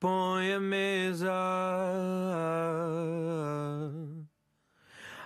põe 0.00 0.54
a 0.54 0.60
mesa 0.60 1.30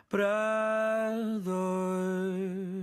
para 0.08 1.12
dois. 1.44 2.73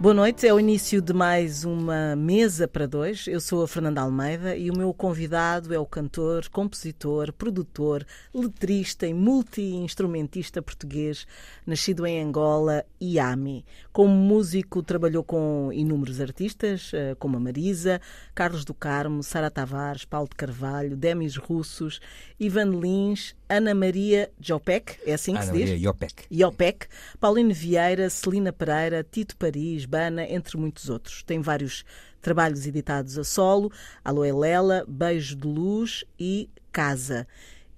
Boa 0.00 0.14
noite, 0.14 0.46
é 0.46 0.54
o 0.54 0.58
início 0.58 1.02
de 1.02 1.12
mais 1.12 1.62
uma 1.62 2.16
mesa 2.16 2.66
para 2.66 2.86
dois. 2.86 3.26
Eu 3.26 3.38
sou 3.38 3.62
a 3.62 3.68
Fernanda 3.68 4.00
Almeida 4.00 4.56
e 4.56 4.70
o 4.70 4.74
meu 4.74 4.94
convidado 4.94 5.74
é 5.74 5.78
o 5.78 5.84
cantor, 5.84 6.48
compositor, 6.48 7.30
produtor, 7.34 8.06
letrista 8.32 9.06
e 9.06 9.12
multi-instrumentista 9.12 10.62
português, 10.62 11.26
nascido 11.66 12.06
em 12.06 12.22
Angola, 12.22 12.82
Iami. 12.98 13.62
Como 13.92 14.14
músico, 14.14 14.82
trabalhou 14.84 15.24
com 15.24 15.70
inúmeros 15.72 16.20
artistas, 16.20 16.92
eh, 16.94 17.16
como 17.18 17.36
a 17.36 17.40
Marisa, 17.40 18.00
Carlos 18.34 18.64
do 18.64 18.72
Carmo, 18.72 19.20
Sara 19.22 19.50
Tavares, 19.50 20.04
Paulo 20.04 20.28
de 20.28 20.36
Carvalho, 20.36 20.96
Demis 20.96 21.36
Russos, 21.36 22.00
Ivan 22.38 22.70
Lins, 22.80 23.34
Ana 23.48 23.74
Maria 23.74 24.30
Jopek, 24.40 24.96
é 25.04 25.14
assim 25.14 25.32
que 25.32 25.38
Ana 25.38 25.46
se 25.46 25.52
diz? 25.52 25.70
Maria 25.70 25.84
Iopec. 25.84 26.24
Iopec, 26.30 26.86
Paulino 27.18 27.52
Vieira, 27.52 28.08
Celina 28.08 28.52
Pereira, 28.52 29.02
Tito 29.02 29.36
Paris, 29.36 29.86
Bana, 29.86 30.24
entre 30.24 30.56
muitos 30.56 30.88
outros. 30.88 31.24
Tem 31.24 31.40
vários 31.40 31.84
trabalhos 32.22 32.66
editados 32.66 33.18
a 33.18 33.24
solo, 33.24 33.72
Alô 34.04 34.22
Lela, 34.22 34.84
Beijo 34.86 35.34
de 35.34 35.48
Luz 35.48 36.04
e 36.18 36.48
Casa. 36.70 37.26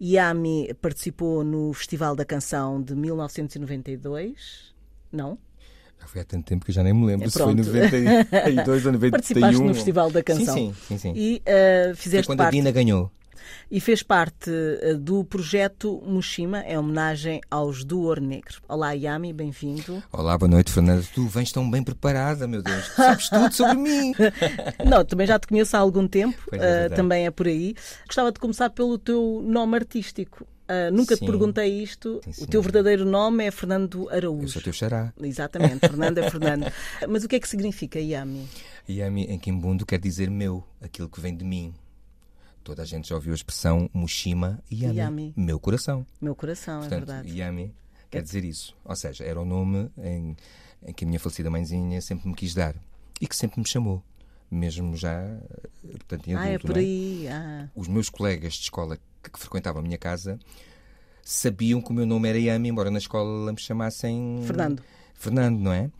Yami 0.00 0.74
participou 0.74 1.44
no 1.44 1.72
Festival 1.72 2.16
da 2.16 2.24
Canção 2.24 2.82
de 2.82 2.94
1992, 2.94 4.74
não? 5.12 5.38
Já 6.02 6.08
foi 6.08 6.20
há 6.20 6.24
tanto 6.24 6.44
tempo 6.44 6.64
que 6.64 6.72
eu 6.72 6.74
já 6.74 6.82
nem 6.82 6.92
me 6.92 7.06
lembro 7.06 7.26
É, 7.26 7.30
se 7.30 7.38
foi 7.38 7.54
pronto. 7.54 7.72
92 7.72 8.86
ou 8.86 8.92
91. 8.92 9.10
Participaste 9.12 9.62
no 9.62 9.74
Festival 9.74 10.10
da 10.10 10.22
Canção. 10.22 10.54
Sim, 10.54 10.74
sim, 10.88 10.98
sim. 10.98 10.98
sim. 10.98 11.12
E 11.14 11.42
uh, 11.46 11.86
Foi 11.86 11.94
fizeste 11.94 12.26
quando 12.26 12.40
a 12.40 12.44
parte 12.44 12.56
Dina 12.56 12.70
ganhou. 12.72 13.10
e 13.70 13.78
fez 13.80 14.02
parte 14.02 14.50
uh, 14.50 14.98
do 14.98 15.24
projeto 15.24 16.02
Mushima, 16.04 16.64
em 16.66 16.76
homenagem 16.76 17.40
aos 17.48 17.84
do 17.84 18.00
Ouro 18.00 18.20
Negro. 18.20 18.60
Olá, 18.68 18.92
Yami, 18.92 19.32
bem-vindo. 19.32 20.02
Olá, 20.12 20.36
boa 20.36 20.48
noite, 20.50 20.72
Fernanda. 20.72 21.04
Tu 21.14 21.24
vens 21.28 21.52
tão 21.52 21.70
bem 21.70 21.84
preparada, 21.84 22.48
meu 22.48 22.62
Deus. 22.62 22.88
Tu 22.88 22.94
sabes 22.96 23.28
tudo 23.28 23.52
sobre 23.54 23.76
mim. 23.76 24.12
Não, 24.84 25.04
também 25.04 25.26
já 25.26 25.38
te 25.38 25.46
conheço 25.46 25.76
há 25.76 25.80
algum 25.80 26.08
tempo, 26.08 26.36
é, 26.52 26.88
uh, 26.88 26.94
também 26.96 27.26
é 27.26 27.30
por 27.30 27.46
aí. 27.46 27.76
Gostava 28.06 28.32
de 28.32 28.40
começar 28.40 28.70
pelo 28.70 28.98
teu 28.98 29.40
nome 29.46 29.76
artístico. 29.76 30.44
Uh, 30.62 30.90
nunca 30.92 31.14
te 31.16 31.20
Sim. 31.20 31.26
perguntei 31.26 31.82
isto. 31.82 32.20
Sim, 32.30 32.44
o 32.44 32.46
teu 32.46 32.62
verdadeiro 32.62 33.04
nome 33.04 33.44
é 33.44 33.50
Fernando 33.50 34.04
Eu 34.04 34.16
Araújo. 34.16 34.48
sou 34.48 34.62
teu 34.62 34.72
xará. 34.72 35.12
Exatamente, 35.20 35.80
Fernando 35.80 36.18
é 36.18 36.28
Fernando. 36.30 36.66
Mas 37.08 37.24
o 37.24 37.28
que 37.28 37.36
é 37.36 37.40
que 37.40 37.48
significa 37.48 37.98
Yami? 37.98 38.48
Yami 38.88 39.24
em 39.24 39.38
Kimbundo 39.38 39.84
quer 39.84 39.98
dizer 39.98 40.30
meu, 40.30 40.64
aquilo 40.80 41.08
que 41.08 41.20
vem 41.20 41.36
de 41.36 41.44
mim. 41.44 41.74
Toda 42.64 42.82
a 42.82 42.84
gente 42.84 43.08
já 43.08 43.16
ouviu 43.16 43.32
a 43.32 43.34
expressão 43.34 43.90
Mushima 43.92 44.62
Yami, 44.72 44.96
Yami. 44.98 45.34
meu 45.36 45.58
coração. 45.58 46.06
Meu 46.20 46.34
coração, 46.34 46.76
é 46.78 46.80
Portanto, 46.88 47.06
verdade. 47.06 47.38
Yami 47.38 47.74
quer 48.10 48.22
dizer 48.22 48.44
isso. 48.44 48.74
Ou 48.84 48.94
seja, 48.94 49.24
era 49.24 49.40
o 49.40 49.44
nome 49.44 49.90
em, 49.98 50.36
em 50.86 50.92
que 50.92 51.04
a 51.04 51.08
minha 51.08 51.18
falecida 51.18 51.50
mãezinha 51.50 52.00
sempre 52.00 52.28
me 52.28 52.34
quis 52.36 52.54
dar 52.54 52.76
e 53.20 53.26
que 53.26 53.34
sempre 53.36 53.58
me 53.60 53.66
chamou, 53.66 54.00
mesmo 54.50 54.96
já 54.96 55.22
eh, 55.22 55.38
portanto, 55.90 56.28
em 56.28 56.34
Ah, 56.36 56.46
é 56.46 56.54
adulto. 56.54 56.66
por 56.68 56.76
é? 56.76 56.80
aí. 56.80 57.26
Ah. 57.28 57.68
Os 57.74 57.88
meus 57.88 58.08
colegas 58.08 58.54
de 58.54 58.60
escola 58.62 58.96
que, 59.22 59.30
que 59.30 59.38
frequentavam 59.38 59.80
a 59.80 59.82
minha 59.82 59.98
casa 59.98 60.38
sabiam 61.22 61.80
que 61.80 61.90
o 61.90 61.94
meu 61.94 62.04
nome 62.04 62.28
era 62.28 62.38
Yami, 62.38 62.68
embora 62.68 62.90
na 62.90 62.98
escola 62.98 63.52
me 63.52 63.60
chamassem 63.60 64.42
Fernando. 64.44 64.82
Fernando, 65.14 65.58
não 65.60 65.72
é? 65.72 65.90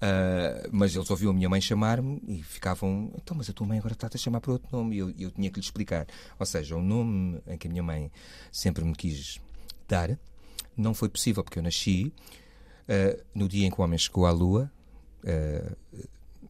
Ah, 0.00 0.68
mas 0.70 0.94
eles 0.94 1.10
ouviam 1.10 1.30
a 1.30 1.34
minha 1.34 1.48
mãe 1.48 1.60
chamar-me 1.60 2.20
e 2.28 2.42
ficavam, 2.42 3.10
então, 3.16 3.36
mas 3.36 3.48
a 3.48 3.52
tua 3.52 3.66
mãe 3.66 3.78
agora 3.78 3.94
está-te 3.94 4.16
a 4.16 4.20
chamar 4.20 4.40
por 4.40 4.52
outro 4.52 4.68
nome. 4.70 4.96
E 4.96 4.98
eu, 4.98 5.10
eu 5.18 5.30
tinha 5.30 5.50
que 5.50 5.58
lhe 5.58 5.64
explicar. 5.64 6.06
Ou 6.38 6.46
seja, 6.46 6.76
o 6.76 6.82
nome 6.82 7.40
em 7.46 7.56
que 7.56 7.66
a 7.66 7.70
minha 7.70 7.82
mãe 7.82 8.10
sempre 8.52 8.84
me 8.84 8.94
quis 8.94 9.40
dar 9.88 10.18
não 10.76 10.92
foi 10.92 11.08
possível 11.08 11.42
porque 11.42 11.58
eu 11.58 11.62
nasci 11.62 12.12
ah, 12.88 13.18
no 13.34 13.48
dia 13.48 13.66
em 13.66 13.70
que 13.70 13.80
o 13.80 13.84
homem 13.84 13.98
chegou 13.98 14.26
à 14.26 14.30
Lua. 14.30 14.70
ah, 15.26 15.72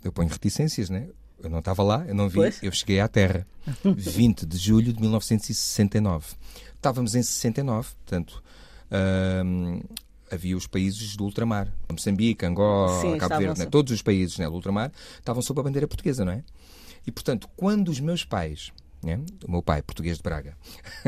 eu 0.05 0.13
ponho 0.13 0.29
reticências, 0.29 0.91
né? 0.91 1.09
Eu 1.47 1.51
não 1.51 1.61
estava 1.61 1.83
lá, 1.83 2.05
eu 2.09 2.15
não 2.15 2.29
vi, 2.29 2.35
Pois. 2.37 2.61
eu 2.63 2.73
cheguei 2.73 2.99
à 2.99 3.07
Terra. 3.07 3.47
20 3.85 4.45
de 4.45 4.59
julho 4.59 4.93
de 4.93 5.01
1969. 5.01 6.35
Estávamos 6.75 7.15
em 7.15 7.23
69, 7.23 7.89
portanto, 8.05 8.43
ahm, 8.91 9.81
havia 10.31 10.57
os 10.57 10.67
países 10.67 11.17
do 11.17 11.25
ultramar. 11.25 11.73
Moçambique, 11.91 12.45
Angola, 12.45 13.01
Sim, 13.01 13.17
Cabo 13.17 13.39
Verde, 13.39 13.61
né? 13.61 13.67
todos 13.67 13.93
os 13.93 14.03
países 14.03 14.39
né, 14.39 14.47
do 14.47 14.55
ultramar 14.55 14.91
estavam 15.19 15.41
sob 15.41 15.61
a 15.61 15.63
bandeira 15.63 15.87
portuguesa, 15.87 16.25
não 16.25 16.33
é? 16.33 16.43
E, 17.07 17.13
portanto, 17.13 17.49
quando 17.57 17.89
os 17.91 18.01
meus 18.01 18.25
pais, 18.25 18.73
né, 19.03 19.21
o 19.47 19.51
meu 19.53 19.63
pai, 19.63 19.83
português 19.83 20.17
de 20.17 20.23
Braga, 20.25 20.57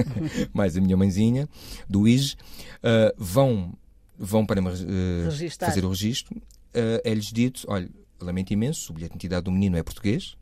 mais 0.54 0.76
a 0.76 0.80
minha 0.80 0.96
mãezinha, 0.96 1.48
do 1.88 2.06
IJ, 2.06 2.36
ah, 2.82 3.12
vão, 3.18 3.74
vão 4.16 4.46
para 4.46 4.60
Registar. 4.60 5.68
fazer 5.68 5.84
o 5.84 5.88
registro, 5.88 6.40
ah, 6.74 7.00
é-lhes 7.04 7.32
dito, 7.32 7.64
olha, 7.66 7.90
lamento 8.20 8.52
imenso, 8.52 8.92
o 8.92 8.94
bilhete 8.94 9.12
de 9.12 9.16
identidade 9.16 9.44
do 9.44 9.52
menino 9.52 9.76
é 9.76 9.82
português, 9.82 10.36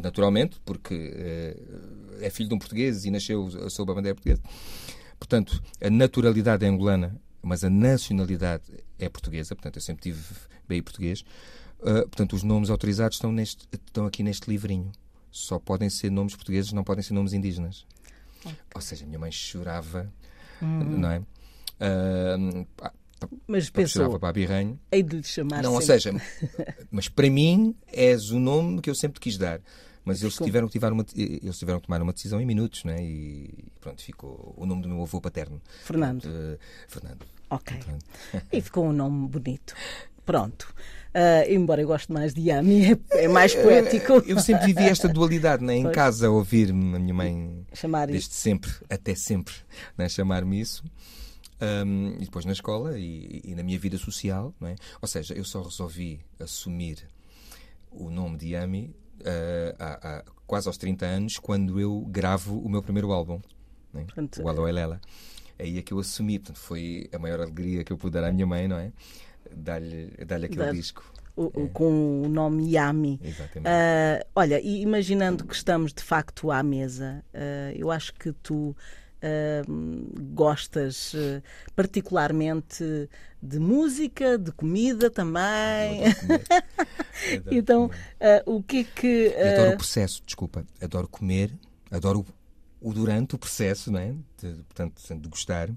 naturalmente, 0.00 0.60
porque 0.64 1.12
eh, 1.14 1.56
é 2.20 2.30
filho 2.30 2.48
de 2.48 2.54
um 2.54 2.58
português 2.58 3.04
e 3.04 3.10
nasceu 3.10 3.70
sob 3.70 3.92
a 3.92 3.94
bandeira 3.94 4.14
portuguesa. 4.14 4.42
Portanto, 5.18 5.62
a 5.80 5.88
naturalidade 5.88 6.64
é 6.64 6.68
angolana, 6.68 7.18
mas 7.42 7.64
a 7.64 7.70
nacionalidade 7.70 8.64
é 8.98 9.08
portuguesa. 9.08 9.54
Portanto, 9.54 9.76
eu 9.76 9.82
sempre 9.82 10.02
tive 10.02 10.22
BI 10.68 10.82
português. 10.82 11.24
Ah, 11.82 12.02
portanto, 12.02 12.34
os 12.34 12.42
nomes 12.42 12.70
autorizados 12.70 13.16
estão, 13.16 13.32
neste, 13.32 13.66
estão 13.72 14.06
aqui 14.06 14.22
neste 14.22 14.48
livrinho. 14.50 14.92
Só 15.30 15.58
podem 15.58 15.90
ser 15.90 16.10
nomes 16.10 16.34
portugueses, 16.34 16.72
não 16.72 16.84
podem 16.84 17.02
ser 17.02 17.14
nomes 17.14 17.32
indígenas. 17.32 17.86
Ou 18.74 18.80
seja, 18.80 19.04
minha 19.06 19.18
mãe 19.18 19.32
chorava, 19.32 20.10
não 20.60 21.10
é? 21.10 21.22
Pá, 22.76 22.92
Mas 23.46 23.70
pensou, 23.70 24.18
para 24.18 24.28
a 24.28 24.32
birranho. 24.32 24.78
hei 24.92 25.02
de 25.02 25.16
lhe 25.16 25.22
chamar 25.22 25.62
Não, 25.62 25.74
ou 25.74 25.80
sempre. 25.80 26.00
seja, 26.02 26.22
mas 26.90 27.08
para 27.08 27.30
mim 27.30 27.74
és 27.92 28.30
o 28.30 28.38
nome 28.38 28.80
que 28.80 28.90
eu 28.90 28.94
sempre 28.94 29.20
quis 29.20 29.36
dar. 29.38 29.60
Mas 30.04 30.20
eles 30.22 30.34
Ficou. 30.34 30.46
tiveram, 30.46 30.66
que 30.68 30.72
tiveram 30.72 30.94
uma, 30.94 31.04
eles 31.16 31.58
tiveram 31.58 31.80
que 31.80 31.86
tomar 31.86 32.00
uma 32.00 32.12
decisão 32.12 32.40
em 32.40 32.46
minutos, 32.46 32.84
né? 32.84 33.02
E 33.02 33.52
pronto, 33.80 34.00
ficou 34.00 34.54
o 34.56 34.64
nome 34.64 34.82
do 34.82 34.88
meu 34.88 35.02
avô 35.02 35.20
paterno. 35.20 35.60
Fernando. 35.82 36.28
Eh, 36.28 36.58
Fernando. 36.86 37.26
Ok. 37.50 37.76
Pronto. 37.78 38.04
E 38.52 38.60
ficou 38.60 38.86
um 38.86 38.92
nome 38.92 39.26
bonito. 39.28 39.74
Pronto. 40.24 40.72
Ah, 41.12 41.48
embora 41.50 41.80
eu 41.80 41.88
goste 41.88 42.12
mais 42.12 42.34
de 42.34 42.42
Yami, 42.42 42.92
é, 43.10 43.24
é 43.24 43.28
mais 43.28 43.54
poético. 43.54 44.12
Eu 44.26 44.38
sempre 44.38 44.66
vivi 44.66 44.84
esta 44.84 45.08
dualidade, 45.08 45.64
né? 45.64 45.74
em 45.76 45.82
Pois. 45.84 45.94
casa, 45.94 46.30
ouvir-me 46.30 46.94
a 46.94 46.98
minha 47.00 47.14
mãe 47.14 47.66
Chamar 47.72 48.06
desde 48.06 48.32
sempre, 48.34 48.70
até 48.90 49.14
sempre, 49.16 49.54
né? 49.98 50.08
chamar-me 50.08 50.60
isso. 50.60 50.84
Um, 51.58 52.16
e 52.16 52.24
depois 52.26 52.44
na 52.44 52.52
escola 52.52 52.98
e, 52.98 53.40
e 53.42 53.54
na 53.54 53.62
minha 53.62 53.78
vida 53.78 53.96
social, 53.96 54.54
não 54.60 54.68
é? 54.68 54.76
Ou 55.00 55.08
seja, 55.08 55.32
eu 55.34 55.44
só 55.44 55.62
resolvi 55.62 56.20
assumir 56.38 56.98
o 57.90 58.10
nome 58.10 58.36
de 58.36 58.48
Yami 58.48 58.94
uh, 59.20 59.74
há, 59.78 60.18
há 60.18 60.24
quase 60.46 60.68
aos 60.68 60.76
30 60.76 61.06
anos, 61.06 61.38
quando 61.38 61.80
eu 61.80 62.04
gravo 62.10 62.58
o 62.60 62.68
meu 62.68 62.82
primeiro 62.82 63.10
álbum, 63.10 63.40
é? 63.94 64.00
Portanto, 64.04 64.42
o 64.42 64.48
Alô 64.50 64.68
Elela. 64.68 65.00
Aí 65.58 65.78
é 65.78 65.82
que 65.82 65.94
eu 65.94 65.98
assumi, 65.98 66.38
portanto, 66.38 66.58
foi 66.58 67.08
a 67.10 67.18
maior 67.18 67.40
alegria 67.40 67.82
que 67.82 67.90
eu 67.90 67.96
pude 67.96 68.12
dar 68.12 68.24
à 68.24 68.30
minha 68.32 68.46
mãe, 68.46 68.68
não 68.68 68.76
é? 68.76 68.92
Dar-lhe 69.56 70.08
dar 70.26 70.36
aquele 70.36 70.56
Dar- 70.56 70.72
disco. 70.74 71.10
o- 71.34 71.62
o- 71.62 71.68
com 71.70 72.22
o 72.22 72.28
nome 72.28 72.70
Yami. 72.72 73.18
Exatamente. 73.24 73.66
Ah, 73.66 74.26
olha, 74.34 74.60
e 74.60 74.82
imaginando 74.82 75.46
que 75.46 75.54
estamos 75.54 75.94
de 75.94 76.02
facto 76.02 76.50
à 76.50 76.62
mesa, 76.62 77.24
ah, 77.32 77.72
eu 77.74 77.90
acho 77.90 78.12
que 78.12 78.30
tu 78.34 78.76
ah, 79.26 79.62
gostas 80.32 81.12
ah, 81.16 81.42
particularmente 81.74 83.08
de 83.42 83.58
música, 83.58 84.38
de 84.38 84.52
comida 84.52 85.10
também. 85.10 86.02
Então, 87.50 87.90
ah, 88.20 88.42
o 88.46 88.62
que 88.62 88.78
é 88.80 88.84
que. 88.84 89.34
Adoro 89.52 89.70
ah, 89.70 89.74
o 89.74 89.76
processo, 89.76 90.22
desculpa. 90.24 90.64
Adoro 90.80 91.08
comer, 91.08 91.50
adoro 91.90 92.24
o, 92.80 92.92
durante 92.92 93.34
o 93.34 93.38
processo, 93.38 93.90
não 93.90 93.98
é? 93.98 94.12
De, 94.40 94.52
portanto, 94.64 95.02
de 95.18 95.28
gostar 95.28 95.70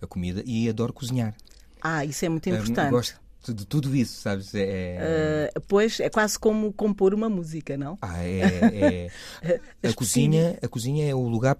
a 0.00 0.06
comida 0.06 0.42
e 0.46 0.68
adoro 0.68 0.92
cozinhar. 0.92 1.34
ah, 1.82 2.04
isso 2.04 2.24
é 2.24 2.28
muito 2.28 2.48
importante. 2.48 2.90
gosto 2.90 3.54
de 3.54 3.64
tudo 3.66 3.94
isso, 3.94 4.20
sabes? 4.22 4.52
É, 4.54 5.50
Ah, 5.54 5.60
pois 5.68 6.00
é 6.00 6.08
quase 6.10 6.38
como 6.38 6.72
compor 6.72 7.14
uma 7.14 7.28
música, 7.28 7.76
não? 7.76 7.98
ah, 8.02 8.22
é, 8.24 9.10
é- 9.42 9.60
a 9.88 9.92
cozinha, 9.92 10.58
a 10.62 10.68
cozinha 10.68 11.08
é 11.08 11.14
o 11.14 11.28
lugar, 11.28 11.56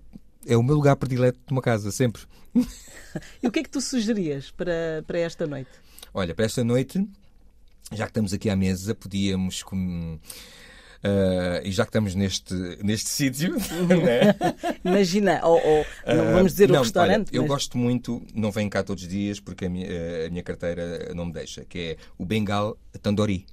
é 0.46 0.56
o 0.56 0.62
meu 0.62 0.76
lugar 0.76 0.96
predileto 0.96 1.38
de 1.46 1.52
uma 1.52 1.62
casa, 1.62 1.90
sempre. 1.90 2.22
E 3.42 3.48
o 3.48 3.50
que 3.50 3.60
é 3.60 3.62
que 3.62 3.70
tu 3.70 3.80
sugerias 3.80 4.50
para, 4.50 5.02
para 5.06 5.18
esta 5.18 5.46
noite? 5.46 5.70
Olha, 6.12 6.34
para 6.34 6.44
esta 6.44 6.62
noite, 6.62 7.02
já 7.90 8.04
que 8.04 8.10
estamos 8.10 8.34
aqui 8.34 8.50
à 8.50 8.56
mesa, 8.56 8.94
podíamos 8.94 9.62
com- 9.62 10.18
Uh, 11.04 11.60
e 11.64 11.70
já 11.72 11.84
que 11.84 11.90
estamos 11.90 12.14
neste, 12.14 12.52
neste 12.82 13.08
sítio, 13.08 13.54
né? 13.54 14.34
Imagina, 14.84 15.40
ou, 15.46 15.60
ou 15.64 15.86
não 16.16 16.32
vamos 16.34 16.52
dizer 16.52 16.68
Uh, 16.68 16.72
não, 16.72 16.80
o 16.80 16.82
restaurante. 16.82 17.28
olha, 17.28 17.36
eu 17.36 17.42
mas- 17.42 17.48
gosto 17.50 17.78
muito, 17.78 18.22
não 18.34 18.50
venho 18.50 18.68
cá 18.68 18.82
todos 18.82 19.04
os 19.04 19.08
dias 19.08 19.38
porque 19.38 19.66
a 19.66 19.70
minha, 19.70 19.86
a 20.26 20.30
minha 20.30 20.42
carteira 20.42 21.14
não 21.14 21.26
me 21.26 21.32
deixa, 21.32 21.64
que 21.64 21.78
é 21.78 21.96
o 22.18 22.24
Bengal 22.26 22.76
Tandoori, 23.00 23.46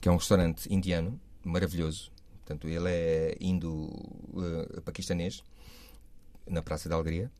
que 0.00 0.08
é 0.08 0.12
um 0.12 0.16
restaurante 0.16 0.66
indiano 0.72 1.18
maravilhoso. 1.44 2.10
Portanto, 2.44 2.66
ele 2.68 2.88
é 2.88 3.36
indo-paquistanês, 3.40 5.42
na 6.48 6.62
Praça 6.62 6.88
da 6.88 6.96
Alegria. 6.96 7.30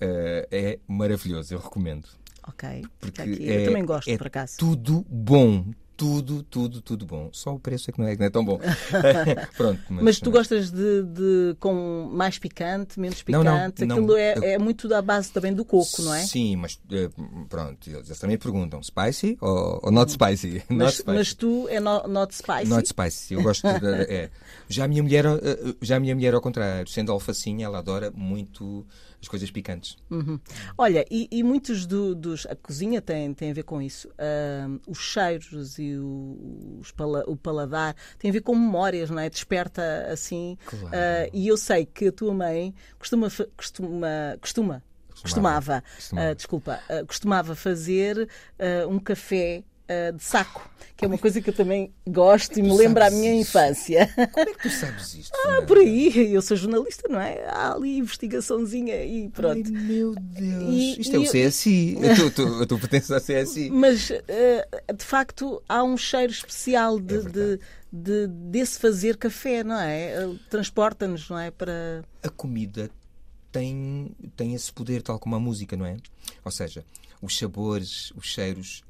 Uh, 0.00 0.46
é 0.50 0.78
maravilhoso, 0.86 1.54
eu 1.54 1.58
recomendo. 1.58 2.06
Ok, 2.48 2.84
Porque 3.00 3.22
é, 3.22 3.62
eu 3.62 3.64
também 3.66 3.84
gosto, 3.84 4.08
é 4.08 4.16
por 4.16 4.28
acaso. 4.28 4.56
tudo 4.58 5.04
bom. 5.08 5.64
Tudo, 5.96 6.42
tudo, 6.42 6.82
tudo 6.82 7.06
bom. 7.06 7.30
Só 7.32 7.54
o 7.54 7.58
preço 7.58 7.88
é 7.88 7.92
que 7.92 7.98
não 7.98 8.06
é, 8.06 8.14
não 8.16 8.26
é 8.26 8.30
tão 8.30 8.44
bom. 8.44 8.60
Pronto, 9.56 9.80
mas, 9.88 10.04
Mas 10.04 10.20
tu 10.20 10.30
gostas 10.30 10.70
de, 10.70 11.02
de 11.04 11.56
com 11.58 12.08
mais 12.12 12.38
picante, 12.38 13.00
menos 13.00 13.24
Não, 13.28 13.42
não, 13.42 13.52
picante? 13.70 13.84
não. 13.86 13.96
Aquilo 13.96 14.16
é, 14.16 14.36
Eu- 14.36 14.42
é 14.42 14.58
muito 14.58 14.88
da 14.88 15.00
base 15.00 15.32
também 15.32 15.54
do 15.54 15.64
coco, 15.64 16.02
não 16.02 16.12
é? 16.14 16.20
Sim, 16.22 16.56
mas 16.56 16.78
eh, 16.92 17.08
pronto, 17.48 17.88
eles 17.88 18.18
também 18.18 18.36
perguntam 18.36 18.82
spicy 18.82 19.38
ou, 19.40 19.80
ou 19.84 19.90
not 19.90 20.12
spicy? 20.12 20.62
not 20.68 20.74
Mas, 20.84 20.94
spicy. 20.96 21.16
mas 21.16 21.34
tu 21.34 21.66
é 21.70 21.80
no- 21.80 22.06
not 22.06 22.34
spicy? 22.34 22.66
Not 22.68 22.86
spicy, 22.88 23.34
eu 23.34 23.42
gosto 23.42 23.62
de, 23.66 23.86
é. 24.12 24.30
Já 24.68 24.84
a 24.84 24.88
minha 24.88 25.02
mulher, 25.02 25.24
eh, 25.24 25.74
já 25.80 25.96
a 25.96 26.00
minha 26.00 26.14
mulher 26.14 26.34
ao 26.34 26.40
contrário, 26.42 26.86
sendo 26.90 27.10
alfacinha, 27.10 27.64
ela 27.66 27.78
adora 27.78 28.12
muito 28.14 28.84
as 29.26 29.28
coisas 29.28 29.50
picantes. 29.50 29.96
Uhum. 30.08 30.38
Olha, 30.78 31.04
e, 31.10 31.28
e 31.30 31.42
muitos 31.42 31.84
do- 31.84 32.14
dos. 32.14 32.46
A 32.46 32.54
cozinha 32.54 33.02
tem, 33.02 33.34
tem 33.34 33.50
a 33.50 33.54
ver 33.54 33.64
com 33.64 33.82
isso. 33.82 34.08
Ahm, 34.18 34.78
os 34.86 34.98
cheiros 34.98 35.78
e 35.78 35.96
o, 35.98 36.80
pala- 36.96 37.24
o 37.26 37.36
paladar 37.36 37.94
tem 38.18 38.30
a 38.30 38.32
ver 38.32 38.40
com 38.40 38.54
memórias, 38.54 39.10
não 39.10 39.18
é? 39.18 39.28
Desperta 39.28 40.06
assim. 40.10 40.56
Claro. 40.64 40.88
Ah, 40.94 41.28
e 41.32 41.48
eu 41.48 41.56
sei 41.56 41.84
que 41.84 42.06
a 42.08 42.12
tua 42.12 42.32
mãe 42.32 42.72
costuma. 42.98 43.28
costuma, 43.56 44.38
costuma 44.40 44.82
costumava, 45.22 45.82
Costumava. 45.96 46.28
ah, 46.30 46.34
desculpa, 46.34 46.80
ah, 46.90 47.04
costumava 47.06 47.54
fazer 47.54 48.28
ah, 48.58 48.86
um 48.86 48.98
café 48.98 49.64
ah, 49.88 50.10
de 50.12 50.22
saco, 50.22 50.68
que 50.96 51.04
é 51.04 51.08
uma 51.08 51.18
coisa 51.18 51.40
que 51.42 51.50
eu 51.50 51.54
também 51.54 51.92
gosto 52.08 52.58
e 52.58 52.62
me 52.62 52.68
tu 52.70 52.76
lembra 52.76 53.06
a 53.06 53.10
minha 53.10 53.32
isso? 53.34 53.50
infância. 53.50 54.08
Como 54.32 54.48
é 54.48 54.54
que 54.54 54.62
tu 54.62 54.70
sabes 54.70 55.14
isto? 55.14 55.36
Ah, 55.46 55.62
por 55.66 55.76
aí, 55.78 56.32
eu 56.32 56.40
sou 56.40 56.56
jornalista, 56.56 57.06
não 57.08 57.20
é? 57.20 57.44
Há 57.48 57.72
ali 57.74 57.98
investigaçãozinha 57.98 59.04
e 59.04 59.28
pronto. 59.28 59.70
Ai, 59.74 59.82
meu 59.82 60.14
Deus. 60.14 60.62
E- 60.70 61.00
Isto 61.00 61.12
é 61.16 61.16
e 61.16 61.18
o 61.18 61.24
eu- 61.24 61.30
CSI. 61.50 61.98
Eu 62.60 62.66
tu 62.66 62.78
pertences 62.78 63.10
à 63.10 63.20
CSI. 63.20 63.70
Mas 63.70 64.10
eh, 64.10 64.66
de 64.96 65.04
facto 65.04 65.62
há 65.68 65.82
um 65.84 65.96
cheiro 65.96 66.32
especial 66.32 66.98
de, 66.98 67.16
É 67.16 67.20
de- 67.20 67.60
de- 67.92 68.26
desse 68.28 68.78
fazer 68.78 69.16
café, 69.16 69.62
não 69.62 69.78
é? 69.78 70.14
Transporta-nos, 70.50 71.28
não 71.28 71.38
é? 71.38 71.50
Para. 71.50 72.02
a 72.22 72.28
comida 72.30 72.90
tem, 73.52 74.10
tem 74.36 74.54
esse 74.54 74.72
poder, 74.72 75.02
tal 75.02 75.18
como 75.18 75.34
a 75.36 75.40
música, 75.40 75.76
não 75.76 75.86
é? 75.86 75.96
Ou 76.44 76.50
seja, 76.50 76.84
os 77.22 77.36
sabores, 77.38 78.12
os 78.16 78.26
cheiros, 78.26 78.82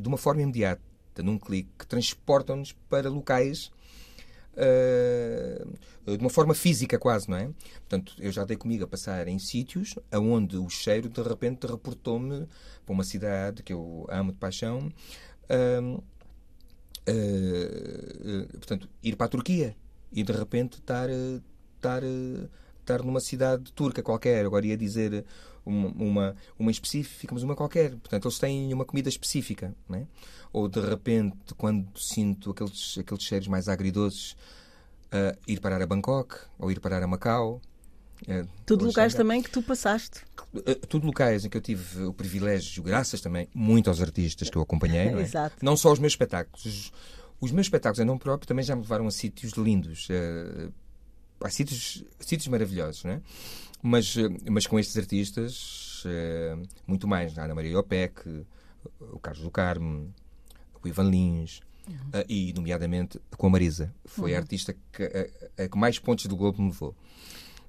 de 0.00 0.08
uma 0.08 0.16
forma 0.16 0.42
imediata, 0.42 0.82
num 1.22 1.38
clique, 1.38 1.86
transportam-nos 1.86 2.72
para 2.88 3.08
locais 3.08 3.70
ah, 4.56 5.64
de 6.06 6.18
uma 6.18 6.30
forma 6.30 6.54
física 6.54 6.98
quase, 6.98 7.28
não 7.28 7.36
é? 7.36 7.50
Portanto, 7.80 8.14
eu 8.18 8.32
já 8.32 8.44
dei 8.44 8.56
comigo 8.56 8.84
a 8.84 8.86
passar 8.86 9.28
em 9.28 9.38
sítios 9.38 9.94
onde 10.14 10.56
o 10.56 10.68
cheiro 10.70 11.08
de 11.08 11.22
repente 11.22 11.66
reportou-me 11.66 12.46
para 12.84 12.92
uma 12.92 13.04
cidade 13.04 13.62
que 13.62 13.72
eu 13.72 14.06
amo 14.08 14.32
de 14.32 14.38
paixão. 14.38 14.90
ah, 15.50 16.00
ah, 17.08 18.46
portanto, 18.52 18.88
ir 19.02 19.16
para 19.16 19.26
a 19.26 19.28
Turquia 19.28 19.76
e 20.12 20.22
de 20.22 20.32
repente 20.32 20.78
estar, 20.78 21.08
estar, 21.10 22.02
estar 22.80 23.02
numa 23.02 23.20
cidade 23.20 23.72
turca 23.72 24.02
qualquer. 24.02 24.46
Agora 24.46 24.66
ia 24.66 24.76
dizer 24.76 25.24
uma, 25.66 25.88
uma, 25.88 26.36
uma 26.58 26.70
específica, 26.70 27.34
mas 27.34 27.42
uma 27.42 27.54
qualquer. 27.56 27.90
Portanto, 27.90 28.24
eles 28.26 28.38
têm 28.38 28.72
uma 28.72 28.84
comida 28.84 29.08
específica. 29.08 29.74
Não 29.88 29.98
é? 29.98 30.06
Ou 30.52 30.68
de 30.68 30.80
repente, 30.80 31.36
quando 31.56 31.86
sinto 31.98 32.50
aqueles, 32.50 32.96
aqueles 32.98 33.22
cheiros 33.22 33.48
mais 33.48 33.68
agridoces, 33.68 34.36
ah, 35.12 35.36
ir 35.46 35.60
parar 35.60 35.82
a 35.82 35.86
Bangkok 35.86 36.34
ou 36.58 36.70
ir 36.70 36.80
parar 36.80 37.02
a 37.02 37.06
Macau. 37.06 37.60
eh, 38.26 38.44
Tudo 38.64 38.86
locais 38.86 39.12
Xangai. 39.12 39.24
também 39.24 39.42
que 39.42 39.50
tu 39.50 39.62
passaste. 39.62 40.20
Uh, 40.54 40.74
tudo 40.88 41.06
locais 41.06 41.44
em 41.44 41.50
que 41.50 41.56
eu 41.56 41.60
tive 41.60 42.04
o 42.04 42.14
privilégio, 42.14 42.82
graças 42.82 43.20
também 43.20 43.46
muito 43.54 43.90
aos 43.90 44.00
artistas 44.00 44.48
que 44.48 44.56
eu 44.56 44.62
acompanhei, 44.62 45.10
não, 45.10 45.18
é? 45.18 45.22
Exato. 45.28 45.56
não 45.62 45.76
só 45.76 45.92
os 45.92 45.98
meus 45.98 46.12
espetáculos. 46.14 46.64
Os, 46.64 46.92
os 47.40 47.52
meus 47.52 47.66
espetáculos 47.66 47.98
em 48.00 48.04
nome 48.06 48.18
próprio 48.18 48.48
também 48.48 48.64
já 48.64 48.74
me 48.74 48.80
levaram 48.82 49.06
a 49.06 49.10
sítios 49.10 49.52
lindos, 49.52 50.08
uh, 50.08 50.72
a 51.44 51.50
sítios, 51.50 52.02
sítios 52.18 52.48
maravilhosos, 52.48 53.04
não 53.04 53.12
é? 53.12 53.20
Mas, 53.82 54.16
uh, 54.16 54.28
mas 54.50 54.66
com 54.66 54.78
estes 54.78 54.96
artistas, 54.96 56.02
uh, 56.04 56.62
muito 56.86 57.06
mais. 57.06 57.38
A 57.38 57.44
Ana 57.44 57.54
Maria 57.54 57.78
Opec, 57.78 58.44
o 59.00 59.18
Carlos 59.18 59.42
do 59.42 59.50
Carmo, 59.50 60.12
o 60.82 60.88
Ivan 60.88 61.08
Lins. 61.10 61.60
uh, 61.88 62.24
e, 62.28 62.52
nomeadamente, 62.52 63.20
com 63.36 63.46
a 63.46 63.50
Marisa. 63.50 63.94
Foi 64.04 64.34
a 64.34 64.38
artista 64.38 64.74
que, 64.92 65.02
a, 65.58 65.64
a 65.64 65.68
que 65.68 65.78
mais 65.78 65.98
pontos 65.98 66.26
do 66.26 66.36
Globo 66.36 66.60
me 66.62 66.68
levou. 66.70 66.94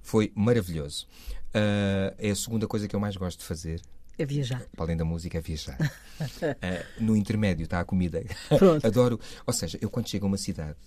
Foi 0.01 0.31
maravilhoso. 0.35 1.07
Uh, 1.49 2.15
é 2.17 2.29
a 2.31 2.35
segunda 2.35 2.67
coisa 2.67 2.87
que 2.87 2.95
eu 2.95 2.99
mais 2.99 3.15
gosto 3.17 3.39
de 3.39 3.45
fazer, 3.45 3.81
A 4.19 4.25
viajar. 4.25 4.63
para 4.75 4.85
além 4.85 4.97
da 4.97 5.05
música, 5.05 5.37
é 5.37 5.41
viajar. 5.41 5.77
Uh, 5.79 6.85
no 7.03 7.15
intermédio 7.15 7.65
está 7.65 7.79
a 7.79 7.85
comida. 7.85 8.23
Pronto. 8.57 8.85
Adoro. 8.87 9.19
Ou 9.45 9.53
seja, 9.53 9.77
eu 9.81 9.89
quando 9.89 10.07
chego 10.09 10.25
a 10.25 10.29
uma 10.29 10.37
cidade, 10.37 10.77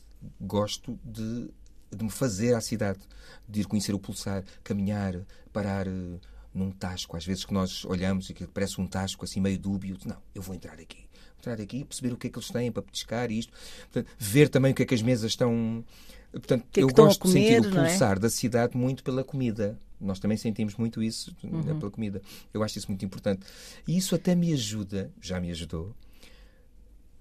gosto 0.41 0.99
de, 1.05 1.51
de 1.95 2.05
me 2.05 2.11
fazer 2.11 2.55
à 2.55 2.61
cidade, 2.61 3.01
de 3.49 3.61
ir 3.61 3.67
conhecer 3.67 3.95
o 3.95 3.99
pulsar, 3.99 4.45
caminhar, 4.63 5.15
parar 5.53 5.89
uh, 5.89 6.21
num 6.55 6.71
tasco. 6.71 7.17
Às 7.17 7.25
vezes 7.25 7.45
que 7.45 7.53
nós 7.53 7.85
olhamos 7.85 8.31
e 8.31 8.35
que 8.35 8.47
parece 8.47 8.81
um 8.81 8.87
tasco 8.87 9.25
assim 9.25 9.41
meio 9.41 9.59
dúbio. 9.59 9.97
Não, 10.05 10.17
eu 10.35 10.43
vou 10.43 10.55
entrar 10.55 10.75
aqui. 10.75 11.09
Vou 11.43 11.53
entrar 11.53 11.61
aqui, 11.61 11.85
perceber 11.85 12.13
o 12.13 12.17
que 12.17 12.27
é 12.27 12.31
que 12.31 12.39
eles 12.39 12.51
têm 12.51 12.71
para 12.71 12.83
petiscar 12.83 13.31
e 13.31 13.39
isto. 13.39 13.53
Portanto, 13.93 14.15
ver 14.19 14.49
também 14.49 14.73
o 14.73 14.75
que 14.75 14.83
é 14.83 14.87
que 14.87 14.95
as 14.95 15.03
mesas 15.03 15.33
estão. 15.33 15.85
Portanto, 16.31 16.65
que 16.71 16.81
é 16.81 16.87
que 16.87 16.91
eu 16.91 16.95
gosto 16.95 17.27
de 17.27 17.33
sentir 17.33 17.63
comer, 17.63 17.77
o 17.77 17.81
é? 17.81 17.89
pulsar 17.89 18.19
da 18.19 18.31
cidade 18.31 18.77
muito 18.77 19.03
pela 19.03 19.25
comida. 19.25 19.79
Nós 20.01 20.19
também 20.19 20.39
sentimos 20.39 20.77
muito 20.77 21.03
isso 21.03 21.37
né, 21.43 21.73
Uhum. 21.73 21.79
pela 21.79 21.91
comida. 21.91 22.23
Eu 22.55 22.63
acho 22.63 22.79
isso 22.79 22.89
muito 22.89 23.05
importante. 23.05 23.45
E 23.87 23.97
isso 23.97 24.15
até 24.15 24.35
me 24.35 24.53
ajuda, 24.53 25.13
já 25.21 25.41
me 25.41 25.51
ajudou, 25.51 25.95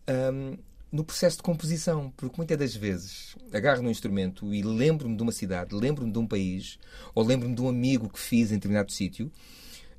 hum, 0.08 0.58
no 0.92 1.04
processo 1.04 1.38
de 1.38 1.44
composição. 1.44 2.12
Porque 2.18 2.36
muitas 2.38 2.58
das 2.58 2.76
vezes 2.76 3.36
agarro 3.54 3.82
no 3.82 3.90
instrumento 3.92 4.54
e 4.54 4.62
lembro-me 4.64 5.16
de 5.16 5.24
uma 5.24 5.32
cidade, 5.32 5.76
lembro-me 5.76 6.12
de 6.12 6.20
um 6.20 6.28
país, 6.28 6.78
ou 7.16 7.24
lembro-me 7.26 7.56
de 7.56 7.62
um 7.62 7.70
amigo 7.70 8.10
que 8.10 8.20
fiz 8.20 8.52
em 8.52 8.56
determinado 8.56 8.92
sítio. 8.92 9.32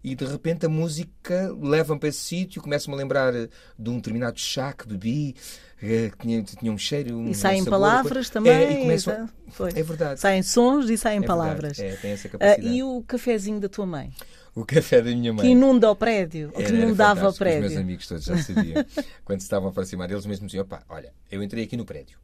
E 0.03 0.15
de 0.15 0.25
repente 0.25 0.65
a 0.65 0.69
música 0.69 1.55
leva-me 1.61 2.01
para 2.01 2.09
esse 2.09 2.21
sítio, 2.21 2.63
começo-me 2.63 2.95
a 2.95 2.99
lembrar 2.99 3.35
eh, 3.37 3.51
de 3.79 3.91
um 3.91 3.97
determinado 3.97 4.41
chá 4.41 4.73
que 4.73 4.89
bebi, 4.89 5.37
eh, 5.83 6.11
que 6.11 6.17
tinha, 6.27 6.43
tinha 6.43 6.73
um 6.73 6.79
cheiro. 6.79 7.19
um 7.19 7.29
E 7.29 7.35
saem 7.35 7.59
sabor, 7.63 7.71
palavras 7.81 8.29
é, 8.29 8.33
também. 8.33 8.73
e 8.73 8.81
começo 8.81 9.11
Pois. 9.55 9.77
É 9.77 9.83
verdade. 9.83 10.19
Saem 10.19 10.43
sons 10.43 10.89
e 10.89 10.97
saem 10.97 11.19
é 11.23 11.27
palavras. 11.27 11.79
É, 11.79 11.97
tem 11.97 12.13
essa 12.13 12.29
Ah, 12.29 12.31
capacidade. 12.31 12.67
e 12.75 12.83
o 12.83 13.03
cafezinho 13.07 13.61
da 13.61 13.69
tua 13.69 13.85
mãe? 13.85 14.11
O 14.55 14.65
café 14.65 15.01
da 15.01 15.11
minha 15.11 15.33
mãe. 15.33 15.47
Que 15.47 15.53
inunda 15.53 15.91
o 15.91 15.95
prédio, 15.97 16.51
que 16.51 16.63
Era- 16.63 16.69
era 16.69 16.77
inundava 16.77 17.29
o 17.29 17.33
fantástico. 17.33 17.45
Os 17.45 17.51
meus 17.51 17.61
prédio. 17.63 17.81
amigos 17.81 18.07
todos 18.09 18.25
já 18.25 18.37
sabiam. 18.39 18.85
Quando 19.25 19.41
se 19.41 19.45
estavam 19.47 19.69
a 19.69 19.71
aproximar 19.71 20.09
deles, 20.09 20.27
mesmo 20.27 20.47
diziam: 20.47 20.63
opá, 20.63 20.83
olha, 20.89 21.13
eu 21.31 21.43
entrei 21.43 21.65
aqui 21.65 21.77
no 21.77 21.85
prédio. 21.85 22.19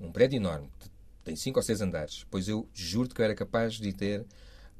Um 0.00 0.10
prédio 0.10 0.36
enorme, 0.38 0.68
que 0.80 0.88
tem 1.22 1.36
cinco 1.36 1.58
ou 1.58 1.62
seis 1.62 1.80
andares. 1.80 2.26
Pois 2.30 2.48
eu 2.48 2.66
juro-te 2.72 3.14
que 3.14 3.20
eu 3.20 3.24
era 3.24 3.34
capaz 3.34 3.74
de 3.74 3.92
ter 3.92 4.24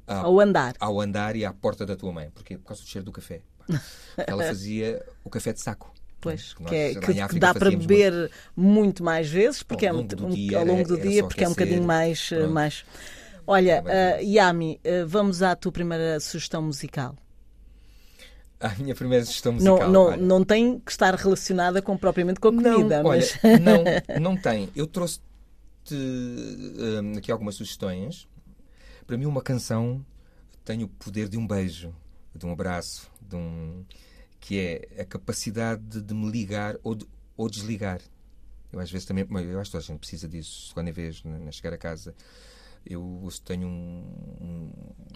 ao, 0.07 0.25
Ao 0.25 0.39
andar. 0.39 0.75
ao 0.79 0.99
andar 0.99 1.35
e 1.35 1.45
à 1.45 1.53
porta 1.53 1.85
da 1.85 1.95
tua 1.95 2.11
mãe. 2.11 2.29
Porquê? 2.31 2.57
Por 2.57 2.65
causa 2.65 2.81
do 2.81 2.87
cheiro 2.87 3.05
do 3.05 3.11
café. 3.11 3.41
Ela 4.27 4.43
fazia 4.43 5.03
o 5.23 5.29
café 5.29 5.53
de 5.53 5.61
saco. 5.61 5.93
Pois, 6.21 6.55
Nós, 6.59 6.69
que, 6.69 6.75
é- 6.75 6.95
que- 6.95 7.27
que 7.27 7.39
dá 7.39 7.53
para 7.53 7.69
beber 7.69 8.31
muito 8.55 9.03
mais 9.03 9.29
vezes, 9.29 9.61
porque 9.61 9.85
Ao 9.85 9.91
é 9.91 9.93
um, 9.93 10.01
longo 10.01 10.15
do 10.15 10.25
um- 10.25 10.29
dia 10.31 10.57
ao 10.57 10.65
longo 10.65 10.87
do 10.87 10.97
dia, 10.99 11.23
porque 11.23 11.43
é 11.43 11.47
um 11.47 11.51
bocadinho 11.51 11.83
mais. 11.83 12.29
eh, 12.31 12.37
Pronto. 12.37 12.51
mais... 12.53 12.85
Olha, 13.47 13.83
É 13.87 14.19
eh, 14.19 14.23
Yami, 14.23 14.79
eh, 14.83 15.03
vamos 15.05 15.41
à 15.41 15.55
tua 15.55 15.71
primeira 15.71 16.19
sugestão 16.19 16.61
musical. 16.61 17.15
A 18.59 18.69
minha 18.75 18.95
primeira 18.95 19.23
sugestão 19.25 19.53
musical. 19.53 19.77
Não, 19.79 19.91
não, 19.91 20.01
olha. 20.05 20.17
não 20.17 20.43
tem 20.43 20.79
que 20.79 20.89
estar 20.91 21.13
relacionada 21.15 21.81
com, 21.81 21.97
propriamente 21.97 22.39
com 22.39 22.47
a 22.47 22.53
comida, 22.53 23.03
não, 23.03 23.09
mas. 23.09 23.37
olha, 23.43 23.59
não, 23.59 23.83
não 24.33 24.37
tem. 24.41 24.69
Eu 24.75 24.87
trouxe-te 24.87 25.21
hum, 25.93 27.13
aqui 27.17 27.31
algumas 27.31 27.55
sugestões. 27.55 28.27
Para 29.05 29.17
mim, 29.17 29.25
uma 29.25 29.41
canção 29.41 30.03
tem 30.63 30.83
o 30.83 30.87
poder 30.87 31.29
de 31.29 31.37
um 31.37 31.45
beijo, 31.45 31.93
de 32.33 32.45
um 32.45 32.51
abraço, 32.51 33.11
de 33.21 33.35
um 33.35 33.85
que 34.39 34.59
é 34.59 35.01
a 35.01 35.05
capacidade 35.05 36.01
de, 36.01 36.13
me 36.13 36.29
ligar 36.29 36.77
ou, 36.83 36.95
de- 36.95 37.07
ou 37.35 37.49
desligar. 37.49 37.99
Eu 38.71 38.79
às 38.79 38.91
vezes 38.91 39.05
também, 39.05 39.25
eu 39.49 39.59
acho 39.59 39.71
que 39.71 39.77
a 39.77 39.79
gente 39.79 39.99
precisa 39.99 40.27
disso, 40.27 40.71
quando 40.73 40.89
em 40.89 40.91
vez 40.91 41.15
de 41.15 41.51
chegar 41.51 41.73
a 41.73 41.77
casa, 41.77 42.13
Eu 42.85 43.27
tenho 43.43 43.67
um, 43.67 44.69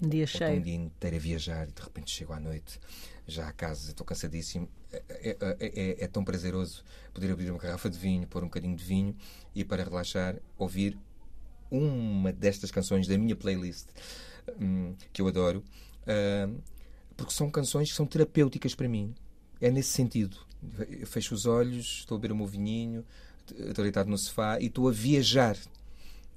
Um 0.03 0.09
dia 0.09 0.25
cheio. 0.25 0.57
um 0.59 0.61
dia 0.61 0.73
inteiro 0.75 1.15
a 1.15 1.19
viajar 1.19 1.67
e 1.69 1.71
de 1.71 1.81
repente 1.81 2.09
chego 2.11 2.33
à 2.33 2.39
noite, 2.39 2.79
já 3.27 3.47
a 3.47 3.51
casa, 3.53 3.89
estou 3.91 4.05
cansadíssimo. 4.05 4.67
É, 4.91 5.37
é- 5.39 5.57
é- 5.59 6.03
é 6.03 6.07
tão 6.07 6.23
prazeroso 6.23 6.83
poder 7.13 7.31
abrir 7.31 7.51
uma 7.51 7.59
garrafa 7.59 7.89
de 7.89 7.97
vinho, 7.99 8.25
pôr 8.27 8.43
um 8.43 8.47
bocadinho 8.47 8.75
de 8.75 8.83
vinho 8.83 9.15
e 9.53 9.63
para 9.63 9.83
relaxar, 9.83 10.37
ouvir 10.57 10.97
uma 11.69 12.31
destas 12.33 12.71
canções 12.71 13.07
da 13.07 13.15
minha 13.17 13.35
playlist 13.35 13.87
hum, 14.59 14.95
que 15.13 15.21
eu 15.21 15.27
adoro, 15.27 15.63
hum, 16.47 16.57
porque 17.15 17.31
são 17.33 17.51
canções 17.51 17.89
que 17.91 17.95
são 17.95 18.05
terapêuticas 18.07 18.73
para 18.73 18.87
mim. 18.89 19.13
É 19.61 19.69
nesse 19.69 19.89
sentido. 19.89 20.37
Eu 20.89 21.05
fecho 21.05 21.35
os 21.35 21.45
olhos, 21.45 21.99
estou 21.99 22.17
a 22.17 22.19
beber 22.19 22.33
o 22.33 22.35
meu 22.37 22.47
vinhinho, 22.47 23.05
estou 23.47 23.83
deitado 23.83 24.09
no 24.09 24.17
sofá 24.17 24.59
e 24.59 24.65
estou 24.65 24.87
a 24.87 24.91
viajar 24.91 25.55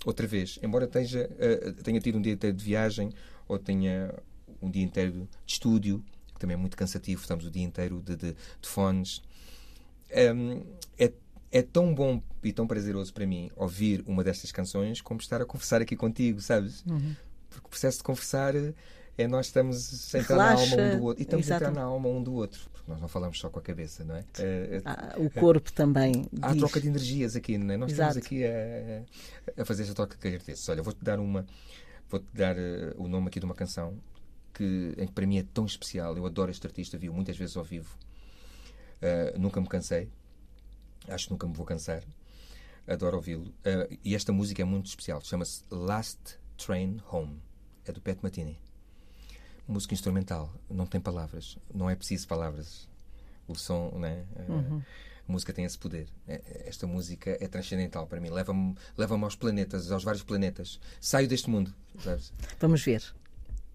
outra 0.04 0.26
vez. 0.26 0.58
Embora 0.62 0.84
esteja, 0.84 1.28
eh, 1.38 1.72
tenha 1.82 2.00
tido 2.00 2.18
um 2.18 2.22
dia 2.22 2.32
inteiro 2.32 2.56
de 2.56 2.64
viagem 2.64 3.10
ou 3.48 3.58
tenha 3.58 4.14
um 4.60 4.70
dia 4.70 4.82
inteiro 4.82 5.28
de 5.46 5.52
estúdio, 5.52 6.04
que 6.34 6.40
também 6.40 6.54
é 6.54 6.56
muito 6.56 6.76
cansativo, 6.76 7.20
estamos 7.22 7.44
o 7.46 7.50
dia 7.50 7.62
inteiro 7.64 8.00
de, 8.04 8.16
de- 8.16 8.32
de 8.60 8.68
fones. 8.68 9.22
Hum, 10.34 10.62
é, 10.98 11.12
é 11.50 11.62
tão 11.62 11.94
bom 11.94 12.22
e 12.42 12.52
tão 12.52 12.66
prazeroso 12.66 13.12
para 13.14 13.26
mim 13.26 13.50
ouvir 13.56 14.02
uma 14.06 14.22
destas 14.22 14.52
canções 14.52 15.00
como 15.00 15.20
estar 15.20 15.40
a 15.40 15.44
conversar 15.46 15.80
aqui 15.82 15.96
contigo, 15.96 16.40
sabes? 16.40 16.82
Porque 17.50 17.66
o 17.66 17.70
processo 17.70 17.98
de 17.98 18.04
conversar 18.04 18.54
eh, 18.54 18.74
é 19.18 19.26
nós 19.28 19.46
estamos 19.46 20.14
a 20.14 20.18
entrar 20.18 20.36
na 20.36 20.52
alma 20.52 20.76
um 20.76 20.98
do 20.98 21.04
outro. 21.04 21.20
E 21.20 21.24
estamos 21.24 21.44
a 21.50 21.54
entrar 21.54 21.56
exatamente. 21.68 21.74
na 21.76 21.82
alma 21.82 22.08
um 22.08 22.22
do 22.22 22.32
outro. 22.34 22.70
Porque 22.72 22.90
nós 22.90 23.00
não 23.00 23.08
falamos 23.08 23.38
só 23.38 23.48
com 23.50 23.58
a 23.58 23.62
cabeça, 23.62 24.04
não 24.04 24.16
é? 24.16 24.24
Eh, 24.38 24.76
eh, 24.78 24.82
Ah, 24.84 25.14
o 25.18 25.30
corpo 25.30 25.72
também 25.72 26.26
Há 26.40 26.48
diz. 26.52 26.58
troca 26.58 26.80
de 26.80 26.88
energias 26.88 27.36
aqui, 27.36 27.56
não 27.58 27.74
é? 27.74 27.76
Nós 27.76 27.92
Exato. 27.92 28.18
estamos 28.18 28.26
aqui 28.26 28.44
a, 29.56 29.62
a 29.62 29.64
fazer 29.64 29.82
essa 29.84 29.94
troca 29.94 30.14
de 30.16 30.20
características. 30.20 30.68
Olha, 30.68 30.82
vou-te 30.82 31.04
dar 31.04 31.20
uma, 31.20 31.46
vou-te 32.10 32.26
dar 32.34 32.56
eh, 32.58 32.94
o 32.96 33.06
nome 33.06 33.28
aqui 33.28 33.38
de 33.38 33.44
uma 33.46 33.54
canção 33.54 33.98
que, 34.54 34.94
que 34.96 35.12
para 35.12 35.26
mim 35.26 35.38
é 35.38 35.42
tão 35.54 35.64
especial. 35.66 36.16
Eu 36.16 36.26
adoro 36.26 36.50
este 36.50 36.66
artista, 36.66 36.96
vi-o 36.98 37.12
muitas 37.12 37.36
vezes 37.36 37.56
ao 37.56 37.64
vivo. 37.64 37.96
Eh, 39.00 39.34
nunca 39.38 39.60
me 39.60 39.68
cansei. 39.68 40.08
Acho 41.08 41.26
que 41.26 41.32
nunca 41.32 41.46
me 41.46 41.54
vou 41.54 41.66
cansar. 41.66 42.02
Adoro 42.86 43.16
ouvi-lo. 43.16 43.52
Eh, 43.64 43.98
e 44.04 44.14
esta 44.14 44.32
música 44.32 44.62
é 44.62 44.64
muito 44.64 44.86
especial. 44.86 45.20
Chama-se 45.20 45.62
Last 45.70 46.38
Train 46.56 47.00
Home. 47.10 47.40
É 47.84 47.92
do 47.92 48.00
Pat 48.00 48.18
Matini. 48.22 48.58
Música 49.72 49.94
instrumental. 49.94 50.52
Não 50.70 50.86
tem 50.86 51.00
palavras. 51.00 51.56
Não 51.74 51.88
é 51.88 51.94
preciso 51.96 52.28
palavras. 52.28 52.88
O 53.48 53.54
som, 53.54 53.90
né? 53.98 54.24
Eh, 54.36 54.80
A 55.28 55.32
música 55.32 55.52
tem 55.52 55.64
esse 55.64 55.78
poder. 55.78 56.08
É- 56.28 56.64
Esta 56.66 56.86
música 56.86 57.36
é 57.40 57.46
transcendental 57.48 58.06
para 58.06 58.20
mim. 58.20 58.28
Leva-me 58.28 58.74
leva 58.98 59.16
aos 59.18 59.34
planetas, 59.36 59.90
aos 59.90 60.04
vários 60.04 60.22
planetas. 60.22 60.78
Saio 61.00 61.26
deste 61.28 61.48
mundo. 61.48 61.72
sabes? 62.00 62.32
Vamos 62.60 62.82
ver 62.84 63.02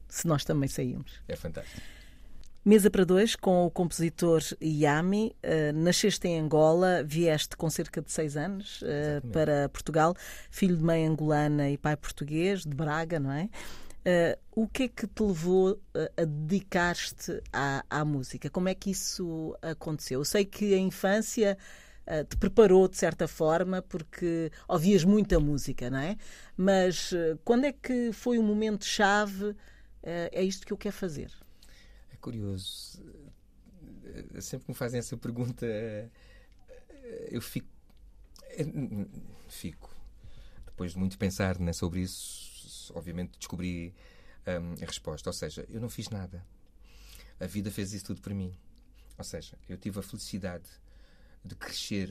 se 0.09 0.27
nós 0.27 0.43
também 0.45 0.67
saímos. 0.69 1.13
É 1.27 1.35
fantástico. 1.35 1.81
Mesa 2.65 2.91
para 2.91 3.05
dois 3.05 3.35
com 3.35 3.65
o 3.65 3.71
compositor 3.71 4.41
Yami. 4.61 5.35
Eh, 5.41 5.71
nasceste 5.71 6.27
em 6.27 6.37
Angola, 6.39 7.01
vieste 7.03 7.55
com 7.55 7.69
cerca 7.69 8.01
de 8.01 8.11
seis 8.11 8.35
anos 8.37 8.81
Exatamente. 8.83 9.31
para 9.33 9.69
Portugal, 9.69 10.13
filho 10.51 10.75
de 10.77 10.83
mãe 10.83 11.05
angolana 11.07 11.69
e 11.69 11.77
pai 11.77 11.95
português, 11.95 12.63
de 12.65 12.75
Braga, 12.75 13.19
não 13.19 13.31
é? 13.31 13.49
Eh, 14.09 14.39
o 14.55 14.69
que 14.69 14.83
é 14.83 14.87
que 14.87 15.05
te 15.05 15.21
levou 15.21 15.81
eh, 15.93 16.11
a 16.15 16.23
dedicar-te 16.23 17.43
à, 17.51 17.83
à 17.89 18.05
música? 18.05 18.49
Como 18.49 18.69
é 18.69 18.73
que 18.73 18.91
isso 18.91 19.53
aconteceu? 19.61 20.21
Eu 20.21 20.25
sei 20.25 20.45
que 20.45 20.73
a 20.73 20.77
infância 20.77 21.57
eh, 22.05 22.23
te 22.23 22.37
preparou 22.37 22.87
de 22.87 22.95
certa 22.95 23.27
forma 23.27 23.81
porque 23.81 24.49
ouvias 24.65 25.03
muita 25.03 25.41
música, 25.41 25.89
não 25.89 25.99
é? 25.99 26.15
Mas 26.55 27.11
eh, 27.11 27.37
quando 27.43 27.65
é 27.65 27.73
que 27.73 28.13
foi 28.13 28.39
o 28.39 28.43
momento-chave? 28.43 29.53
eh, 30.03 30.29
é 30.31 30.41
isto 30.41 30.65
que 30.65 30.71
eu 30.71 30.77
quero 30.77 30.95
fazer. 30.95 31.29
É 32.13 32.15
curioso. 32.15 33.03
Sempre 34.39 34.67
que 34.67 34.71
me 34.71 34.75
fazem 34.75 34.99
essa 34.99 35.17
pergunta, 35.17 35.65
eu 37.29 37.41
fico. 37.41 37.67
Fico. 39.49 39.93
Depois 40.65 40.93
de 40.93 40.97
muito 40.97 41.17
pensar 41.17 41.59
né, 41.59 41.73
sobre 41.73 42.01
isso, 42.01 42.56
obviamente 42.95 43.37
descobri 43.37 43.93
hum, 44.47 44.75
a 44.81 44.85
resposta. 44.85 45.29
Ou 45.29 45.33
seja, 45.33 45.65
eu 45.69 45.79
não 45.79 45.89
fiz 45.89 46.09
nada. 46.09 46.45
A 47.39 47.45
vida 47.45 47.69
fez 47.71 47.93
isso 47.93 48.05
tudo 48.05 48.21
para 48.21 48.33
mim. 48.33 48.55
Ou 49.17 49.23
seja, 49.23 49.57
eu 49.67 49.77
tive 49.77 49.99
a 49.99 50.03
felicidade 50.03 50.69
de 51.43 51.55
crescer 51.55 52.09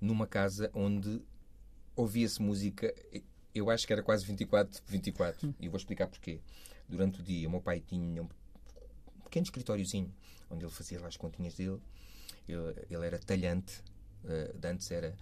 numa 0.00 0.26
casa 0.26 0.70
onde 0.74 1.20
ouvia-se 1.96 2.40
música. 2.40 2.94
Eu 3.54 3.70
acho 3.70 3.86
que 3.86 3.92
era 3.92 4.02
quase 4.02 4.24
24, 4.24 4.82
24. 4.86 5.54
E 5.60 5.68
vou 5.68 5.76
explicar 5.76 6.06
porquê. 6.06 6.40
Durante 6.88 7.20
o 7.20 7.22
dia, 7.22 7.48
o 7.48 7.50
meu 7.50 7.60
pai 7.60 7.80
tinha 7.80 8.22
um 8.22 8.28
pequeno 9.24 9.44
escritóriozinho 9.44 10.12
onde 10.50 10.64
ele 10.64 10.72
fazia 10.72 11.00
lá 11.00 11.08
as 11.08 11.16
continhas 11.16 11.54
dele. 11.54 11.80
Ele, 12.48 12.86
ele 12.90 13.06
era 13.06 13.18
talhante, 13.18 13.82
eh, 14.24 14.52
de 14.54 14.68
antes 14.68 14.90
era, 14.90 15.14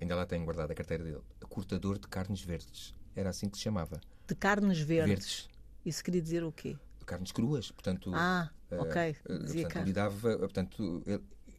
ainda 0.00 0.14
lá 0.14 0.26
tenho 0.26 0.44
guardado 0.44 0.70
a 0.70 0.74
carteira 0.74 1.04
dele, 1.04 1.20
cortador 1.48 1.98
de 1.98 2.08
carnes 2.08 2.40
verdes. 2.40 2.94
Era 3.16 3.30
assim 3.30 3.48
que 3.48 3.56
se 3.56 3.64
chamava. 3.64 4.00
De 4.28 4.34
carnes 4.34 4.78
verdes. 4.78 5.08
Verdes. 5.08 5.48
Isso 5.84 6.04
queria 6.04 6.20
dizer 6.20 6.44
o 6.44 6.52
quê? 6.52 6.76
Carnes 7.06 7.32
cruas. 7.32 7.70
Portanto, 7.70 8.10
Ah, 8.14 8.50
eh, 8.70 8.76
ok. 8.78 9.00
eh, 9.02 9.14
Dizia 9.38 9.62
portanto, 9.62 9.72
carne. 9.72 9.88
ele 9.88 9.92
dava, 9.94 10.38
portanto, 10.38 11.02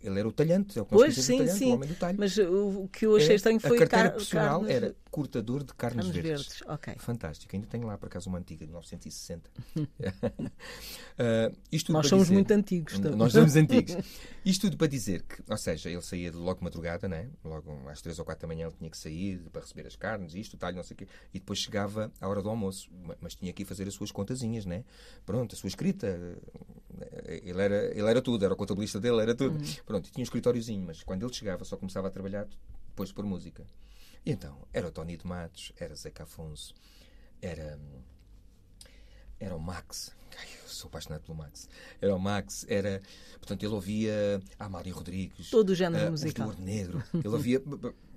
ele, 0.01 0.19
era 0.19 0.27
o 0.27 0.31
talhante. 0.31 0.77
É 0.77 0.81
o 0.81 0.85
que 0.85 0.91
Pois, 0.91 1.15
sim, 1.15 1.35
o 1.35 1.37
talhante, 1.39 1.57
sim. 1.59 1.71
o 1.71 1.75
homem 1.75 1.89
do 1.89 1.95
talho. 1.95 2.17
Mas 2.19 2.37
uh, 2.37 2.83
o 2.83 2.87
que 2.87 3.05
eu 3.05 3.15
achei 3.15 3.31
É, 3.31 3.35
estranho 3.35 3.59
foi 3.59 3.77
a 3.77 3.79
carteira 3.79 4.03
car- 4.05 4.11
profissional 4.13 4.59
carnes, 4.61 4.75
era 4.75 4.95
cortador 5.11 5.63
de 5.63 5.73
carnes, 5.73 6.05
carnes 6.07 6.23
verdes. 6.23 6.47
verdes. 6.47 6.61
Ok. 6.67 6.95
Fantástico. 6.99 7.55
Ainda 7.55 7.67
tenho 7.67 7.87
lá, 7.87 7.97
por 7.97 8.05
acaso, 8.07 8.29
uma 8.29 8.37
antiga 8.37 8.59
de 8.65 8.71
1960. 8.71 9.49
Ah, 11.17 11.51
isto 11.71 11.91
Nós 11.91 12.07
somos 12.07 12.25
dizer- 12.25 12.33
muito 12.35 12.51
antigos 12.51 12.99
também. 12.99 13.17
Nós 13.17 13.31
somos 13.33 13.55
antigos. 13.57 13.95
Isto 14.45 14.67
tudo 14.67 14.77
para 14.77 14.87
dizer 14.87 15.23
que, 15.23 15.41
ou 15.49 15.57
seja, 15.57 15.89
ele 15.89 16.01
saía 16.01 16.31
de 16.31 16.37
logo 16.37 16.59
de 16.59 16.63
madrugada, 16.63 17.07
né? 17.07 17.29
logo 17.43 17.71
às 17.89 18.01
3 18.01 18.17
ou 18.19 18.25
4 18.25 18.41
da 18.41 18.47
manhã 18.47 18.67
ele 18.67 18.75
tinha 18.77 18.89
que 18.89 18.97
sair 18.97 19.39
para 19.51 19.61
receber 19.61 19.87
as 19.87 19.95
carnes, 19.95 20.33
isto, 20.35 20.53
o 20.53 20.57
talho, 20.57 20.75
não 20.75 20.83
sei 20.83 20.93
o 20.95 20.97
quê, 20.97 21.07
e 21.33 21.39
depois 21.39 21.59
chegava 21.59 22.11
à 22.21 22.27
hora 22.27 22.41
do 22.41 22.49
almoço, 22.49 22.89
ma- 23.03 23.15
mas 23.19 23.35
tinha 23.35 23.51
que 23.51 23.63
ir 23.63 23.65
fazer 23.65 23.87
as 23.87 23.93
suas 23.93 24.11
contazinhas, 24.11 24.65
né? 24.65 24.83
Pronto, 25.25 25.53
a 25.53 25.57
sua 25.57 25.67
escrita. 25.67 26.37
Ele 27.25 27.61
era, 27.61 27.97
ele 27.97 28.09
era 28.09 28.21
tudo, 28.21 28.43
era 28.43 28.53
o 28.53 28.57
contabilista 28.57 28.99
dele, 28.99 29.21
era 29.21 29.35
tudo. 29.35 29.57
Pronto, 29.85 30.07
e 30.07 30.11
tinha 30.11 30.21
um 30.21 30.23
escritóriozinho, 30.23 30.85
mas 30.85 31.03
quando 31.03 31.25
ele 31.25 31.33
chegava 31.33 31.63
só 31.65 31.77
começava 31.77 32.07
a 32.07 32.11
trabalhar 32.11 32.47
depois 32.87 33.11
por 33.11 33.25
música. 33.25 33.65
E 34.25 34.31
então, 34.31 34.57
era 34.73 34.87
o 34.87 34.91
Tony 34.91 35.17
de 35.17 35.25
Matos, 35.25 35.71
era 35.79 35.95
Zeca 35.95 36.23
Afonso, 36.23 36.73
era. 37.41 37.79
Era 39.39 39.55
o 39.55 39.59
Max. 39.59 40.15
Ai, 40.37 40.47
eu 40.63 40.67
sou 40.67 40.87
apaixonado 40.87 41.21
pelo 41.21 41.37
Max. 41.37 41.69
Era 42.01 42.15
o 42.15 42.19
Max, 42.19 42.65
era. 42.67 43.01
Portanto, 43.39 43.63
ele 43.63 43.73
ouvia 43.73 44.41
a 44.57 44.65
Amália 44.65 44.93
Rodrigues. 44.93 45.49
Todo 45.49 45.69
o 45.69 45.75
género 45.75 46.07
ah, 46.07 46.11
musical. 46.11 46.47
Ouro 46.47 46.61
Negro. 46.61 47.03
Ele 47.13 47.27
ouvia. 47.27 47.61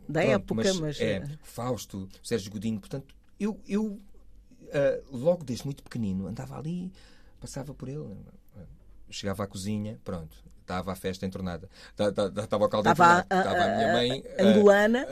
Da 0.08 0.22
pronto, 0.22 0.34
época, 0.34 0.74
mas, 0.74 1.00
É, 1.00 1.18
eh, 1.18 1.38
Fausto, 1.40 2.08
Sérgio 2.20 2.50
Godinho. 2.50 2.80
Portanto, 2.80 3.14
eu, 3.38 3.60
eu 3.68 4.00
ah, 4.72 5.00
logo 5.10 5.44
desde 5.44 5.64
muito 5.64 5.82
pequenino, 5.82 6.26
andava 6.26 6.56
ali, 6.56 6.92
passava 7.40 7.74
por 7.74 7.88
ele. 7.88 8.16
Chegava 9.10 9.44
à 9.44 9.46
cozinha, 9.46 9.98
pronto. 10.04 10.36
Estava 10.60 10.92
a 10.92 10.94
festa 10.94 11.26
entornada. 11.26 11.68
Estava 12.42 12.64
o 12.64 12.68
caldo 12.68 12.88
Estava 12.90 13.16
a- 13.16 13.20
entornado. 13.20 13.48
Estava 13.48 13.64
a 13.72 13.76
minha 13.76 13.90
a- 13.90 13.92
mãe. 13.92 14.24
a- 14.38 14.42
angolana. 14.42 15.06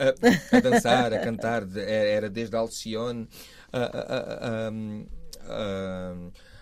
a, 0.51 0.57
a 0.57 0.59
dançar, 0.61 1.13
a 1.13 1.19
cantar, 1.19 1.63
era 1.77 2.29
desde 2.29 2.55
Alcione 2.55 3.27
a, 3.73 3.79
a, 3.79 4.69
a, 5.47 6.13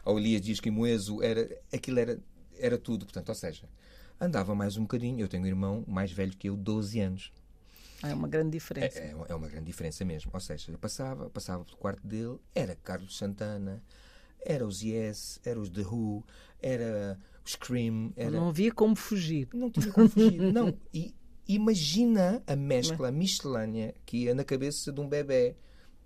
a, 0.05 0.11
Elias 0.11 0.41
Dias 0.41 0.59
Quimoeso, 0.59 1.21
era, 1.21 1.47
aquilo 1.73 1.99
era, 1.99 2.19
era 2.57 2.77
tudo, 2.77 3.05
portanto, 3.05 3.29
ou 3.29 3.35
seja, 3.35 3.63
andava 4.19 4.55
mais 4.55 4.77
um 4.77 4.81
bocadinho, 4.81 5.19
eu 5.19 5.27
tenho 5.27 5.43
um 5.43 5.47
irmão 5.47 5.83
mais 5.87 6.11
velho 6.11 6.31
que 6.35 6.49
eu, 6.49 6.55
12 6.55 6.99
anos. 6.99 7.31
É 8.03 8.13
uma 8.13 8.27
grande 8.27 8.51
diferença. 8.51 8.99
É, 8.99 9.11
é 9.11 9.15
uma- 9.15 9.25
é 9.29 9.35
uma 9.35 9.47
grande 9.47 9.65
diferença 9.65 10.05
mesmo. 10.05 10.31
Ou 10.33 10.39
seja, 10.39 10.75
passava, 10.77 11.29
passava 11.29 11.63
pelo 11.65 11.77
quarto 11.77 12.05
dele, 12.05 12.37
era 12.55 12.75
Carlos 12.83 13.17
Santana, 13.17 13.81
era 14.45 14.65
os 14.65 14.81
Yes, 14.81 15.39
era 15.45 15.59
os 15.59 15.69
The 15.69 15.81
Who, 15.81 16.23
era 16.61 17.19
o 17.45 17.49
Scream, 17.49 18.13
era... 18.15 18.31
Não 18.31 18.49
havia 18.49 18.71
como 18.71 18.95
fugir. 18.95 19.47
Não 19.53 19.69
tinha 19.69 19.91
como 19.91 20.09
fugir. 20.09 20.39
não. 20.53 20.73
E 20.93 21.13
imagina 21.47 22.41
a 22.45 22.55
mescla, 22.55 23.07
a 23.09 23.11
miscelânea 23.11 23.93
que 24.05 24.23
ia 24.25 24.35
na 24.35 24.43
cabeça 24.43 24.91
de 24.91 24.99
um 25.01 25.07
bebê. 25.07 25.55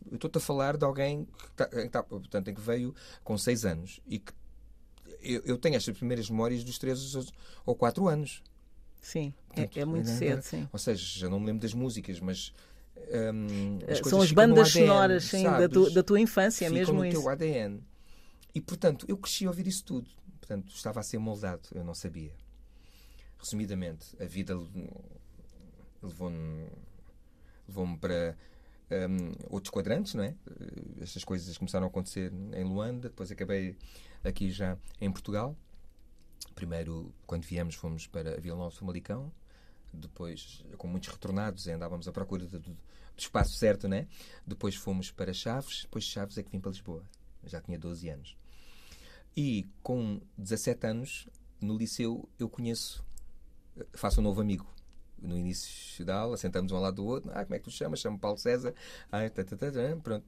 Eu 0.09 0.15
estou-te 0.15 0.37
a 0.37 0.41
falar 0.41 0.77
de 0.77 0.85
alguém 0.85 1.25
que, 1.25 1.51
tá, 1.55 1.67
que 1.67 1.89
tá- 1.89 2.03
portanto, 2.03 2.47
em 2.47 2.53
que 2.53 2.61
veio 2.61 2.93
com 3.23 3.37
6 3.37 3.65
anos 3.65 3.99
e 4.07 4.17
que 4.19 4.33
eu, 5.21 5.41
eu 5.45 5.57
tenho 5.57 5.75
estas 5.75 5.95
primeiras 5.95 6.29
memórias 6.29 6.63
dos 6.63 6.79
3 6.79 7.31
ou 7.65 7.75
4 7.75 8.07
anos. 8.07 8.41
Sim, 8.99 9.33
Portanto, 9.47 9.77
é, 9.77 9.81
é 9.81 9.85
muito 9.85 10.07
ainda- 10.09 10.17
cedo, 10.19 10.41
sim. 10.43 10.67
Ou 10.71 10.79
seja, 10.79 11.19
já 11.19 11.29
não 11.29 11.39
me 11.39 11.47
lembro 11.47 11.61
das 11.61 11.73
músicas, 11.73 12.19
mas. 12.19 12.53
hum, 13.33 13.79
as 13.87 13.99
Eh, 13.99 14.03
São 14.09 14.21
as 14.21 14.31
bandas 14.31 14.69
ADN, 14.69 14.87
sonoras 14.87 15.23
sim, 15.23 15.43
da, 15.43 15.67
tu- 15.69 15.89
da 15.91 16.03
tua 16.03 16.19
infância, 16.19 16.65
é 16.65 16.69
ficam 16.69 16.79
mesmo 16.79 16.93
no 16.99 17.05
isso. 17.05 17.19
teu 17.21 17.29
ADN. 17.29 17.81
E, 18.53 18.59
portanto, 18.61 19.05
eu 19.07 19.17
cresci 19.17 19.45
a 19.45 19.49
ouvir 19.49 19.67
isso 19.67 19.83
tudo. 19.85 20.09
Portanto, 20.39 20.73
estava 20.75 20.99
a 20.99 21.03
ser 21.03 21.17
moldado, 21.19 21.69
eu 21.73 21.83
não 21.83 21.93
sabia. 21.93 22.33
Resumidamente, 23.37 24.15
a 24.21 24.25
vida 24.25 24.53
le- 24.55 24.89
levou-me 26.01 26.67
levou-me 27.67 27.97
para 27.97 28.35
um, 29.09 29.31
outros 29.49 29.71
quadrantes, 29.71 30.13
não 30.13 30.23
é? 30.23 30.35
Uh, 30.45 31.01
Estas 31.01 31.23
coisas 31.23 31.57
começaram 31.57 31.85
a 31.85 31.89
acontecer 31.89 32.31
em 32.53 32.63
Luanda, 32.63 33.09
depois 33.09 33.31
acabei 33.31 33.77
aqui 34.23 34.51
já 34.51 34.77
em 34.99 35.09
Portugal. 35.11 35.55
Primeiro, 36.53 37.13
quando 37.25 37.43
viemos, 37.43 37.75
fomos 37.75 38.07
para 38.07 38.39
Vila 38.41 38.57
Nova 38.57 38.71
de 38.71 38.77
Famalicão. 38.77 39.31
Depois, 39.93 40.63
com 40.77 40.87
muitos 40.87 41.09
retornados, 41.09 41.67
andávamos 41.67 42.07
à 42.07 42.11
procura 42.11 42.45
do, 42.45 42.59
do 42.59 42.77
espaço 43.17 43.53
certo, 43.55 43.87
né? 43.87 44.07
Depois 44.45 44.75
fomos 44.75 45.11
para 45.11 45.33
Chaves. 45.33 45.83
Depois 45.83 46.03
de 46.05 46.11
Chaves 46.11 46.37
é 46.37 46.43
que 46.43 46.51
vim 46.51 46.59
para 46.59 46.71
Lisboa. 46.71 47.03
Já 47.45 47.61
tinha 47.61 47.77
12 47.79 48.09
anos. 48.09 48.37
E 49.35 49.65
com 49.81 50.19
17 50.37 50.87
anos, 50.87 51.27
no 51.59 51.77
liceu, 51.77 52.27
eu 52.37 52.49
conheço, 52.49 53.03
faço 53.93 54.19
um 54.19 54.23
novo 54.23 54.41
amigo. 54.41 54.67
No 55.21 55.37
início 55.37 56.03
da 56.03 56.15
aula, 56.15 56.35
sentamos 56.35 56.71
um 56.71 56.75
ao 56.75 56.81
lado 56.81 56.95
do 56.95 57.05
outro. 57.05 57.29
Ah, 57.31 57.45
como 57.45 57.53
é 57.53 57.59
que 57.59 57.65
tu 57.65 57.69
chamas? 57.69 57.99
Chamo 57.99 58.17
Paulo 58.17 58.39
César. 58.39 58.73
Ah, 59.11 59.29
tá, 59.29 59.43
tá, 59.43 59.55
tá, 59.55 59.71
tá, 59.71 59.95
pronto. 60.01 60.25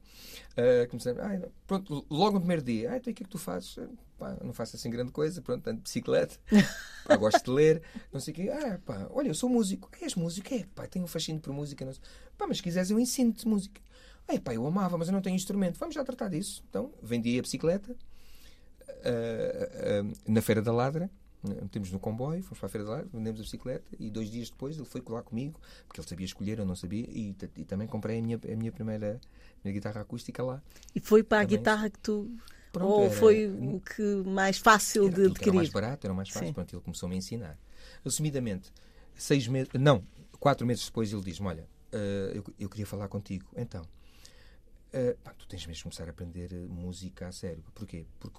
Ah, 0.56 0.86
comecei, 0.86 1.12
ah, 1.18 1.48
pronto, 1.66 2.06
logo 2.08 2.34
no 2.34 2.40
primeiro 2.40 2.62
dia. 2.62 2.92
Ah, 2.92 2.96
então 2.96 3.10
o 3.10 3.14
que 3.14 3.24
é 3.24 3.26
que 3.26 3.30
tu 3.30 3.36
fazes? 3.36 3.76
Pá, 4.16 4.36
não 4.40 4.52
faço 4.52 4.76
assim 4.76 4.88
grande 4.90 5.10
coisa. 5.10 5.42
Pronto, 5.42 5.66
ando 5.66 5.78
de 5.78 5.82
bicicleta. 5.82 6.36
Pá, 7.04 7.16
gosto 7.16 7.44
de 7.44 7.50
ler. 7.50 7.82
Não 8.12 8.20
sei 8.20 8.32
o 8.32 8.36
quê. 8.36 8.50
Ah, 8.50 8.78
pá, 8.86 9.08
olha, 9.10 9.26
eu 9.28 9.34
sou 9.34 9.50
músico. 9.50 9.90
Ah, 9.92 10.04
és 10.04 10.14
músico? 10.14 10.54
É, 10.54 10.64
pá, 10.76 10.86
tenho 10.86 11.04
um 11.04 11.08
fascínio 11.08 11.40
por 11.40 11.52
música. 11.52 11.84
Não 11.84 11.92
sei. 11.92 12.02
Pá, 12.38 12.46
mas 12.46 12.58
se 12.58 12.62
quiseres 12.62 12.88
eu 12.88 12.98
ensino-te 13.00 13.48
música. 13.48 13.80
Ah, 14.28 14.40
pá, 14.40 14.54
eu 14.54 14.64
amava, 14.64 14.96
mas 14.96 15.08
eu 15.08 15.12
não 15.12 15.20
tenho 15.20 15.34
instrumento. 15.34 15.76
Vamos 15.76 15.96
já 15.96 16.04
tratar 16.04 16.28
disso. 16.28 16.62
Então, 16.70 16.92
vendi 17.02 17.36
a 17.36 17.42
bicicleta. 17.42 17.96
Uh, 19.04 20.06
uh, 20.06 20.12
na 20.32 20.40
Feira 20.40 20.62
da 20.62 20.72
Ladra, 20.72 21.10
metemos 21.62 21.90
no 21.92 21.98
comboio, 21.98 22.42
fomos 22.42 22.58
para 22.58 22.66
a 22.66 22.70
Feira 22.70 22.84
da 22.86 22.90
Ladra, 22.92 23.08
vendemos 23.12 23.38
a 23.40 23.42
bicicleta 23.44 23.84
e 23.98 24.10
dois 24.10 24.30
dias 24.30 24.48
depois 24.48 24.76
ele 24.76 24.86
foi 24.86 25.02
lá 25.08 25.22
comigo, 25.22 25.60
porque 25.86 26.00
ele 26.00 26.08
sabia 26.08 26.24
escolher, 26.24 26.58
eu 26.58 26.64
não 26.64 26.74
sabia, 26.74 27.06
e, 27.10 27.34
e 27.56 27.64
também 27.64 27.86
comprei 27.86 28.18
a 28.18 28.22
minha, 28.22 28.40
a 28.50 28.56
minha 28.56 28.72
primeira 28.72 29.20
minha 29.62 29.72
guitarra 29.74 30.00
acústica 30.00 30.42
lá. 30.42 30.62
E 30.94 31.00
foi 31.00 31.22
para 31.22 31.42
Também. 31.42 31.56
a 31.56 31.58
guitarra 31.58 31.90
que 31.90 31.98
tu. 31.98 32.30
Pronto, 32.72 32.88
ou 32.90 33.02
era- 33.02 33.14
foi 33.14 33.46
o 33.48 33.80
que 33.80 34.02
mais 34.26 34.58
fácil 34.58 35.08
Era 35.08 35.16
de 35.16 35.22
que 35.34 35.44
Era 35.44 35.52
mais 35.52 35.68
adquirir? 35.68 35.70
barato, 35.70 36.06
era 36.06 36.14
mais 36.14 36.28
fácil. 36.30 36.48
Sim. 36.48 36.54
Pronto, 36.54 36.74
ele 36.74 36.82
começou-me 36.82 37.14
a 37.14 37.18
ensinar. 37.18 37.58
Assumidamente, 38.04 38.72
seis 39.14 39.46
meses, 39.46 39.68
não, 39.78 40.02
quatro 40.40 40.66
meses 40.66 40.86
depois 40.86 41.12
ele 41.12 41.22
diz-me: 41.22 41.46
Olha, 41.46 41.68
eh, 41.92 42.32
eu, 42.34 42.44
eu 42.58 42.68
queria 42.68 42.86
falar 42.86 43.08
contigo. 43.08 43.46
Então, 43.56 43.82
eh, 44.92 45.16
pá, 45.22 45.32
tu 45.34 45.46
tens 45.46 45.66
mesmo 45.66 45.74
de 45.78 45.82
começar 45.84 46.06
a 46.06 46.10
aprender 46.10 46.52
eh, 46.52 46.66
música 46.68 47.28
a 47.28 47.32
sério. 47.32 47.64
Porquê? 47.74 48.06
Porque 48.18 48.38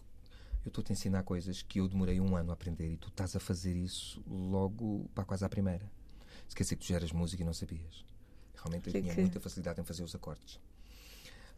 eu 0.66 0.70
estou-te 0.70 0.92
a 0.92 0.94
ensinar 0.94 1.24
coisas 1.24 1.62
que 1.62 1.80
eu 1.80 1.88
demorei 1.88 2.20
um 2.20 2.36
ano 2.36 2.50
a 2.50 2.54
aprender 2.54 2.92
e 2.92 2.98
tu 2.98 3.08
estás 3.10 3.36
a 3.36 3.40
fazer 3.40 3.76
isso 3.76 4.22
logo, 4.28 5.08
pá, 5.16 5.24
quase 5.24 5.46
à 5.46 5.50
primeira. 5.50 5.90
Esqueci 6.50 6.76
que 6.76 6.84
tu 6.86 6.90
já 6.90 6.96
eras 6.96 7.12
música 7.12 7.42
e 7.42 7.46
não 7.46 7.54
sabias. 7.54 8.04
Realmente 8.56 8.88
eu 8.88 8.94
Que- 8.94 9.02
tinha 9.02 9.14
que- 9.16 9.22
muita 9.22 9.40
facilidade 9.40 9.80
em 9.80 9.84
fazer 9.84 10.04
os 10.04 10.14
acordes. 10.16 10.60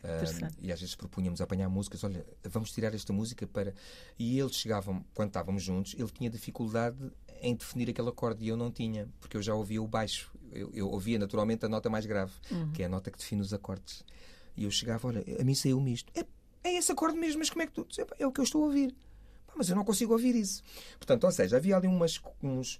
Interessante. 0.03 0.55
e 0.61 0.71
às 0.71 0.79
vezes 0.79 0.95
propunhamos 0.95 1.41
apanhar 1.41 1.67
músicas, 1.69 2.03
olha, 2.03 2.23
vamos 2.43 2.71
tirar 2.71 2.93
esta 2.93 3.11
música 3.11 3.47
para. 3.47 3.73
E 4.17 4.39
eles 4.39 4.55
chegavam, 4.55 5.03
quando 5.13 5.29
estávamos 5.29 5.63
juntos, 5.63 5.95
ele 5.97 6.09
tinha 6.09 6.29
dificuldade 6.29 6.97
em 7.41 7.55
definir 7.55 7.89
aquele 7.89 8.07
acorde 8.07 8.45
e 8.45 8.47
eu 8.47 8.55
não 8.55 8.71
tinha, 8.71 9.09
porque 9.19 9.35
eu 9.35 9.41
já 9.41 9.55
ouvia 9.55 9.81
o 9.81 9.87
baixo. 9.87 10.31
Eu, 10.51 10.69
eu 10.73 10.87
ouvia 10.89 11.17
naturalmente 11.17 11.65
a 11.65 11.69
nota 11.69 11.89
mais 11.89 12.05
grave, 12.05 12.31
que 12.73 12.83
é 12.83 12.85
a 12.85 12.89
nota 12.89 13.09
que 13.11 13.17
define 13.17 13.41
os 13.41 13.53
acordes. 13.53 14.05
E 14.55 14.63
eu 14.65 14.71
chegava, 14.71 15.07
olha, 15.07 15.23
a 15.39 15.43
mim 15.43 15.55
saiu-me 15.55 15.91
isto. 15.93 16.11
É 16.15 16.23
esse 16.77 16.91
acorde 16.91 17.17
mesmo, 17.17 17.39
mas 17.39 17.49
como 17.49 17.61
é 17.61 17.67
que 17.67 17.73
tu. 17.73 17.87
"Epá, 17.97 18.15
É 18.19 18.25
o 18.27 18.31
que 18.31 18.39
eu 18.39 18.43
estou 18.43 18.63
a 18.63 18.65
ouvir. 18.67 18.95
Mas 19.55 19.69
eu 19.69 19.75
não 19.75 19.83
consigo 19.83 20.13
ouvir 20.13 20.35
isso. 20.35 20.61
Portanto, 20.97 21.23
ou 21.23 21.31
seja, 21.31 21.57
havia 21.57 21.75
ali 21.75 21.87
umas, 21.87 22.21
uns, 22.43 22.79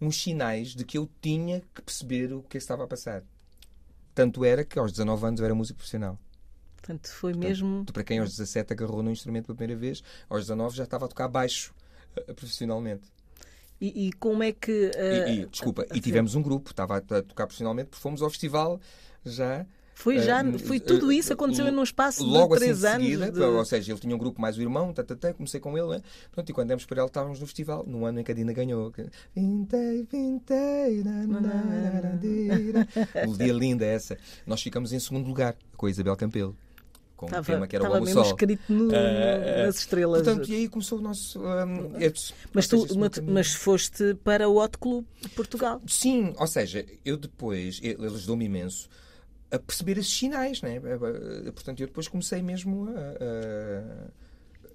uns 0.00 0.22
sinais 0.22 0.68
de 0.74 0.84
que 0.84 0.96
eu 0.98 1.08
tinha 1.20 1.60
que 1.74 1.82
perceber 1.82 2.32
o 2.32 2.42
que 2.42 2.56
estava 2.58 2.84
a 2.84 2.86
passar. 2.86 3.24
Tanto 4.14 4.44
era 4.44 4.64
que 4.64 4.78
aos 4.78 4.92
19 4.92 5.26
anos 5.26 5.40
eu 5.40 5.46
era 5.46 5.54
músico 5.54 5.78
profissional. 5.78 6.18
Portanto, 6.76 7.08
foi 7.08 7.34
mesmo. 7.34 7.84
Para 7.92 8.04
quem 8.04 8.18
aos 8.20 8.30
17 8.30 8.72
agarrou 8.72 9.02
no 9.02 9.10
instrumento 9.10 9.46
pela 9.46 9.56
primeira 9.56 9.78
vez, 9.80 10.02
aos 10.28 10.42
19 10.42 10.76
já 10.76 10.84
estava 10.84 11.06
a 11.06 11.08
tocar 11.08 11.26
baixo 11.28 11.74
eh, 12.16 12.32
profissionalmente. 12.32 13.02
E, 13.80 14.06
e 14.08 14.12
como 14.14 14.42
é 14.44 14.52
que. 14.52 14.70
E, 14.72 14.90
eh, 14.96 15.30
e, 15.42 15.46
desculpa, 15.46 15.82
a- 15.82 15.96
e 15.96 16.00
tivemos 16.00 16.34
um 16.36 16.42
grupo, 16.42 16.70
estava 16.70 16.94
a, 16.94 16.98
a 16.98 17.22
tocar 17.22 17.46
profissionalmente, 17.46 17.88
porque 17.90 18.02
fomos 18.02 18.22
ao 18.22 18.30
festival 18.30 18.80
já. 19.24 19.66
Foi 19.98 20.18
já. 20.18 20.44
eh, 20.44 20.58
Foi 20.58 20.76
eh, 20.76 20.80
tudo 20.80 21.10
isso 21.10 21.32
eh, 21.32 21.34
aconteceu 21.34 21.72
num 21.72 21.82
espaço 21.82 22.22
Logo 22.22 22.54
de 22.54 22.60
três 22.60 22.84
assim 22.84 22.98
de 23.06 23.14
anos. 23.14 23.24
seguida, 23.26 23.32
de- 23.32 23.40
ou 23.56 23.64
seja, 23.64 23.92
ele 23.92 23.98
tinha 23.98 24.14
um 24.14 24.18
grupo 24.18 24.38
mais 24.38 24.58
o 24.58 24.60
irmão, 24.60 24.92
tá, 24.92 25.02
tá, 25.02 25.16
tá, 25.16 25.32
comecei 25.32 25.58
com 25.58 25.76
ele, 25.76 25.88
né? 25.88 26.02
Pronto, 26.30 26.50
e 26.50 26.52
quando 26.52 26.68
demos 26.68 26.84
para 26.84 26.98
ele 27.00 27.06
estávamos 27.06 27.40
no 27.40 27.46
festival, 27.46 27.82
no 27.86 28.04
ano 28.04 28.20
em 28.20 28.22
que 28.22 28.30
a 28.30 28.34
Dina 28.34 28.52
ganhou. 28.52 28.92
que- 28.92 29.06
Vintei, 29.34 30.06
vintei. 30.12 31.02
Melodia 33.14 33.52
linda 33.52 33.84
essa. 33.84 34.16
Nós 34.46 34.62
ficamos 34.62 34.92
em 34.92 34.98
segundo 35.00 35.26
lugar 35.26 35.56
com 35.76 35.86
a 35.86 35.90
Isabel 35.90 36.16
Campelo, 36.16 36.56
com 37.16 37.26
um 37.26 37.28
Estava, 37.28 37.46
tema 37.46 37.66
que 37.66 37.76
era 37.76 37.82
o 37.84 37.86
estava 37.86 37.96
Amo 37.96 38.04
mesmo 38.06 38.20
Sol. 38.22 38.30
escrito 38.32 38.62
no- 38.72 38.94
Eh, 38.94 39.64
nas 39.66 39.78
estrelas. 39.78 40.22
Portanto, 40.22 40.48
e 40.50 40.54
aí 40.54 40.68
começou 40.68 40.98
o 40.98 41.02
nosso. 41.02 41.40
esse- 41.98 42.32
mas, 42.52 42.66
tu, 42.68 42.86
seja, 42.86 43.22
mas, 43.26 43.54
foste 43.54 44.14
para 44.22 44.48
o 44.48 44.56
Hot 44.62 44.76
Club 44.78 45.04
de 45.22 45.28
Portugal. 45.30 45.80
Sim, 45.86 46.34
ou 46.38 46.46
seja, 46.46 46.84
eu 47.04 47.16
depois, 47.16 47.80
ele 47.82 48.04
ajudou-me 48.06 48.44
imenso 48.44 48.88
a 49.50 49.58
perceber 49.58 49.98
esses 49.98 50.12
sinais, 50.16 50.60
né? 50.62 50.76
Eh, 50.76 51.50
Portanto, 51.52 51.80
eu 51.80 51.86
depois 51.86 52.08
comecei 52.08 52.42
mesmo 52.42 52.88
a. 52.88 53.00
a- 53.00 54.26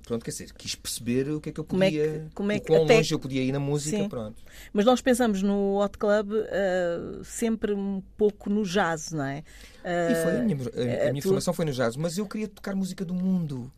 Pronto, 0.03 0.25
quer 0.25 0.31
dizer, 0.31 0.51
quis 0.53 0.73
perceber 0.73 1.29
o 1.29 1.39
que 1.39 1.49
é 1.49 1.51
que 1.53 1.59
eu 1.59 1.63
Como 1.63 1.83
é 1.83 1.87
podia. 1.87 2.03
que- 2.27 2.35
como 2.35 2.51
é 2.51 2.55
o 2.57 2.59
que 2.59 2.67
quão 2.67 2.83
até- 2.83 2.95
longe 2.97 3.13
eu 3.13 3.19
podia 3.19 3.43
ir 3.43 3.51
na 3.51 3.59
música, 3.59 3.97
Sim. 3.97 4.09
pronto. 4.09 4.41
Mas 4.73 4.83
nós 4.83 4.99
pensamos 4.99 5.43
no 5.43 5.79
Hot 5.79 5.95
Club 5.97 6.31
eh, 6.47 7.19
sempre 7.23 7.71
um 7.73 8.01
pouco 8.17 8.49
no 8.49 8.63
jazz, 8.63 9.11
não 9.11 9.23
é? 9.23 9.43
E 9.85 10.15
foi, 10.23 10.37
a 10.37 10.41
minha, 10.41 10.57
a- 10.57 10.69
a 10.79 10.81
eh, 11.07 11.11
minha 11.11 11.21
tu- 11.21 11.27
formação 11.27 11.53
foi 11.53 11.65
no 11.65 11.71
jazz, 11.71 11.95
mas 11.95 12.17
eu 12.17 12.25
queria 12.25 12.47
tocar 12.47 12.75
música 12.75 13.05
do 13.05 13.13
mundo. 13.13 13.71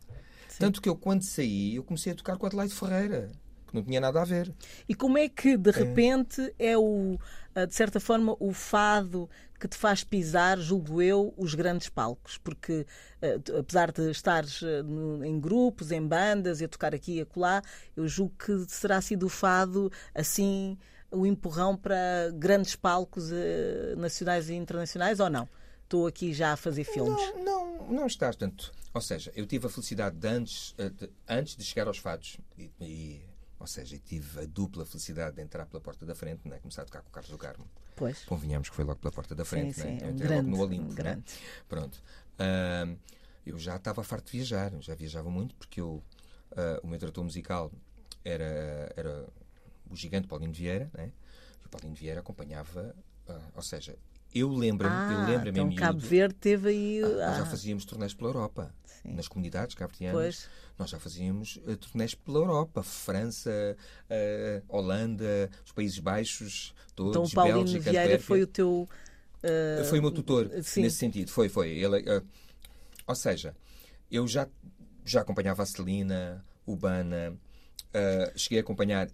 Tanto 0.58 0.80
que 0.80 0.88
eu, 0.88 0.96
quando 0.96 1.22
saí, 1.22 1.76
eu 1.76 1.84
comecei 1.84 2.12
a 2.12 2.14
tocar 2.16 2.36
com 2.38 2.46
Adelaide 2.46 2.72
Ferreira, 2.74 3.30
que 3.74 3.76
não 3.76 3.82
tinha 3.84 4.00
nada 4.00 4.22
a 4.22 4.24
ver. 4.24 4.54
E 4.88 4.94
como 4.94 5.18
é 5.18 5.28
que 5.28 5.56
de 5.56 5.70
repente 5.72 6.54
é 6.58 6.78
o, 6.78 7.18
ah, 7.54 7.64
de 7.64 7.74
certa 7.74 7.98
forma, 7.98 8.36
o 8.38 8.52
fado 8.52 9.28
que 9.58 9.66
te 9.66 9.76
faz 9.76 10.04
pisar, 10.04 10.58
julgo 10.58 11.02
eu, 11.02 11.34
os 11.36 11.54
grandes 11.54 11.88
palcos? 11.88 12.38
Porque 12.38 12.86
ah, 13.20 13.58
apesar 13.58 13.90
de 13.90 14.10
estares 14.10 14.62
ah, 14.62 15.26
em 15.26 15.40
grupos, 15.40 15.90
em 15.90 16.06
bandas 16.06 16.60
e 16.60 16.64
a 16.64 16.68
tocar 16.68 16.94
aqui 16.94 17.16
e 17.16 17.20
acolá, 17.22 17.62
eu 17.96 18.06
julgo 18.06 18.34
que 18.38 18.64
será 18.68 19.00
sido 19.00 19.26
o 19.26 19.28
fado 19.28 19.90
assim 20.14 20.78
o 21.10 21.24
empurrão 21.26 21.76
para 21.76 22.32
grandes 22.34 22.74
palcos 22.74 23.30
nacionais 23.96 24.48
e 24.50 24.54
internacionais 24.54 25.20
ou 25.20 25.30
não? 25.30 25.48
Estou 25.84 26.08
aqui 26.08 26.32
já 26.32 26.54
a 26.54 26.56
fazer 26.56 26.82
filmes. 26.82 27.14
Não, 27.36 27.44
não, 27.44 27.92
não 27.92 28.06
estás 28.06 28.34
tanto. 28.34 28.72
Ou 28.92 29.00
seja, 29.00 29.30
eu 29.36 29.46
tive 29.46 29.66
a 29.68 29.70
felicidade 29.70 30.16
de 30.16 30.26
antes, 30.26 30.74
de, 30.76 31.08
antes 31.28 31.54
de 31.54 31.62
chegar 31.62 31.86
aos 31.86 31.98
fados, 31.98 32.38
e, 32.58 32.68
e- 32.80 33.33
ou 33.58 33.66
seja, 33.66 33.98
tive 33.98 34.40
a 34.40 34.46
dupla 34.46 34.84
felicidade 34.84 35.36
de 35.36 35.42
entrar 35.42 35.66
pela 35.66 35.80
porta 35.80 36.04
da 36.04 36.14
frente, 36.14 36.48
né? 36.48 36.58
começar 36.58 36.82
a 36.82 36.84
tocar 36.84 37.02
com 37.02 37.08
o 37.08 37.12
Carlos 37.12 37.30
do 37.30 37.38
Carmo. 37.38 37.66
Pois. 37.96 38.24
Convenhamos 38.24 38.68
que 38.68 38.74
foi 38.76 38.84
logo 38.84 38.98
pela 39.00 39.12
porta 39.12 39.34
da 39.34 39.44
frente, 39.44 39.74
sim, 39.74 39.82
né? 39.84 39.98
é 40.00 40.04
Eu 40.04 40.08
um 40.08 40.10
entrei 40.12 40.28
grande, 40.28 40.50
logo 40.50 40.56
no 40.56 40.62
Olimpo. 40.62 40.84
um 40.84 40.88
né? 40.88 40.94
grande. 40.94 41.24
Pronto. 41.68 42.02
Ahm, 42.38 42.96
eu 43.46 43.58
já 43.58 43.76
estava 43.76 44.02
farto 44.02 44.26
de 44.26 44.38
viajar, 44.38 44.72
eu 44.72 44.82
já 44.82 44.94
viajava 44.94 45.30
muito, 45.30 45.54
porque 45.54 45.80
eu, 45.80 46.02
ah, 46.56 46.80
o 46.82 46.86
meu 46.88 46.98
trator 46.98 47.22
musical 47.22 47.70
era, 48.24 48.92
era 48.96 49.26
o 49.90 49.94
gigante 49.96 50.26
Paulinho 50.26 50.50
de 50.52 50.58
Vieira, 50.62 50.90
né? 50.94 51.12
e 51.62 51.66
o 51.66 51.68
Paulinho 51.68 51.94
de 51.94 52.00
Vieira 52.00 52.20
acompanhava, 52.20 52.94
ah, 53.28 53.40
ou 53.54 53.62
seja, 53.62 53.96
eu 54.34 54.48
lembro-me, 54.50 54.94
eu 55.12 55.18
Ah, 55.20 55.26
lembro-me 55.26 55.50
então 55.60 55.70
em 55.70 55.76
Cabo 55.76 56.00
Verde 56.00 56.34
teve 56.34 56.70
aí. 56.70 57.00
nós 57.00 57.36
já 57.36 57.42
ah, 57.42 57.46
fazíamos 57.46 57.84
turnés 57.84 58.12
pela 58.14 58.30
Europa. 58.30 58.74
Sim. 59.04 59.14
Nas 59.14 59.28
comunidades 59.28 59.74
cabo-verdianas, 59.74 60.48
nós 60.78 60.88
já 60.90 60.98
fazíamos 60.98 61.60
eh, 61.66 61.76
turnés 61.76 62.14
pela 62.14 62.38
Europa. 62.38 62.82
França, 62.82 63.76
eh, 64.08 64.62
Holanda, 64.68 65.50
os 65.64 65.72
Países 65.72 65.98
Baixos, 65.98 66.74
todos, 66.96 67.10
Então 67.12 67.22
o 67.24 67.30
Paulinho 67.30 67.64
Bélgica, 67.64 67.90
Vieira 67.90 68.00
Antuérpia. 68.04 68.26
foi 68.26 68.42
o 68.42 68.46
teu. 68.46 68.88
ah, 69.42 69.84
Foi 69.84 69.98
o 69.98 70.02
meu 70.02 70.10
tutor, 70.10 70.50
sim. 70.62 70.80
nesse 70.82 70.96
sentido. 70.96 71.30
Foi, 71.30 71.48
foi. 71.48 71.70
Ele, 71.70 72.02
ou 73.06 73.14
seja, 73.14 73.54
eu 74.10 74.26
já, 74.26 74.48
já 75.04 75.20
acompanhava 75.20 75.62
a 75.62 75.66
Celina, 75.66 76.42
o 76.64 76.74
Bana, 76.74 77.36
eh, 77.92 78.32
cheguei 78.34 78.58
a 78.58 78.62
acompanhar 78.62 79.08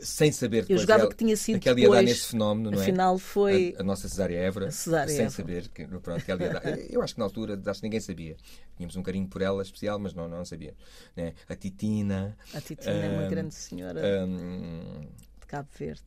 sem 0.00 0.32
saber 0.32 0.58
Eu 0.58 0.62
depois 0.62 0.80
jogava 0.82 1.00
ela- 1.02 1.10
que 1.10 1.16
tinha 1.16 1.36
sido 1.36 1.60
que 1.60 1.68
ela 1.68 1.78
ia 1.78 1.88
dar 1.88 1.96
depois, 1.96 2.08
nesse 2.10 2.26
fenómeno, 2.28 2.70
não 2.70 2.78
é? 2.78 2.82
Afinal, 2.82 3.18
foi. 3.18 3.74
A, 3.76 3.80
a 3.80 3.84
nossa 3.84 4.08
Cesária 4.08 4.36
Évora, 4.38 4.68
A 4.68 4.70
Cesária 4.70 5.08
sem 5.12 5.26
Évora. 5.26 5.30
saber 5.30 5.68
que, 5.68 5.86
pronto, 5.86 6.24
que 6.24 6.30
ela 6.30 6.42
ia 6.42 6.50
dar. 6.50 6.62
Eu 6.90 7.02
acho 7.02 7.14
que 7.14 7.18
na 7.20 7.26
altura 7.26 7.60
acho 7.66 7.80
que 7.80 7.86
ninguém 7.86 8.00
sabia. 8.00 8.36
Tínhamos 8.76 8.96
um 8.96 9.02
carinho 9.02 9.28
por 9.28 9.42
ela 9.42 9.62
especial, 9.62 9.98
mas 9.98 10.14
não, 10.14 10.28
não 10.28 10.44
sabia. 10.44 10.74
Né? 11.16 11.34
A 11.48 11.54
Titina. 11.54 12.36
A 12.54 12.60
Titina 12.60 12.92
é 13.04 13.08
uma 13.10 13.22
Ahm, 13.24 13.28
grande 13.30 13.54
senhora 13.54 14.00
hum, 14.26 15.00
de 15.40 15.46
Cabo 15.46 15.68
Verde. 15.78 16.02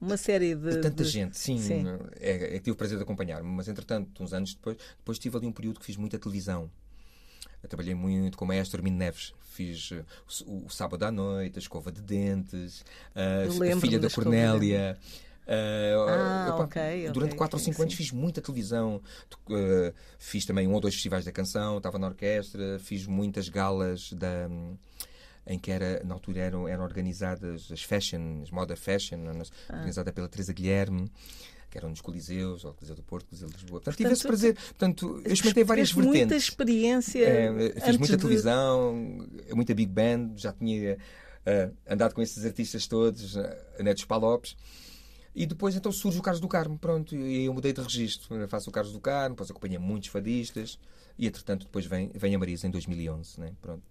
Uma 0.00 0.16
série 0.16 0.54
de. 0.54 0.70
de 0.70 0.80
tanta 0.80 1.04
de- 1.04 1.10
gente, 1.10 1.38
sim, 1.38 1.58
Sim. 1.58 1.84
É, 2.18 2.56
é 2.56 2.58
tive 2.58 2.70
o 2.70 2.74
prazer 2.74 2.96
de 2.96 3.02
acompanhar 3.02 3.42
mas 3.42 3.68
entretanto, 3.68 4.22
uns 4.22 4.32
anos 4.32 4.54
depois, 4.54 4.78
depois 4.96 5.18
tive 5.18 5.36
ali 5.36 5.46
um 5.46 5.52
período 5.52 5.78
que 5.78 5.84
fiz 5.84 5.96
muita 5.96 6.18
televisão. 6.18 6.70
Eu 7.62 7.68
trabalhei 7.68 7.94
muito 7.94 8.36
com 8.38 8.44
o 8.44 8.48
maestro 8.48 8.78
Armindo 8.78 8.96
Neves. 8.98 9.34
Fiz 9.50 9.90
eh, 9.92 10.04
o, 10.46 10.66
o 10.66 10.70
Sábado 10.70 11.04
à 11.04 11.10
Noite, 11.10 11.58
a 11.58 11.60
Escova 11.60 11.90
de 11.92 12.00
Dentes, 12.00 12.84
a, 13.14 13.44
Eu 13.44 13.52
a 13.52 13.54
lembro-me 13.58 13.80
Filha 13.80 13.98
da 13.98 14.10
Cornélia. 14.10 14.98
Uh, 15.46 16.08
Ah, 16.08 16.46
eu, 16.48 16.56
pá, 16.56 16.64
ok, 16.64 17.10
durante 17.10 17.30
ok, 17.30 17.38
4 17.38 17.56
ou 17.56 17.60
ok, 17.60 17.72
5 17.72 17.82
anos 17.82 17.94
fiz 17.94 18.12
muita 18.12 18.40
televisão, 18.40 19.02
uh, 19.48 19.94
fiz 20.16 20.44
também 20.46 20.68
um 20.68 20.72
ou 20.74 20.80
dois 20.80 20.94
festivais 20.94 21.24
da 21.24 21.32
canção, 21.32 21.78
estava 21.78 21.98
na 21.98 22.06
orquestra, 22.06 22.78
fiz 22.78 23.04
muitas 23.04 23.48
galas 23.48 24.12
da, 24.12 24.48
em 25.44 25.58
que 25.58 25.72
era, 25.72 26.04
na 26.04 26.14
altura 26.14 26.38
eram, 26.40 26.68
eram 26.68 26.84
organizadas 26.84 27.68
as 27.72 27.82
fashion, 27.82 28.42
as 28.42 28.50
moda 28.52 28.76
fashion, 28.76 29.18
Ah. 29.68 29.74
organizada 29.76 30.12
pela 30.12 30.28
Teresa 30.28 30.52
Guilherme, 30.52 31.10
que 31.70 31.78
eram 31.78 31.88
nos 31.90 32.00
Coliseus, 32.00 32.64
ou 32.64 32.74
Coliseu 32.74 32.96
do 32.96 33.02
Porto, 33.02 33.26
Coliseu 33.26 33.48
de 33.48 33.54
Lisboa. 33.54 33.80
Portanto, 33.80 33.96
tive 33.96 34.08
Portanto, 34.08 34.18
esse 34.18 34.26
prazer. 34.26 34.54
Portanto, 34.56 35.22
eu 35.24 35.32
experimentei 35.32 35.64
várias 35.64 35.88
Tiveste 35.90 36.06
muita 36.08 36.18
vertentes. 36.18 36.44
experiência. 36.48 37.24
É, 37.24 37.80
fiz 37.80 37.96
muita 37.96 38.16
de- 38.16 38.22
televisão, 38.22 39.26
muita 39.54 39.74
big 39.74 39.90
band, 39.92 40.32
já 40.36 40.52
tinha 40.52 40.98
eh, 41.46 41.70
andado 41.88 42.14
com 42.14 42.20
esses 42.20 42.44
artistas 42.44 42.86
todos, 42.86 43.36
uh, 43.36 43.42
Netos 43.82 44.04
Palopes. 44.04 44.56
E 45.34 45.46
depois 45.46 45.76
então 45.76 45.92
surge 45.92 46.18
o 46.18 46.22
Carlos 46.22 46.40
do 46.40 46.48
Carmo, 46.48 46.76
pronto, 46.78 47.14
e 47.14 47.44
eu 47.44 47.54
mudei 47.54 47.72
de 47.72 47.80
registro. 47.80 48.34
Eu 48.34 48.48
faço 48.48 48.68
o 48.68 48.72
Carlos 48.72 48.92
do 48.92 49.00
Carmo, 49.00 49.36
depois 49.36 49.48
acompanhei 49.50 49.78
muitos 49.78 50.08
fadistas, 50.08 50.76
e 51.16 51.26
entretanto 51.26 51.66
depois 51.66 51.86
vem, 51.86 52.10
vem 52.14 52.34
a 52.34 52.38
Marisa 52.38 52.66
em 52.66 52.70
2011, 52.70 53.40
né? 53.40 53.52
pronto. 53.62 53.82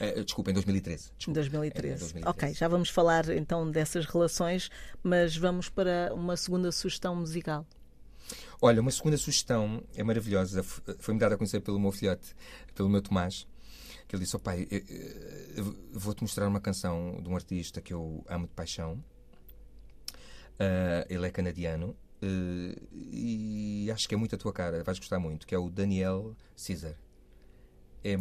Eh, 0.00 0.22
desculpa, 0.22 0.50
em 0.50 0.54
2013. 0.54 1.10
Em 1.10 1.16
Desculpa. 1.16 1.40
2013. 1.40 1.94
É, 1.94 1.98
2013. 1.98 2.28
Ok, 2.28 2.54
já 2.54 2.68
vamos 2.68 2.88
falar 2.90 3.28
então 3.30 3.70
dessas 3.70 4.04
relações, 4.06 4.70
mas 5.02 5.36
vamos 5.36 5.68
para 5.68 6.12
uma 6.14 6.36
segunda 6.36 6.70
sugestão 6.72 7.14
musical. 7.16 7.66
Olha, 8.60 8.80
uma 8.80 8.90
segunda 8.90 9.16
sugestão 9.16 9.82
é 9.94 10.02
maravilhosa. 10.02 10.60
F- 10.60 10.82
Foi-me 10.98 11.20
dada 11.20 11.34
a 11.34 11.38
conhecer 11.38 11.60
pelo 11.60 11.78
meu 11.78 11.92
filhote, 11.92 12.34
pelo 12.74 12.88
meu 12.88 13.00
Tomás, 13.00 13.46
que 14.08 14.16
ele 14.16 14.24
disse: 14.24 14.34
oh, 14.34 14.40
pai, 14.40 14.66
eu 15.56 15.76
vou-te 15.92 16.22
mostrar 16.22 16.48
uma 16.48 16.60
canção 16.60 17.20
de 17.22 17.28
um 17.28 17.34
artista 17.36 17.80
que 17.80 17.92
eu 17.94 18.24
amo 18.28 18.46
de 18.46 18.52
paixão. 18.54 19.02
Ah, 20.58 21.06
ele 21.08 21.26
é 21.26 21.30
canadiano 21.30 21.94
eh, 22.22 22.76
e 22.92 23.90
acho 23.92 24.08
que 24.08 24.14
é 24.14 24.18
muito 24.18 24.34
a 24.34 24.38
tua 24.38 24.52
cara, 24.52 24.82
vais 24.82 24.98
gostar 24.98 25.18
muito, 25.18 25.46
que 25.46 25.54
é 25.54 25.58
o 25.58 25.68
Daniel 25.68 26.34
Caesar. 26.56 26.94
É, 28.06 28.12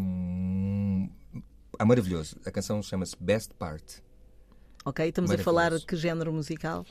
é 1.80 1.86
maravilhoso. 1.86 2.38
A 2.44 2.50
canção 2.50 2.82
chama-se 2.82 3.16
Best 3.20 3.54
Part. 3.54 4.02
Ok, 4.84 5.08
estamos 5.08 5.30
a 5.30 5.38
falar 5.38 5.72
que 5.82 5.96
género 5.96 6.34
musical? 6.34 6.84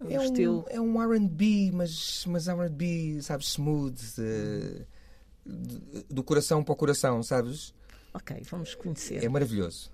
O 0.00 0.10
É 0.10 0.18
um, 0.18 0.24
estilo. 0.24 0.64
é 0.68 0.80
um 0.80 0.98
RB, 1.00 1.70
mas, 1.72 2.24
mas 2.26 2.48
RB, 2.48 3.20
sabes, 3.20 3.48
smooth, 3.48 4.00
eh, 4.18 4.84
do 6.08 6.22
coração 6.22 6.64
para 6.64 6.72
o 6.72 6.76
coração, 6.76 7.22
sabes? 7.22 7.74
Ok, 8.14 8.42
vamos 8.50 8.74
conhecer. 8.74 9.22
É 9.22 9.28
maravilhoso. 9.28 9.90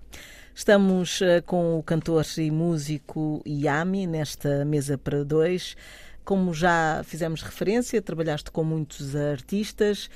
Estamos 0.55 1.21
eh, 1.21 1.41
com 1.41 1.77
o 1.77 1.83
cantor 1.83 2.25
e 2.37 2.51
músico 2.51 3.41
Yami 3.45 4.07
nesta 4.07 4.63
mesa 4.63 4.97
para 4.97 5.23
dois. 5.23 5.75
Como 6.23 6.53
já 6.53 7.01
fizemos 7.03 7.41
referência, 7.41 8.01
trabalhaste 8.01 8.51
com 8.51 8.63
muitos 8.63 9.15
artistas. 9.15 10.09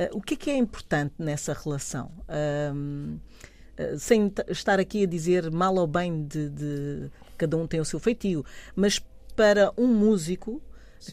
Eh, 0.00 0.10
o 0.14 0.20
que 0.22 0.32
é 0.34 0.36
que 0.36 0.50
é 0.50 0.56
importante 0.56 1.14
nessa 1.18 1.52
relação? 1.52 2.10
Eh, 2.28 3.96
sem 3.98 4.32
estar 4.48 4.78
aqui 4.78 5.04
a 5.04 5.06
dizer 5.06 5.50
mal 5.50 5.74
ou 5.76 5.86
bem 5.86 6.26
de, 6.26 6.48
de- 6.50 7.10
cada 7.38 7.56
um 7.56 7.66
tem 7.66 7.80
o 7.80 7.84
seu 7.84 7.98
feitio, 7.98 8.44
mas 8.76 8.98
para 9.36 9.72
um 9.76 9.86
músico 9.86 10.62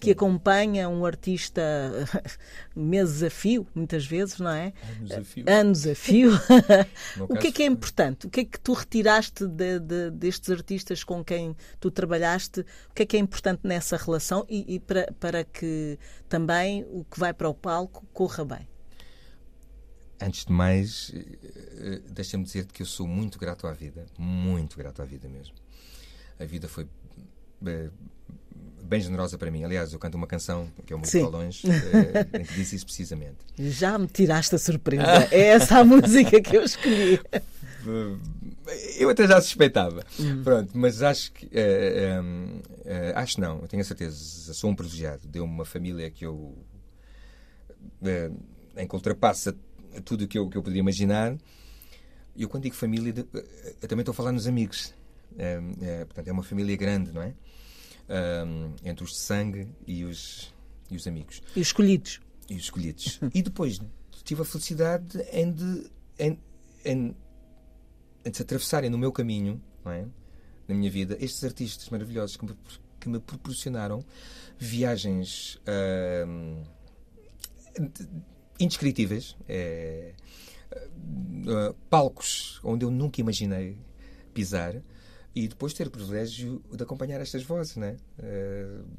que 0.01 0.11
acompanha 0.11 0.89
um 0.89 1.05
artista 1.05 1.61
meses 2.75 3.23
a 3.23 3.29
fio, 3.29 3.65
muitas 3.73 4.05
vezes, 4.05 4.37
não 4.37 4.51
é? 4.51 4.73
desafio. 5.01 5.45
Anos 5.47 5.87
a 5.87 5.95
fio. 5.95 6.31
O 7.29 7.37
que 7.37 7.47
é 7.47 7.51
que 7.53 7.63
é 7.63 7.65
importante? 7.67 8.27
O 8.27 8.29
que 8.29 8.41
é 8.41 8.45
que 8.45 8.59
tu 8.59 8.73
retiraste 8.73 9.47
de- 9.47 9.79
de- 9.79 10.11
destes 10.11 10.49
artistas 10.49 11.05
com 11.05 11.23
quem 11.23 11.55
tu 11.79 11.89
trabalhaste? 11.89 12.65
O 12.89 12.93
que 12.93 13.03
é 13.03 13.05
que 13.05 13.15
é 13.15 13.19
importante 13.21 13.61
nessa 13.63 13.95
relação 13.95 14.45
e, 14.49 14.75
e 14.75 14.79
para, 14.79 15.09
para 15.21 15.43
que 15.45 15.97
também 16.27 16.85
o 16.91 17.05
que 17.05 17.17
vai 17.17 17.33
para 17.33 17.47
o 17.47 17.53
palco 17.53 18.05
corra 18.13 18.43
bem? 18.43 18.67
Antes 20.19 20.45
de 20.45 20.51
mais, 20.51 21.11
eh, 21.13 22.01
deixa-me 22.09 22.43
dizer-te 22.43 22.73
que 22.73 22.81
eu 22.81 22.85
sou 22.85 23.07
muito 23.07 23.37
grato 23.37 23.67
à 23.67 23.71
vida. 23.73 24.05
Muito 24.17 24.75
grato 24.77 25.01
à 25.01 25.05
vida 25.05 25.27
mesmo. 25.29 25.53
A 26.39 26.45
vida 26.45 26.67
foi 26.67 26.87
eh, 27.65 27.89
bem 28.83 28.99
generosa 28.99 29.37
para 29.37 29.51
mim. 29.51 29.63
Aliás, 29.63 29.93
eu 29.93 29.99
canto 29.99 30.15
uma 30.15 30.25
canção, 30.25 30.71
que 30.85 30.91
é 30.93 30.95
o 30.95 31.03
Sim. 31.05 31.21
longe, 31.23 31.67
eh, 31.69 32.39
em 32.39 32.43
que 32.43 32.53
diz 32.55 32.73
isso 32.73 32.85
precisamente. 32.85 33.37
Já 33.59 33.97
me 33.97 34.07
tiraste 34.07 34.55
a 34.55 34.57
surpresa. 34.57 35.27
É 35.31 35.47
essa 35.49 35.79
a 35.79 35.83
música 35.85 36.41
que 36.41 36.57
eu 36.57 36.63
escolhi. 36.63 37.19
Eu 38.97 39.09
até 39.09 39.25
já 39.25 39.39
suspeitava. 39.39 40.03
Pronto, 40.43 40.71
mas 40.77 41.01
acho 41.01 41.31
que. 41.31 41.45
eh, 41.53 42.19
eh, 42.19 42.21
eh, 42.83 43.13
acho 43.15 43.39
não, 43.39 43.61
eu 43.61 43.67
tenho 43.69 43.81
a 43.81 43.85
certeza. 43.85 44.53
Sou 44.53 44.69
um 44.69 44.75
privilegiado. 44.75 45.25
Deu-me 45.25 45.49
uma 45.53 45.63
família 45.63 46.11
que 46.11 46.25
eu. 46.25 46.53
eh, 48.03 48.29
em 48.75 48.85
que 48.85 48.93
ultrapassa 48.93 49.55
tudo 50.01 50.23
o 50.25 50.27
que 50.27 50.37
eu, 50.37 50.49
que 50.49 50.57
eu 50.57 50.63
podia 50.63 50.79
imaginar. 50.79 51.35
E 52.35 52.43
eu, 52.43 52.49
quando 52.49 52.63
digo 52.63 52.75
família, 52.75 53.11
de- 53.13 53.21
eh, 53.33 53.75
eu 53.81 53.87
também 53.87 54.01
estou 54.01 54.11
a 54.11 54.15
falar 54.15 54.31
nos 54.31 54.47
amigos. 54.47 54.93
Eh, 55.37 55.59
eh, 55.81 56.05
portanto, 56.05 56.27
é 56.27 56.31
uma 56.31 56.43
família 56.43 56.75
grande, 56.77 57.11
não 57.11 57.21
é? 57.21 57.33
Ah, 58.09 58.45
entre 58.85 59.03
os 59.03 59.11
de 59.11 59.17
sangue 59.19 59.67
e 59.85 60.03
os, 60.05 60.53
e 60.89 60.95
os 60.95 61.05
amigos 61.07 61.41
E 61.55 61.59
os 61.59 61.67
escolhidos. 61.67 62.21
e 62.49 62.55
os 62.55 62.63
escolhidos. 62.63 63.19
e 63.35 63.41
depois 63.41 63.79
tive 64.23 64.41
a 64.43 64.45
felicidade 64.45 65.19
em 65.33 65.51
de, 65.51 65.89
em, 66.17 66.39
em, 66.85 67.15
em 68.23 68.31
de 68.31 68.37
se 68.37 68.41
atravessarem 68.43 68.89
no 68.89 68.97
meu 68.97 69.11
caminho, 69.11 69.61
não 69.83 69.91
é? 69.91 70.05
na 70.69 70.75
minha 70.75 70.89
vida, 70.91 71.17
estes 71.19 71.43
artistas 71.43 71.89
maravilhosos 71.89 72.35
que 72.37 72.45
me, 72.45 72.55
que 72.99 73.09
me 73.09 73.19
proporcionaram 73.19 74.03
viagens 74.57 75.59
ahm, 75.65 76.63
indescritíveis, 78.59 79.35
é, 79.47 80.13
ah, 81.47 81.73
palcos 81.89 82.59
onde 82.63 82.85
eu 82.85 82.91
nunca 82.91 83.21
imaginei 83.21 83.77
pisar. 84.33 84.75
E 85.35 85.47
depois 85.47 85.71
ter 85.71 85.85
o 85.85 85.91
privilégio 85.91 86.63
de 86.75 86.81
acompanhar 86.81 87.21
estas 87.21 87.43
vozes, 87.43 87.75
né? 87.75 87.95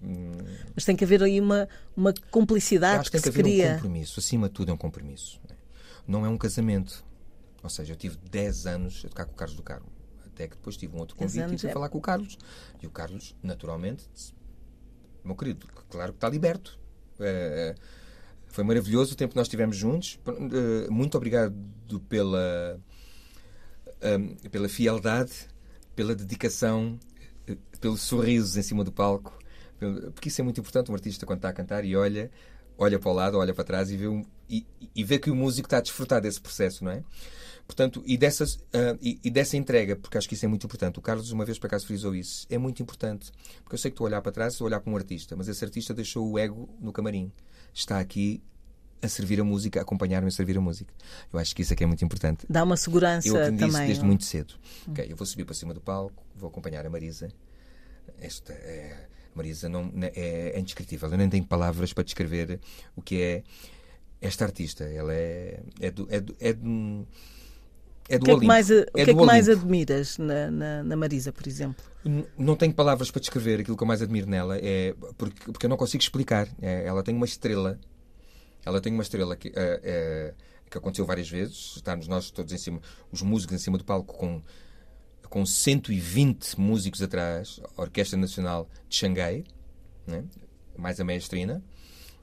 Hum, 0.01 0.37
Mas 0.73 0.85
tem 0.85 0.95
que 0.95 1.03
haver 1.03 1.21
aí 1.21 1.41
uma, 1.41 1.69
uma 1.97 2.15
cumplicidade 2.31 3.01
acho 3.01 3.11
que, 3.11 3.17
que 3.17 3.23
tem 3.25 3.33
que 3.33 3.41
haver 3.41 3.49
um 3.49 3.53
cria. 3.53 3.75
compromisso. 3.75 4.21
Acima 4.21 4.47
de 4.47 4.55
tudo, 4.55 4.71
é 4.71 4.75
um 4.75 4.77
compromisso. 4.77 5.41
né? 5.51 5.57
Não 6.07 6.25
é 6.25 6.29
um 6.29 6.39
casamento. 6.39 7.05
Ou 7.61 7.69
seja, 7.69 7.93
eu 7.93 7.97
tive 7.97 8.17
10 8.31 8.67
anos 8.67 9.03
a 9.05 9.09
tocar 9.09 9.25
com 9.27 9.33
o 9.33 9.35
Carlos 9.35 9.57
do 9.57 9.65
Carmo. 9.65 9.89
Até 10.27 10.47
que 10.47 10.55
depois 10.55 10.77
tive 10.77 10.95
um 10.95 11.01
outro 11.01 11.17
10 11.17 11.27
convite 11.33 11.41
e 11.41 11.45
anos 11.45 11.61
fui 11.61 11.71
é- 11.71 11.73
falar 11.73 11.89
com 11.89 11.99
o 11.99 12.01
Carlos. 12.01 12.39
E 12.81 12.87
o 12.87 12.91
Carlos, 12.91 13.35
naturalmente, 13.43 14.09
disse: 14.15 14.33
Meu 15.25 15.35
querido, 15.35 15.67
claro 15.91 16.13
que 16.13 16.19
está 16.19 16.29
liberto. 16.29 16.79
Eh, 17.19 17.75
foi 18.49 18.65
maravilhoso 18.65 19.13
o 19.13 19.17
tempo 19.17 19.33
que 19.33 19.37
nós 19.37 19.49
tivemos 19.49 19.77
juntos. 19.77 20.19
Eh, 20.27 20.91
muito 20.91 21.17
obrigado 21.17 21.55
pela, 22.09 22.81
eh, 24.01 24.19
pela 24.51 24.69
fieldade, 24.69 25.33
pela 25.95 26.15
dedicação, 26.15 26.99
eh, 27.47 27.57
pelos 27.81 28.01
sorrisos 28.01 28.57
em 28.57 28.63
cima 28.63 28.83
do 28.83 28.93
palco. 28.93 29.39
Porque 30.13 30.29
isso 30.29 30.41
é 30.41 30.45
muito 30.45 30.61
importante, 30.61 30.91
um 30.91 30.95
artista 30.95 31.25
quando 31.25 31.39
está 31.39 31.51
a 31.51 31.53
cantar 31.53 31.85
e 31.85 31.95
olha, 31.95 32.31
olha 32.77 32.99
para 32.99 33.11
o 33.11 33.15
lado, 33.15 33.39
olha 33.39 33.55
para 33.55 33.63
trás 33.63 33.91
e 33.93 33.97
vê, 33.97 34.07
e, 34.49 34.67
e 34.95 35.05
vê 35.05 35.21
que 35.21 35.31
o 35.31 35.37
músico 35.37 35.67
está 35.67 35.79
a 35.79 35.81
desfrutar 35.81 36.21
desse 36.21 36.41
processo, 36.41 36.83
não 36.85 36.91
é? 36.91 37.05
Portanto, 37.69 38.03
e, 38.07 38.17
dessas, 38.17 38.59
ah, 38.73 38.97
e, 39.01 39.21
e 39.23 39.31
dessa 39.31 39.55
entrega, 39.55 39.95
porque 39.95 40.17
acho 40.17 40.27
que 40.27 40.35
isso 40.35 40.47
é 40.47 40.49
muito 40.49 40.65
importante. 40.65 40.99
O 40.99 41.03
Carlos, 41.03 41.31
uma 41.31 41.45
vez 41.45 41.59
por 41.59 41.67
acaso, 41.67 41.87
frisou 41.87 42.15
isso. 42.15 42.47
É 42.49 42.57
muito 42.57 42.83
importante. 42.83 43.31
Porque 43.63 43.75
eu 43.75 43.79
sei 43.79 43.91
que 43.91 43.95
estou 43.95 44.07
a 44.07 44.09
olhar 44.09 44.23
para 44.23 44.33
trás, 44.33 44.55
estou 44.55 44.65
a 44.65 44.69
olhar 44.69 44.81
para 44.81 44.91
um 44.91 44.97
artista, 44.97 45.37
mas 45.37 45.49
esse 45.49 45.63
artista 45.63 45.93
deixou 45.93 46.27
o 46.27 46.39
ego 46.39 46.67
no 46.81 46.95
camarim. 46.95 47.31
Está 47.79 48.01
aqui 48.01 48.43
a 49.01 49.07
servir 49.07 49.41
a 49.41 49.45
música, 49.45 49.79
a 49.79 49.83
acompanhar-me 49.83 50.27
a 50.27 50.31
servir 50.33 50.59
a 50.59 50.61
música. 50.61 50.93
Eu 51.33 51.39
acho 51.39 51.55
que 51.55 51.63
isso 51.63 51.73
é 51.73 51.77
que 51.77 51.85
é 51.85 51.87
muito 51.87 52.05
importante. 52.05 52.45
Dá 52.51 52.65
uma 52.65 52.77
segurança 52.77 53.29
Eu 53.29 53.37
aprendi 53.37 53.63
isso 53.63 53.73
também. 53.73 53.87
desde 53.87 54.03
não? 54.03 54.09
muito 54.09 54.25
cedo. 54.25 54.55
Ok, 54.89 55.07
eu 55.09 55.17
vou 55.17 55.25
subir 55.25 55.45
para 55.45 55.55
cima 55.55 55.73
do 55.73 55.81
palco, 55.81 56.25
vou 56.35 56.49
acompanhar 56.49 56.85
a 56.85 56.91
Marisa. 56.91 57.29
Esta 58.21 58.53
é, 58.53 59.07
Marisa 59.33 59.69
não, 59.69 59.85
não- 59.85 60.09
é, 60.09 60.51
é 60.55 60.59
indescritível. 60.59 61.09
Eu 61.09 61.17
nem 61.17 61.29
tenho 61.29 61.45
palavras 61.45 61.93
para 61.93 62.03
descrever 62.03 62.59
o 62.97 63.01
que 63.03 63.23
é 63.23 63.43
esta 64.21 64.45
artista. 64.45 64.83
Ela 64.83 65.15
é, 65.15 65.61
é 65.81 65.91
do. 65.93 66.09
É 66.11 66.21
do, 66.21 66.37
é 66.41 66.53
do, 66.53 67.07
é 68.09 68.17
O 68.17 68.19
do 68.19 68.25
que 68.25 68.31
é 68.31 68.39
que 68.39 68.47
mais, 68.47 68.71
o 68.71 68.73
É 68.73 68.85
que 68.85 69.01
é 69.03 69.15
que 69.15 69.15
mais 69.15 69.49
admiras 69.49 70.17
na, 70.17 70.51
na, 70.51 70.83
na 70.83 70.97
Marisa, 70.97 71.33
por 71.33 71.47
exemplo? 71.47 71.85
Não 72.39 72.57
tenho 72.57 72.73
palavras 72.73 73.11
para 73.11 73.21
descrever 73.21 73.61
aquilo 73.61 73.77
que 73.77 73.83
eu 73.83 73.87
mais 73.87 74.01
admiro 74.01 74.27
nela, 74.29 74.57
é 74.59 74.95
porque, 75.17 75.53
porque 75.53 75.67
eu 75.67 75.71
não 75.71 75.77
consigo 75.77 76.03
explicar. 76.03 76.49
É, 76.63 76.87
ela 76.87 77.03
tem 77.03 77.15
uma 77.15 77.27
estrela, 77.27 77.79
ela 78.65 78.81
tem 78.81 78.93
uma 78.93 79.03
estrela 79.03 79.37
que, 79.37 79.49
é, 79.49 79.81
é, 79.83 80.35
que 80.71 80.79
aconteceu 80.79 81.05
várias 81.05 81.29
vezes. 81.29 81.75
Estarmos 81.77 82.09
nós 82.09 82.31
todos 82.31 82.53
em 82.53 82.59
cima, 82.59 82.81
os 83.13 83.21
músicos 83.21 83.57
em 83.57 83.59
cima 83.59 83.77
do 83.77 83.85
palco 83.85 84.17
com, 84.17 84.43
com 85.29 85.45
120 85.45 86.59
músicos 86.59 87.03
atrás, 87.03 87.61
a 87.77 87.83
Orquestra 87.83 88.19
Nacional 88.19 88.71
de 88.89 88.97
Xangai, 88.97 89.45
né? 90.07 90.25
mais 90.79 90.99
a 90.99 91.05
maestrina. 91.05 91.63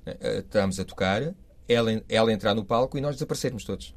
Eh, 0.06 0.40
Estamos 0.40 0.80
a 0.80 0.86
tocar, 0.86 1.36
ela, 1.68 2.04
ela 2.10 2.34
entrar 2.34 2.56
no 2.56 2.66
palco 2.66 2.98
e 2.98 3.02
nós 3.02 3.16
desaparecermos 3.16 3.64
todos. 3.64 3.94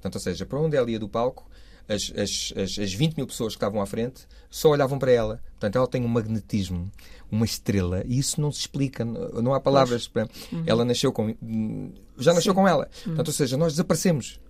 Portanto, 0.00 0.14
ou 0.14 0.20
seja, 0.20 0.46
para 0.46 0.58
onde 0.60 0.76
ela 0.76 0.90
ia 0.90 0.98
do 0.98 1.08
palco, 1.08 1.48
as, 1.88 2.12
as, 2.16 2.52
as, 2.56 2.78
as 2.78 2.92
20 2.92 3.16
mil 3.16 3.26
pessoas 3.26 3.54
que 3.54 3.56
estavam 3.56 3.80
à 3.80 3.86
frente 3.86 4.26
só 4.50 4.68
olhavam 4.70 4.98
para 4.98 5.10
ela. 5.10 5.40
Portanto, 5.52 5.76
ela 5.76 5.86
tem 5.88 6.04
um 6.04 6.08
magnetismo, 6.08 6.90
uma 7.30 7.44
estrela, 7.44 8.02
e 8.06 8.18
isso 8.18 8.40
não 8.40 8.52
se 8.52 8.60
explica, 8.60 9.04
não 9.04 9.54
há 9.54 9.60
palavras. 9.60 10.06
para- 10.06 10.28
Ela 10.66 10.84
nasceu 10.84 11.12
com. 11.12 11.34
Já 12.18 12.32
nasceu 12.34 12.54
com 12.54 12.68
ela. 12.68 12.88
Portanto, 13.04 13.28
ou 13.28 13.32
seja, 13.32 13.56
nós 13.56 13.72
desaparecemos. 13.72 14.40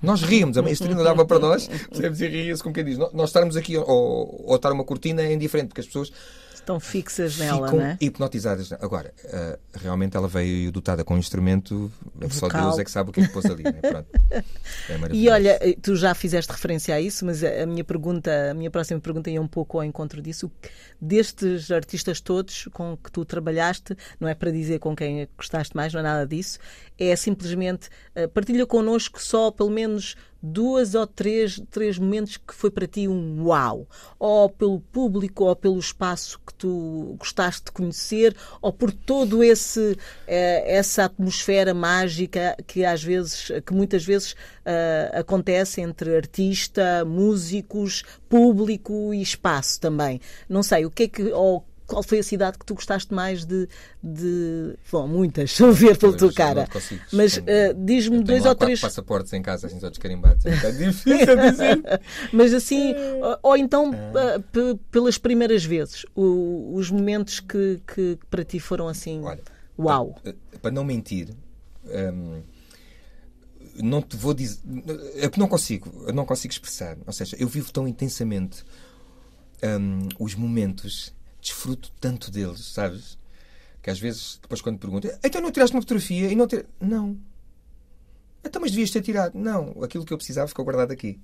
Nós 0.00 0.22
ríamos, 0.22 0.56
a 0.56 0.62
estrela 0.70 1.00
olhava 1.00 1.24
para 1.26 1.38
nós, 1.40 1.66
percebes? 1.90 2.20
E 2.20 2.28
ria-se 2.28 2.62
como 2.62 2.74
quem 2.74 2.84
diz. 2.84 2.96
Nós 2.96 3.12
nós 3.12 3.28
estarmos 3.30 3.56
aqui 3.56 3.76
ou, 3.76 4.44
ou 4.46 4.56
estar 4.56 4.70
uma 4.72 4.84
cortina 4.84 5.22
é 5.22 5.32
indiferente, 5.32 5.68
porque 5.68 5.80
as 5.80 5.86
pessoas 5.88 6.12
Estão 6.60 6.80
fixas 6.80 7.38
nela, 7.38 7.68
ficam 7.68 7.80
não 7.80 7.86
é? 7.86 7.96
hipnotizadas. 8.00 8.72
Agora, 8.72 9.12
ah, 9.32 9.58
realmente 9.74 10.16
ela 10.16 10.28
veio 10.28 10.70
dotada 10.72 11.04
com 11.04 11.14
um 11.14 11.18
instrumento, 11.18 11.90
só 12.30 12.46
Vocal. 12.46 12.62
Deus 12.62 12.78
é 12.78 12.84
que 12.84 12.90
sabe 12.90 13.10
o 13.10 13.12
que 13.12 13.20
é 13.20 13.26
que 13.26 13.32
pôs 13.32 13.46
ali. 13.46 13.64
Né? 13.64 13.80
É 14.88 14.98
E 15.12 15.28
olha, 15.28 15.58
tu 15.82 15.96
já 15.96 16.14
fizeste 16.14 16.50
referência 16.52 16.94
a 16.94 17.00
isso, 17.00 17.24
mas 17.24 17.42
a 17.42 17.66
minha 17.66 17.84
pergunta, 17.84 18.50
a 18.50 18.54
minha 18.54 18.70
próxima 18.70 19.00
pergunta 19.00 19.30
ia 19.30 19.40
um 19.40 19.48
pouco 19.48 19.78
ao 19.78 19.84
encontro 19.84 20.20
disso. 20.20 20.50
Destes 21.00 21.70
artistas 21.70 22.20
todos 22.20 22.68
com 22.72 22.96
que 22.96 23.10
tu 23.10 23.24
trabalhaste, 23.24 23.96
não 24.18 24.28
é 24.28 24.34
para 24.34 24.50
dizer 24.50 24.78
com 24.78 24.94
quem 24.94 25.28
gostaste 25.36 25.76
mais, 25.76 25.92
não 25.92 26.00
é 26.00 26.02
nada 26.02 26.26
disso, 26.26 26.58
é 26.98 27.14
simplesmente 27.16 27.88
eh, 28.14 28.26
partilha 28.26 28.66
connosco 28.66 29.22
só 29.22 29.50
pelo 29.50 29.70
menos 29.70 30.16
duas 30.42 30.94
ou 30.94 31.06
três, 31.06 31.60
três 31.70 31.98
momentos 31.98 32.36
que 32.36 32.54
foi 32.54 32.70
para 32.70 32.86
ti 32.86 33.08
um 33.08 33.44
uau, 33.44 33.86
ou 34.18 34.48
pelo 34.48 34.80
público, 34.80 35.44
ou 35.44 35.56
pelo 35.56 35.78
espaço 35.78 36.40
que 36.46 36.54
tu 36.54 37.16
gostaste 37.18 37.66
de 37.66 37.72
conhecer, 37.72 38.36
ou 38.60 38.72
por 38.72 38.92
todo 38.92 39.42
esse 39.42 39.96
eh, 40.26 40.76
essa 40.76 41.04
atmosfera 41.04 41.74
mágica 41.74 42.56
que 42.66 42.84
às 42.84 43.02
vezes, 43.02 43.50
que 43.66 43.72
muitas 43.72 44.04
vezes 44.04 44.34
eh, 44.64 45.10
acontece 45.14 45.80
entre 45.80 46.16
artista, 46.16 47.04
músicos, 47.04 48.04
público 48.28 49.12
e 49.12 49.20
espaço 49.20 49.80
também. 49.80 50.20
Não 50.48 50.62
sei, 50.62 50.84
o 50.86 50.90
que 50.90 51.04
é 51.04 51.08
que 51.08 51.32
ou 51.32 51.64
qual 51.88 52.02
foi 52.04 52.18
a 52.20 52.22
cidade 52.22 52.56
que 52.58 52.64
tu 52.64 52.74
gostaste 52.74 53.12
mais 53.12 53.44
de. 53.44 53.68
de... 54.02 54.74
Bom, 54.92 55.08
muitas, 55.08 55.58
a 55.60 55.70
ver 55.72 55.96
pela 55.98 56.16
tua 56.16 56.32
cara. 56.32 56.68
consigo 56.68 57.00
Mas 57.12 57.38
eh, 57.46 57.70
Eu 57.70 57.74
diz-me 57.74 58.22
dois 58.22 58.44
ou 58.44 58.54
três. 58.54 58.80
passaportes 58.80 59.32
em 59.32 59.42
casa, 59.42 59.66
assim, 59.66 59.80
todos 59.80 59.98
carimbados. 59.98 60.46
É 60.46 60.68
um 60.68 60.76
difícil 60.76 61.36
dizer. 61.50 61.82
Mas 62.32 62.54
assim, 62.54 62.94
ou, 63.20 63.38
ou 63.50 63.56
então 63.56 63.92
eh, 63.94 64.38
p- 64.52 64.78
pelas 64.92 65.18
primeiras 65.18 65.64
vezes, 65.64 66.04
o- 66.14 66.72
os 66.76 66.90
momentos 66.90 67.40
que, 67.40 67.80
que 67.92 68.18
para 68.30 68.44
ti 68.44 68.60
foram 68.60 68.86
assim. 68.86 69.20
Olha, 69.24 69.42
uau! 69.78 70.14
Para, 70.22 70.34
para 70.62 70.70
não 70.70 70.84
mentir, 70.84 71.30
hum, 71.86 72.42
não 73.76 74.02
te 74.02 74.16
vou 74.16 74.34
dizer. 74.34 74.58
É 75.16 75.28
que 75.28 75.38
não 75.38 75.48
consigo, 75.48 76.04
eu 76.06 76.12
não 76.12 76.24
consigo 76.26 76.52
expressar. 76.52 76.96
Ou 77.06 77.12
seja, 77.12 77.36
eu 77.38 77.48
vivo 77.48 77.72
tão 77.72 77.86
intensamente 77.88 78.64
hum, 79.62 80.08
os 80.18 80.34
momentos, 80.34 81.14
desfruto 81.48 81.90
tanto 82.00 82.30
deles, 82.30 82.64
sabes? 82.64 83.18
Que 83.82 83.90
às 83.90 83.98
vezes, 83.98 84.38
depois 84.42 84.60
quando 84.60 84.78
perguntam, 84.78 85.10
então 85.22 85.40
não 85.40 85.50
tiraste 85.52 85.74
uma 85.74 85.82
fotografia 85.82 86.30
e 86.30 86.34
não 86.34 86.46
tiraste. 86.46 86.70
Não. 86.80 87.16
Então, 88.44 88.60
mas 88.62 88.70
devias 88.70 88.90
ter 88.90 89.02
tirado. 89.02 89.36
Não, 89.38 89.74
aquilo 89.82 90.04
que 90.04 90.12
eu 90.12 90.16
precisava 90.16 90.48
ficou 90.48 90.64
guardado 90.64 90.92
aqui. 90.92 91.18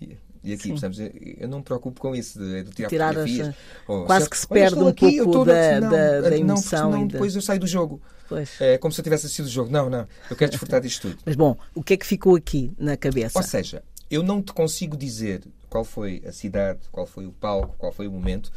E, 0.00 0.16
e 0.42 0.52
aqui, 0.52 0.68
percebes? 0.70 0.98
Eu- 0.98 1.12
Eu 1.38 1.48
não 1.48 1.58
me 1.58 1.64
preocupo 1.64 2.00
com 2.00 2.14
isso 2.14 2.38
de, 2.38 2.64
de 2.64 2.70
tirar, 2.72 2.88
Tirar 2.88 3.08
as- 3.10 3.14
fotografias. 3.30 3.54
ou, 3.86 4.04
quase 4.06 4.28
que 4.30 4.36
se 4.36 4.46
perde 4.48 4.78
um 4.78 4.88
aqui, 4.88 5.16
pouco 5.22 5.44
da- 5.44 5.80
não, 5.80 5.90
da- 5.90 6.20
da 6.20 6.30
não, 6.30 6.36
emoção 6.36 6.62
porque 6.62 6.76
senão 6.76 6.96
e 6.96 7.00
da- 7.06 7.12
depois 7.12 7.34
eu 7.36 7.42
saio 7.42 7.60
do 7.60 7.66
jogo. 7.66 8.00
Pois. 8.28 8.60
É 8.60 8.78
como 8.78 8.92
se 8.92 9.00
eu 9.00 9.04
tivesse 9.04 9.26
assistido 9.26 9.46
o 9.46 9.48
jogo. 9.50 9.70
Não, 9.70 9.88
não. 9.90 10.06
Eu 10.30 10.36
quero 10.36 10.50
desfrutar 10.50 10.80
disto 10.80 11.08
tudo. 11.10 11.18
Mas 11.26 11.36
bom, 11.36 11.56
o 11.74 11.82
que 11.82 11.94
é 11.94 11.96
que 11.96 12.06
ficou 12.06 12.34
aqui 12.34 12.72
na 12.78 12.96
cabeça? 12.96 13.38
Ou 13.38 13.42
seja, 13.44 13.82
eu 14.10 14.22
não 14.22 14.42
te 14.42 14.52
consigo 14.52 14.96
dizer 14.96 15.42
qual 15.70 15.84
foi 15.84 16.22
a 16.26 16.32
cidade, 16.32 16.80
qual 16.90 17.06
foi 17.06 17.26
o 17.26 17.32
palco, 17.32 17.74
qual 17.78 17.92
foi 17.92 18.06
o 18.08 18.12
momento. 18.12 18.50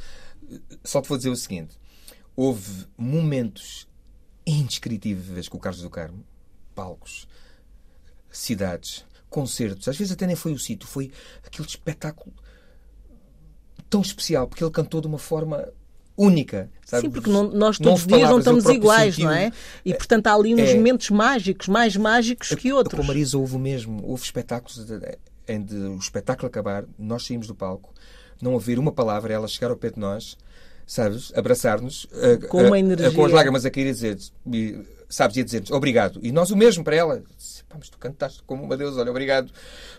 Só 0.84 1.02
te 1.02 1.10
vou 1.10 1.18
dizer 1.18 1.30
o 1.30 1.36
seguinte: 1.36 1.78
houve 2.36 2.86
momentos 2.98 3.88
indescritíveis 4.46 5.48
com 5.48 5.58
o 5.58 5.60
Carlos 5.60 5.82
do 5.82 5.90
Carmo, 5.90 6.24
palcos, 6.74 7.28
cidades, 8.30 9.06
concertos. 9.30 9.88
Às 9.88 9.98
vezes 9.98 10.14
até 10.14 10.28
nem 10.28 10.36
foi 10.36 10.54
o 10.54 10.60
sítio, 10.60 10.88
foi 10.88 11.12
aquele 11.44 11.68
espetáculo 11.68 12.34
tão 13.90 14.02
especial, 14.02 14.48
porque 14.48 14.64
ele 14.64 14.72
cantou 14.72 15.02
de 15.02 15.08
uma 15.08 15.18
forma 15.20 15.68
única. 16.18 16.70
Sabe? 16.86 17.04
Sim, 17.08 17.12
porque 17.12 17.30
não- 17.30 17.50
nós 17.52 17.78
todos 17.78 18.02
os 18.02 18.08
dias 18.08 18.22
não 18.22 18.28
palavras, 18.42 18.46
estamos 18.58 18.66
iguais, 18.76 19.16
sentiu. 19.16 19.30
não 19.30 19.36
é? 19.36 19.52
E 19.84 19.94
portanto 19.94 20.28
há 20.28 20.34
ali 20.34 20.54
uns 20.56 20.70
É. 20.70 20.76
momentos 20.76 21.10
mágicos, 21.10 21.68
mais 21.68 21.96
mágicos 21.96 22.50
que 22.50 22.70
Com 22.70 22.76
outros. 22.78 23.00
a 23.00 23.04
Marisa 23.04 23.38
houve 23.38 23.56
o 23.56 23.60
mesmo. 23.60 24.02
Houve 24.06 24.24
espetáculos 24.24 24.86
de- 24.86 25.18
em 25.48 25.62
de 25.64 25.76
o 25.76 25.98
espetáculo 25.98 26.48
acabar, 26.48 26.86
nós 26.98 27.26
saímos 27.26 27.48
do 27.48 27.56
palco, 27.56 27.94
não 28.42 28.56
haver 28.56 28.80
uma 28.80 28.92
palavra, 28.92 29.34
ela 29.34 29.48
chegar 29.48 29.70
ao 29.72 29.78
pé 29.78 29.90
de 29.92 30.00
nós, 30.00 30.38
sabes, 30.86 31.32
abraçar-nos, 31.36 32.08
Com 32.50 32.64
uma 32.64 32.78
energia. 32.80 33.12
com 33.12 33.26
as 33.26 33.32
lágrimas 33.32 33.66
a 33.66 33.72
cair 33.72 33.88
e 33.88 33.92
dizer, 33.92 34.18
e, 34.52 34.80
sabes, 35.10 35.38
ia 35.38 35.44
dizer-nos 35.44 35.72
obrigado. 35.72 36.20
E 36.22 36.32
nós 36.32 36.52
o 36.52 36.58
mesmo 36.58 36.84
para 36.84 36.96
ela. 36.96 37.24
Pá, 37.70 37.76
mas 37.80 37.90
tu 37.90 37.98
cantaste 37.98 38.44
como 38.44 38.64
uma 38.64 38.76
deusa, 38.78 39.02
olha, 39.02 39.10
obrigado. 39.12 39.52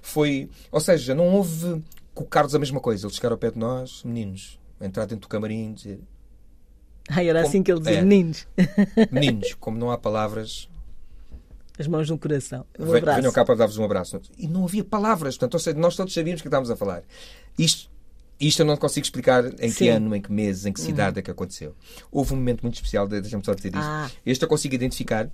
Foi, 0.02 0.48
ou 0.70 0.80
seja, 0.80 1.14
não 1.14 1.28
houve 1.35 1.82
com 2.14 2.24
o 2.24 2.26
Carlos 2.26 2.54
a 2.54 2.59
mesma 2.59 2.80
coisa. 2.80 3.06
Ele 3.06 3.14
chegar 3.14 3.32
ao 3.32 3.38
pé 3.38 3.50
de 3.50 3.59
nós, 3.59 4.02
meninos, 4.04 4.59
entrar 4.80 5.04
dentro 5.06 5.22
do 5.22 5.28
camarim, 5.28 5.72
dizer, 5.72 6.00
Ai, 7.09 7.28
era 7.28 7.40
assim 7.42 7.62
que 7.62 7.70
ele 7.70 7.78
dizia, 7.80 7.98
É. 7.98 8.02
meninos, 8.02 8.46
meninos, 9.12 9.54
como 9.61 9.78
não 9.78 9.90
há 9.92 9.96
palavras, 9.98 10.68
as 11.78 11.86
mãos 11.86 12.08
no 12.10 12.18
coração. 12.18 12.64
Um 12.78 12.86
Ven- 12.86 12.98
abraço. 12.98 13.20
Venham 13.20 13.32
cá 13.32 13.44
para 13.44 13.54
dar-vos 13.54 13.76
um 13.78 13.84
abraço. 13.84 14.20
E 14.38 14.46
não 14.46 14.64
havia 14.64 14.84
palavras, 14.84 15.36
portanto, 15.36 15.54
ou 15.54 15.60
seja, 15.60 15.76
nós 15.78 15.94
todos 15.96 16.12
sabíamos 16.14 16.40
que 16.42 16.48
estávamos 16.48 16.70
a 16.70 16.76
falar. 16.76 17.02
Isto, 17.58 17.90
isto 18.40 18.60
eu 18.62 18.66
não 18.66 18.76
consigo 18.76 19.04
explicar 19.04 19.44
em 19.62 19.70
Sim. 19.70 19.76
que 19.76 19.88
ano, 19.88 20.14
em 20.16 20.20
que 20.20 20.30
mês, 20.32 20.64
em 20.66 20.72
que 20.72 20.80
cidade 20.80 21.18
é 21.18 21.22
que 21.22 21.30
aconteceu. 21.30 21.74
Houve 22.10 22.32
um 22.34 22.36
momento 22.36 22.62
muito 22.62 22.74
especial, 22.76 23.06
de- 23.06 23.20
deixa-me 23.20 23.44
só 23.44 23.54
dizer 23.54 23.68
isto. 23.68 23.78
Ah. 23.80 24.10
Este 24.24 24.42
eu 24.44 24.48
consigo 24.48 24.74
identificar, 24.74 25.30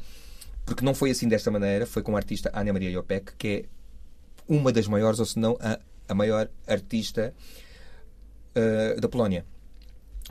porque 0.66 0.84
não 0.84 0.94
foi 0.94 1.10
assim 1.10 1.28
desta 1.28 1.50
maneira, 1.50 1.86
foi 1.86 2.02
com 2.02 2.14
a 2.14 2.18
artista 2.18 2.50
Ana 2.54 2.72
Maria 2.72 2.90
Iopek, 2.90 3.32
que 3.36 3.48
é 3.48 3.64
uma 4.48 4.72
das 4.72 4.86
maiores, 4.88 5.18
ou 5.20 5.26
se 5.26 5.38
não 5.38 5.56
a, 5.60 5.78
a 6.08 6.14
maior 6.14 6.48
artista 6.66 7.32
ah, 8.54 9.00
da 9.00 9.08
Polónia. 9.08 9.44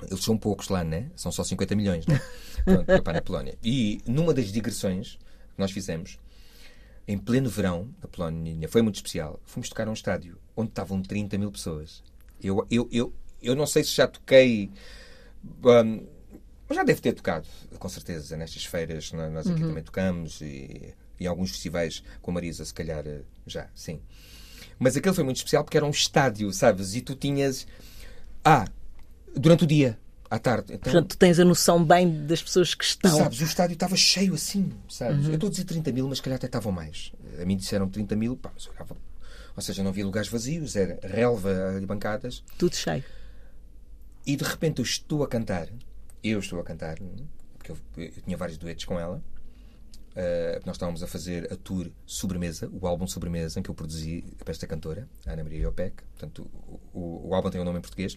Eles 0.09 0.23
são 0.23 0.37
poucos 0.37 0.69
lá, 0.69 0.83
né? 0.83 1.11
São 1.15 1.31
só 1.31 1.43
50 1.43 1.75
milhões, 1.75 2.07
né? 2.07 2.19
Pronto, 2.65 3.03
para 3.03 3.13
na 3.13 3.21
Polónia. 3.21 3.55
E 3.63 4.01
numa 4.07 4.33
das 4.33 4.51
digressões 4.51 5.17
que 5.53 5.59
nós 5.59 5.71
fizemos, 5.71 6.19
em 7.07 7.17
pleno 7.17 7.49
verão, 7.49 7.89
na 8.01 8.07
Polónia, 8.07 8.67
foi 8.69 8.81
muito 8.81 8.95
especial. 8.95 9.39
Fomos 9.45 9.69
tocar 9.69 9.87
a 9.87 9.91
um 9.91 9.93
estádio 9.93 10.37
onde 10.55 10.69
estavam 10.69 11.01
30 11.01 11.37
mil 11.37 11.51
pessoas. 11.51 12.03
Eu, 12.41 12.65
eu, 12.69 12.87
eu, 12.91 13.13
eu 13.41 13.55
não 13.55 13.65
sei 13.65 13.83
se 13.83 13.91
já 13.95 14.07
toquei. 14.07 14.71
mas 16.67 16.75
já 16.77 16.83
deve 16.83 17.01
ter 17.01 17.13
tocado, 17.13 17.47
com 17.77 17.89
certeza, 17.89 18.37
nestas 18.37 18.65
feiras. 18.65 19.11
nó- 19.11 19.29
Nós 19.29 19.47
aqui 19.47 19.61
também 19.67 19.83
tocamos 19.83 20.41
e, 20.41 20.93
em 21.19 21.27
alguns 21.27 21.51
festivais 21.51 22.03
com 22.21 22.31
a 22.31 22.33
Marisa, 22.35 22.63
se 22.63 22.73
calhar 22.73 23.03
já, 23.45 23.67
sim. 23.75 23.99
Mas 24.79 24.95
aquele 24.95 25.13
foi 25.13 25.23
muito 25.23 25.37
especial 25.37 25.63
porque 25.63 25.77
era 25.77 25.85
um 25.85 25.89
estádio, 25.91 26.51
sabes? 26.53 26.95
E 26.95 27.01
tu 27.01 27.15
tinhas. 27.15 27.67
Ah, 28.43 28.65
durante 29.35 29.63
o 29.63 29.67
dia, 29.67 29.99
à 30.31 30.39
tarde. 30.39 30.73
Então, 30.73 30.79
Portanto, 30.79 31.09
tu 31.09 31.17
tens 31.17 31.37
a 31.39 31.43
noção 31.43 31.83
bem 31.83 32.25
das 32.25 32.41
pessoas 32.41 32.73
que 32.73 32.85
estão. 32.85 33.17
Sabes, 33.17 33.41
o 33.41 33.43
estádio 33.43 33.73
estava 33.73 33.97
cheio 33.97 34.33
assim, 34.33 34.71
sabes? 34.87 35.25
Uhum. 35.25 35.31
Eu 35.31 35.33
estou 35.33 35.47
a 35.47 35.49
dizer 35.51 35.65
30 35.65 35.91
mil, 35.91 36.07
mas 36.07 36.21
calhar 36.21 36.37
até 36.37 36.45
estavam 36.45 36.71
mais. 36.71 37.11
A 37.39 37.43
mim 37.43 37.57
disseram 37.57 37.89
30 37.89 38.15
mil, 38.15 38.37
pá, 38.37 38.49
mas 38.53 38.65
olhava. 38.67 38.95
Ou 39.53 39.61
seja, 39.61 39.83
não 39.83 39.89
havia 39.89 40.05
lugares 40.05 40.29
vazios, 40.29 40.77
era 40.77 40.97
relva 41.03 41.77
e 41.81 41.85
bancadas. 41.85 42.41
Tudo 42.57 42.73
cheio. 42.73 43.03
E 44.25 44.37
de 44.37 44.43
repente 44.45 44.79
eu 44.79 44.85
estou 44.85 45.21
a 45.21 45.27
cantar, 45.27 45.67
eu 46.23 46.39
estou 46.39 46.61
a 46.61 46.63
cantar, 46.63 46.97
porque 47.57 47.73
eu, 47.73 47.77
eu 47.97 48.21
tinha 48.23 48.37
vários 48.37 48.57
duetos 48.57 48.85
com 48.85 48.97
ela. 48.97 49.21
Uh, 50.11 50.59
nós 50.65 50.75
estávamos 50.75 51.03
a 51.03 51.07
fazer 51.07 51.51
a 51.51 51.55
tour 51.57 51.89
Sobremesa, 52.05 52.69
o 52.71 52.87
álbum 52.87 53.07
Sobremesa, 53.07 53.59
em 53.59 53.63
que 53.63 53.69
eu 53.69 53.75
produzi 53.75 54.23
para 54.37 54.51
esta 54.51 54.67
cantora, 54.67 55.09
Ana 55.25 55.43
Maria 55.43 55.59
Iopek. 55.59 56.03
Portanto, 56.11 56.49
o, 56.93 56.99
o, 56.99 57.29
o 57.29 57.35
álbum 57.35 57.49
tem 57.49 57.59
o 57.59 57.63
um 57.63 57.65
nome 57.65 57.79
em 57.79 57.81
português. 57.81 58.15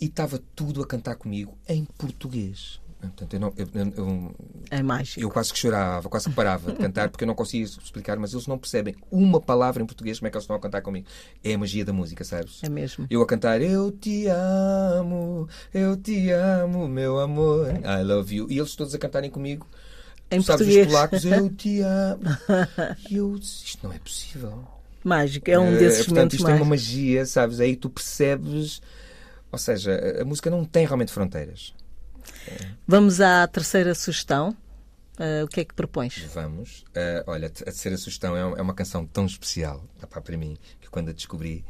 E 0.00 0.06
estava 0.06 0.40
tudo 0.56 0.82
a 0.82 0.86
cantar 0.86 1.14
comigo 1.16 1.56
em 1.68 1.84
português. 1.84 2.80
Portanto, 3.00 3.32
eu, 3.32 3.40
não, 3.40 3.52
eu, 3.56 3.66
eu- 3.96 4.34
É 4.70 4.82
mágico. 4.82 5.20
eu 5.20 5.30
quase 5.30 5.50
que 5.52 5.58
chorava, 5.58 6.06
quase 6.10 6.28
que 6.28 6.34
parava 6.34 6.70
de 6.72 6.78
cantar, 6.78 7.08
porque 7.08 7.24
eu 7.24 7.26
não 7.26 7.34
conseguia 7.34 7.64
explicar, 7.64 8.18
mas 8.18 8.34
eles 8.34 8.46
não 8.46 8.58
percebem 8.58 8.94
uma 9.10 9.40
palavra 9.40 9.82
em 9.82 9.86
português, 9.86 10.18
como 10.18 10.28
é 10.28 10.30
que 10.30 10.36
eles 10.36 10.44
estão 10.44 10.54
a 10.54 10.60
cantar 10.60 10.82
comigo. 10.82 11.06
É 11.42 11.54
a 11.54 11.58
magia 11.58 11.82
da 11.82 11.94
música, 11.94 12.24
sabes? 12.24 12.62
É 12.62 12.68
mesmo. 12.68 13.06
Eu 13.08 13.22
a 13.22 13.26
cantar 13.26 13.62
Eu 13.62 13.90
te 13.90 14.26
amo, 14.26 15.48
eu 15.72 15.96
te 15.96 16.30
amo, 16.30 16.86
meu 16.88 17.18
amor, 17.20 17.68
I 17.70 18.02
love 18.04 18.34
you. 18.36 18.46
E 18.50 18.58
eles 18.58 18.74
todos 18.76 18.94
a 18.94 18.98
cantarem 18.98 19.30
comigo. 19.30 19.66
Em 20.30 20.42
sabes, 20.42 20.66
português. 20.66 20.86
os 20.86 20.92
polacos, 20.92 21.24
eu 21.24 21.48
te 21.56 21.80
amo. 21.80 22.22
E 23.10 23.16
eu 23.16 23.38
disse, 23.38 23.64
isto 23.64 23.86
não 23.86 23.94
é 23.94 23.98
possível. 23.98 24.62
Mágico. 25.02 25.50
É 25.50 25.58
um 25.58 25.68
Eh, 25.74 25.78
desses 25.78 25.98
portanto, 26.04 26.14
momentos 26.16 26.34
isto 26.38 26.48
é 26.50 26.54
uma 26.54 26.64
magia, 26.66 27.24
sabes? 27.24 27.60
Aí 27.60 27.74
tu 27.76 27.88
percebes. 27.88 28.82
Ou 29.52 29.58
seja, 29.58 29.92
a- 29.92 30.22
a 30.22 30.24
música 30.24 30.50
não 30.50 30.64
tem 30.64 30.86
realmente 30.86 31.12
fronteiras. 31.12 31.74
Vamos 32.86 33.20
à 33.20 33.46
terceira 33.46 33.94
sugestão. 33.94 34.56
Uh, 35.18 35.44
o 35.44 35.48
que 35.48 35.60
é 35.60 35.64
que 35.64 35.74
propões? 35.74 36.16
Vamos. 36.32 36.80
Uh, 36.88 37.22
olha, 37.26 37.48
a 37.48 37.50
terceira 37.50 37.98
sugestão 37.98 38.34
é, 38.34 38.40
é 38.40 38.62
uma 38.62 38.72
canção 38.72 39.04
tão 39.04 39.26
especial 39.26 39.84
para 40.08 40.36
mim 40.38 40.56
que 40.80 40.88
quando 40.88 41.10
a 41.10 41.12
descobri 41.12 41.62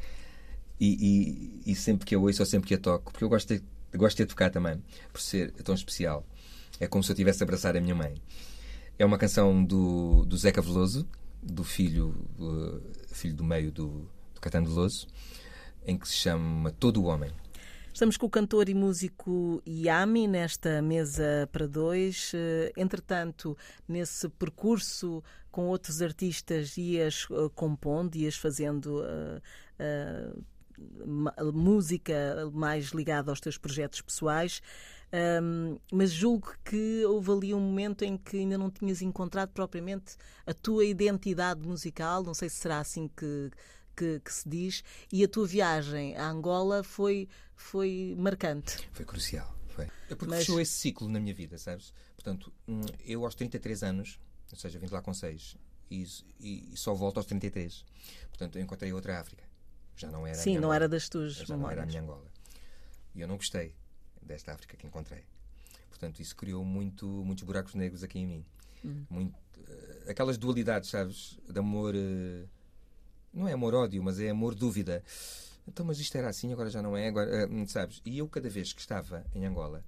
e, 0.79 1.61
e, 1.67 1.73
e, 1.73 1.75
sempre 1.75 2.07
que 2.07 2.15
a 2.15 2.19
ouço 2.19 2.41
ou 2.41 2.47
sempre 2.47 2.69
que 2.69 2.75
a 2.75 2.79
toco, 2.79 3.11
porque 3.13 3.25
eu 3.25 3.29
gosto 3.29 3.55
de, 3.55 3.63
gosto 3.99 4.17
de 4.19 4.27
tocar 4.27 4.51
também, 4.51 4.83
por 5.13 5.21
ser 5.21 5.51
tão 5.65 5.75
especial. 5.75 6.25
É 6.79 6.87
como 6.87 7.03
se 7.05 7.11
eu 7.13 7.17
tivesse 7.17 7.43
a 7.43 7.45
abraçar 7.45 7.77
a 7.77 7.81
minha 7.81 7.95
mãe. 7.95 8.15
É 8.99 9.05
uma 9.05 9.19
canção 9.19 9.63
do, 9.65 10.25
do 10.25 10.37
Zeca 10.39 10.63
Veloso, 10.63 11.07
do 11.43 11.65
filho, 11.65 12.15
uh, 12.39 12.81
filho 13.09 13.35
do 13.35 13.45
meio 13.45 13.71
do, 13.73 14.09
do 14.35 14.41
Catano 14.41 14.69
Veloso, 14.69 15.07
em 15.87 15.99
que 15.99 16.09
se 16.09 16.15
chama 16.15 16.71
Todo 16.71 17.03
o 17.03 17.05
Homem. 17.07 17.31
Estamos 17.93 18.17
com 18.17 18.27
o 18.27 18.31
cantor 18.31 18.69
e 18.69 18.75
músico 18.75 19.61
Yami 19.67 20.27
nesta 20.27 20.81
mesa 20.81 21.49
para 21.53 21.67
dois. 21.67 22.33
Eh, 22.35 22.73
entretanto, 22.77 23.57
nesse 23.87 24.29
percurso 24.29 25.23
com 25.51 25.67
outros 25.67 26.01
artistas, 26.01 26.79
ias 26.79 27.29
uh, 27.29 27.51
compondo, 27.51 28.17
ias 28.17 28.37
fazendo 28.37 29.03
uh, 29.03 29.43
uh, 30.79 31.53
música 31.53 32.49
mais 32.53 32.87
ligada 32.87 33.31
aos 33.31 33.41
teus 33.41 33.59
projetos 33.59 34.01
pessoais. 34.01 34.63
Um, 35.13 35.77
mas 35.93 36.13
julgo 36.13 36.55
que 36.65 37.05
houve 37.05 37.33
ali 37.33 37.53
um 37.53 37.59
momento 37.59 38.05
em 38.05 38.17
que 38.17 38.39
ainda 38.39 38.57
não 38.57 38.71
tinhas 38.71 39.03
encontrado 39.03 39.51
propriamente 39.51 40.17
a 40.47 40.55
tua 40.55 40.85
identidade 40.85 41.67
musical. 41.67 42.23
Não 42.23 42.35
sei 42.35 42.49
se 42.49 42.57
será 42.57 42.79
assim 42.79 43.09
que 43.09 43.51
que, 43.97 44.21
que, 44.21 44.33
se 44.33 44.49
diz, 44.49 44.85
e 45.13 45.25
a 45.25 45.29
tua 45.29 45.47
viagem 45.47 46.17
à 46.17 46.29
Angola 46.29 46.83
foi, 46.83 47.29
foi 47.55 48.15
marcante. 48.19 48.79
Foi 48.93 49.05
crucial. 49.05 49.55
Foi. 49.69 49.87
É 50.09 50.15
porque 50.15 50.27
Mas... 50.27 50.41
fechou 50.41 50.61
esse 50.61 50.73
ciclo 50.73 51.09
na 51.09 51.21
minha 51.21 51.35
vida, 51.35 51.59
sabes? 51.59 51.93
Portanto, 52.15 52.53
hum, 52.69 52.83
eu 53.05 53.25
aos 53.25 53.35
33 53.35 53.83
anos, 53.83 54.21
ou 54.53 54.59
seja, 54.59 54.79
vim 54.79 54.87
de 54.87 54.93
lá 54.93 55.01
com 55.01 55.15
6, 55.15 55.57
e, 55.91 56.07
e, 56.41 56.77
só 56.77 56.95
volto 56.95 57.17
aos 57.17 57.27
33. 57.27 57.85
Portanto, 58.29 58.57
eu 58.57 58.63
encontrei 58.63 58.93
outra 58.93 59.21
África. 59.21 59.43
Já 59.97 60.11
não 60.11 60.27
era 60.27 60.37
Sim, 60.37 60.59
não 60.59 60.73
era 60.73 60.89
das 60.89 61.09
tuas 61.09 61.35
já 61.35 61.55
memórias. 61.55 61.61
não 61.61 61.71
era 61.71 61.83
a 61.83 61.87
minha 61.87 62.01
Angola. 62.01 62.31
E 63.15 63.21
eu 63.21 63.29
não 63.29 63.37
gostei 63.37 63.75
desta 64.23 64.53
África 64.53 64.77
que 64.77 64.87
encontrei. 64.87 65.25
Portanto, 65.89 66.21
isso 66.21 66.35
criou 66.37 66.65
muito, 66.65 67.07
muitos 67.07 67.45
buracos 67.45 67.75
negros 67.75 68.03
aqui 68.03 68.21
em 68.21 68.27
mim. 68.27 68.47
Hum. 68.85 69.05
Muito, 69.11 69.35
uh, 69.59 70.11
aquelas 70.11 70.39
dualidades, 70.39 70.89
sabes? 70.89 71.39
De 71.49 71.59
amor. 71.59 71.95
Uh, 71.95 72.49
não 73.33 73.49
é 73.49 73.53
amor-ódio, 73.53 74.03
mas 74.03 74.21
é 74.21 74.31
amor-dúvida. 74.31 75.03
Então, 75.67 75.87
mas 75.87 76.01
isto 76.01 76.17
era 76.17 76.29
assim, 76.29 76.53
agora 76.53 76.71
já 76.71 76.83
não 76.83 76.97
é, 76.97 77.09
agora, 77.09 77.49
uh, 77.49 77.69
sabes? 77.69 78.03
E 78.05 78.19
eu, 78.19 78.29
cada 78.29 78.49
vez 78.49 78.73
que 78.73 78.81
estava 78.81 79.25
em 79.35 79.47
Angola, 79.47 79.85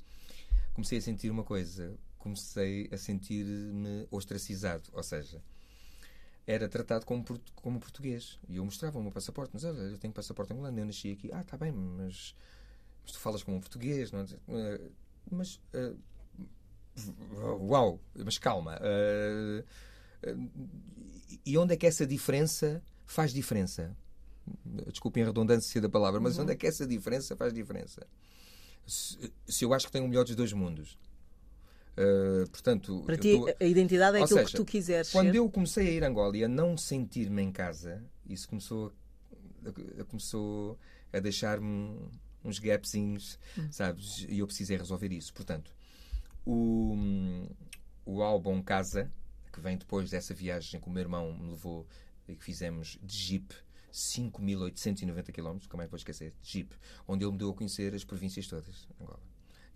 comecei 0.74 0.98
a 0.98 1.02
sentir 1.02 1.30
uma 1.30 1.42
coisa. 1.42 1.96
Comecei 2.18 2.88
a 2.92 2.96
sentir-me 2.96 4.06
ostracizado. 4.10 4.88
Ou 4.92 5.02
seja, 5.02 5.42
era 6.46 6.68
tratado 6.68 7.04
como, 7.04 7.24
como 7.56 7.80
português. 7.80 8.38
E 8.48 8.56
eu 8.56 8.64
mostrava 8.64 8.98
o 8.98 9.02
meu 9.02 9.10
passaporte. 9.10 9.50
Mas 9.52 9.64
olha, 9.64 9.78
eu 9.78 9.98
tenho 9.98 10.12
passaporte 10.12 10.52
angolano, 10.52 10.78
eu 10.78 10.86
nasci 10.86 11.12
aqui. 11.12 11.30
Ah, 11.32 11.40
está 11.40 11.56
bem, 11.56 11.72
mas, 11.72 12.36
mas, 13.02 13.12
tu 13.12 13.18
falas 13.18 13.42
como 13.42 13.56
um 13.56 13.60
português. 13.60 14.12
Não 14.12 14.20
é? 14.20 14.80
Mas. 15.28 15.60
Uh, 15.74 15.98
uau! 17.60 18.00
Mas 18.14 18.38
calma. 18.38 18.78
Uh, 18.78 19.64
e 21.44 21.58
onde 21.58 21.74
é 21.74 21.76
que 21.76 21.86
essa 21.86 22.06
diferença 22.06 22.80
faz 23.12 23.32
diferença. 23.32 23.96
Desculpem 24.64 25.22
a 25.22 25.26
redundância 25.26 25.80
da 25.80 25.88
palavra, 25.88 26.20
mas 26.20 26.36
uhum. 26.36 26.42
onde 26.42 26.52
é 26.52 26.56
que 26.56 26.66
essa 26.66 26.86
diferença 26.86 27.36
faz 27.36 27.52
diferença? 27.52 28.06
Se, 28.86 29.32
se 29.46 29.64
eu 29.64 29.72
acho 29.72 29.86
que 29.86 29.92
tenho 29.92 30.04
o 30.04 30.08
melhor 30.08 30.24
dos 30.24 30.34
dois 30.34 30.52
mundos, 30.52 30.98
Uh, 31.92 32.48
portanto, 32.48 33.02
Para 33.04 33.18
ti, 33.18 33.38
tô... 33.38 33.54
a 33.60 33.66
identidade 33.66 34.16
é 34.16 34.20
Ou 34.20 34.24
aquilo 34.24 34.40
seja, 34.40 34.50
que 34.50 34.56
tu 34.56 34.64
quiseres. 34.64 35.12
Quando 35.12 35.30
ser. 35.30 35.36
eu 35.36 35.50
comecei 35.50 35.88
a 35.88 35.90
ir 35.90 36.04
a 36.04 36.08
Angola 36.08 36.36
e 36.36 36.44
a 36.44 36.48
não 36.48 36.74
sentir-me 36.74 37.42
em 37.42 37.52
casa, 37.52 38.02
isso 38.26 38.48
começou 38.48 38.92
a, 40.00 40.04
começou 40.04 40.78
a 41.12 41.20
deixar-me 41.20 41.94
uns 42.42 42.58
gapzinhos, 42.58 43.38
hum. 43.58 43.68
sabes? 43.70 44.26
E 44.28 44.38
eu 44.38 44.46
precisei 44.46 44.76
resolver 44.78 45.12
isso. 45.12 45.34
Portanto, 45.34 45.70
o, 46.46 46.96
o 48.06 48.22
álbum 48.22 48.62
Casa, 48.62 49.10
que 49.52 49.60
vem 49.60 49.76
depois 49.76 50.10
dessa 50.10 50.32
viagem 50.32 50.80
que 50.80 50.88
o 50.88 50.90
meu 50.90 51.02
irmão 51.02 51.32
me 51.34 51.50
levou 51.50 51.86
que 52.26 52.44
fizemos 52.44 52.98
de 53.02 53.16
Jeep 53.16 53.52
5.890 53.92 55.32
km, 55.32 55.66
como 55.68 55.82
é 55.82 55.86
que 55.86 55.90
vou 55.90 55.98
esquecer? 55.98 56.32
De 56.42 56.50
Jeep, 56.50 56.74
onde 57.06 57.24
ele 57.24 57.32
me 57.32 57.38
deu 57.38 57.50
a 57.50 57.54
conhecer 57.54 57.94
as 57.94 58.04
províncias 58.04 58.46
todas 58.46 58.88
Angola. 59.00 59.20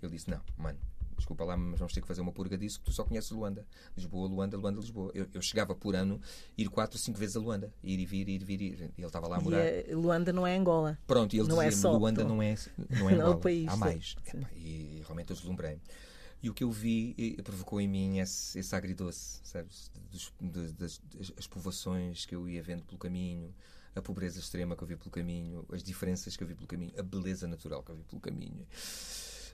Ele 0.03 0.13
disse: 0.13 0.31
Não, 0.31 0.41
mano, 0.57 0.79
desculpa 1.17 1.45
lá, 1.45 1.57
mas 1.57 1.79
vamos 1.79 1.93
ter 1.93 2.01
que 2.01 2.07
fazer 2.07 2.21
uma 2.21 2.33
purga 2.33 2.57
disso, 2.57 2.79
que 2.79 2.85
tu 2.87 2.93
só 2.93 3.05
conheces 3.05 3.31
Luanda. 3.31 3.67
Lisboa, 3.97 4.29
Luanda, 4.29 4.57
Luanda, 4.57 4.81
Lisboa. 4.81 5.11
Eu, 5.15 5.27
eu 5.33 5.43
chegava 5.43 5.75
por 5.75 5.95
ano 5.97 6.21
ir 6.57 6.69
quatro, 6.69 6.99
cinco 6.99 7.19
vezes 7.19 7.37
a 7.37 7.41
Luanda. 7.41 7.73
Ir 7.83 7.99
e 7.99 8.07
vir, 8.07 8.29
ir 8.29 8.43
e 8.43 8.45
vir, 8.45 8.61
ir. 8.61 8.93
Ele 8.97 9.07
estava 9.07 9.27
lá 9.27 9.37
a 9.37 9.41
morar. 9.41 9.65
E 9.65 9.93
a 9.93 9.97
Luanda 9.97 10.33
não 10.33 10.47
é 10.47 10.57
Angola. 10.57 10.99
Pronto, 11.07 11.35
e 11.35 11.39
ele 11.39 11.49
não 11.49 11.63
dizia: 11.63 11.89
é 11.89 11.93
Luanda 11.93 12.25
não 12.25 12.43
é, 12.43 12.55
não 12.89 13.11
é 13.11 13.15
Angola. 13.15 13.27
Não 13.27 13.33
é 13.33 13.37
país, 13.37 13.69
Há 13.69 13.77
mais. 13.77 14.17
e, 14.55 14.99
e 14.99 15.03
realmente 15.05 15.31
eu 15.31 15.37
deslumbrei-me. 15.37 15.81
E 16.43 16.51
o 16.51 16.55
que 16.55 16.63
eu 16.63 16.71
vi 16.71 17.37
provocou 17.43 17.81
em 17.81 17.89
mim 17.89 18.19
esse, 18.19 18.59
esse 18.59 18.75
agridoce, 18.75 19.41
sabes? 19.43 19.91
Dos, 20.11 20.33
das, 20.41 20.73
das, 20.73 21.01
as 21.37 21.47
povoações 21.47 22.27
que 22.27 22.35
eu 22.35 22.49
ia 22.49 22.63
vendo 22.63 22.85
pelo 22.85 22.99
caminho, 22.99 23.55
a 23.95 24.03
pobreza 24.03 24.39
extrema 24.39 24.77
que 24.77 24.83
eu 24.83 24.87
vi 24.87 24.97
pelo 24.97 25.11
caminho, 25.11 25.65
as 25.73 25.83
diferenças 25.83 26.37
que 26.37 26.43
eu 26.43 26.47
vi 26.47 26.55
pelo 26.55 26.67
caminho, 26.67 26.93
a 26.99 27.03
beleza 27.03 27.47
natural 27.47 27.83
que 27.83 27.91
eu 27.91 27.97
vi 27.97 28.03
pelo 28.05 28.21
caminho. 28.21 28.67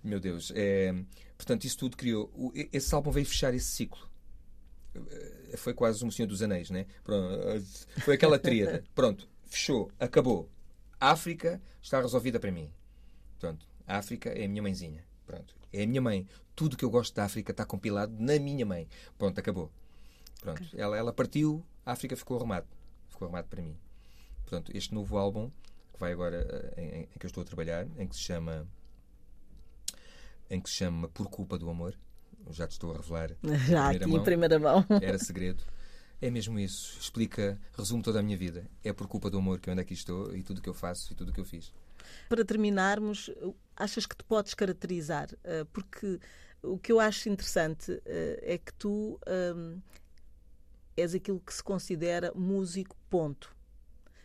Meu 0.02 0.18
Deus. 0.18 0.52
É, 0.54 0.92
portanto, 1.36 1.64
isso 1.64 1.78
tudo 1.78 1.96
criou. 1.96 2.52
Esse 2.72 2.94
álbum 2.94 3.10
veio 3.10 3.24
fechar 3.24 3.54
esse 3.54 3.66
ciclo. 3.66 4.10
Eh, 4.94 5.56
foi 5.56 5.72
quase 5.72 6.04
um 6.04 6.10
Senhor 6.10 6.28
dos 6.28 6.42
Anéis, 6.42 6.70
né? 6.70 6.86
Pronto, 7.04 7.60
foi 8.00 8.14
aquela 8.14 8.38
tríada. 8.38 8.84
Pronto, 8.94 9.28
fechou, 9.46 9.90
acabou. 9.98 10.50
A 11.00 11.10
África 11.10 11.60
está 11.80 12.00
resolvida 12.00 12.38
para 12.38 12.50
mim. 12.50 12.72
Pronto, 13.38 13.66
a 13.86 13.98
África 13.98 14.30
é 14.30 14.44
a 14.44 14.48
minha 14.48 14.62
mãezinha. 14.62 15.04
Pronto, 15.32 15.54
é 15.72 15.82
a 15.82 15.86
minha 15.86 16.02
mãe. 16.02 16.26
Tudo 16.54 16.76
que 16.76 16.84
eu 16.84 16.90
gosto 16.90 17.14
da 17.14 17.24
África 17.24 17.52
está 17.52 17.64
compilado 17.64 18.14
na 18.18 18.38
minha 18.38 18.66
mãe. 18.66 18.86
Pronto, 19.16 19.38
acabou. 19.38 19.70
Pronto, 20.42 20.62
okay. 20.62 20.78
ela, 20.78 20.96
ela 20.96 21.12
partiu, 21.12 21.64
a 21.86 21.92
África 21.92 22.14
ficou 22.14 22.36
arrumado. 22.36 22.66
Ficou 23.08 23.26
arrumado 23.26 23.48
para 23.48 23.62
mim. 23.62 23.74
Portanto, 24.42 24.70
este 24.74 24.92
novo 24.92 25.16
álbum, 25.16 25.50
que 25.94 25.98
vai 25.98 26.12
agora, 26.12 26.36
eh, 26.76 26.82
em, 26.82 27.00
em, 27.02 27.06
que 27.18 27.24
eu 27.24 27.28
estou 27.28 27.42
a 27.42 27.46
trabalhar, 27.46 27.86
em 27.96 28.06
que 28.06 28.14
se 28.14 28.20
chama 28.22 28.68
em 30.50 30.60
que 30.60 30.68
se 30.68 30.76
chama 30.76 31.08
Por 31.08 31.28
Culpa 31.30 31.56
do 31.56 31.70
Amor. 31.70 31.96
Já 32.50 32.66
te 32.66 32.72
estou 32.72 32.92
a 32.92 32.96
revelar. 32.98 33.30
Já 33.66 33.90
aqui 33.90 34.06
mão. 34.06 34.20
em 34.20 34.24
primeira 34.24 34.58
mão. 34.58 34.84
Era 35.00 35.18
segredo. 35.18 35.64
É 36.20 36.30
mesmo 36.30 36.58
isso. 36.58 36.98
Explica, 37.00 37.58
resume 37.72 38.02
toda 38.02 38.20
a 38.20 38.22
minha 38.22 38.36
vida. 38.36 38.68
É 38.84 38.92
por 38.92 39.06
culpa 39.06 39.30
do 39.30 39.38
amor 39.38 39.60
que 39.60 39.70
eu 39.70 39.72
ando 39.72 39.80
aqui 39.80 39.94
estou 39.94 40.36
e 40.36 40.42
tudo 40.42 40.58
o 40.58 40.60
que 40.60 40.68
eu 40.68 40.74
faço 40.74 41.12
e 41.12 41.16
tudo 41.16 41.30
o 41.30 41.32
que 41.32 41.40
eu 41.40 41.44
fiz. 41.44 41.72
Para 42.28 42.44
terminarmos, 42.44 43.30
achas 43.76 44.06
que 44.06 44.16
te 44.16 44.24
podes 44.24 44.54
caracterizar? 44.54 45.28
Eh, 45.44 45.64
porque 45.72 46.18
o 46.62 46.78
que 46.78 46.92
eu 46.92 47.00
acho 47.00 47.28
interessante 47.28 48.00
eh, 48.04 48.54
é 48.54 48.58
que 48.58 48.72
tu 48.74 49.18
um, 49.26 49.80
és 50.96 51.14
aquilo 51.14 51.40
que 51.40 51.52
se 51.52 51.62
considera 51.62 52.32
músico, 52.34 52.96
ponto. 53.08 53.54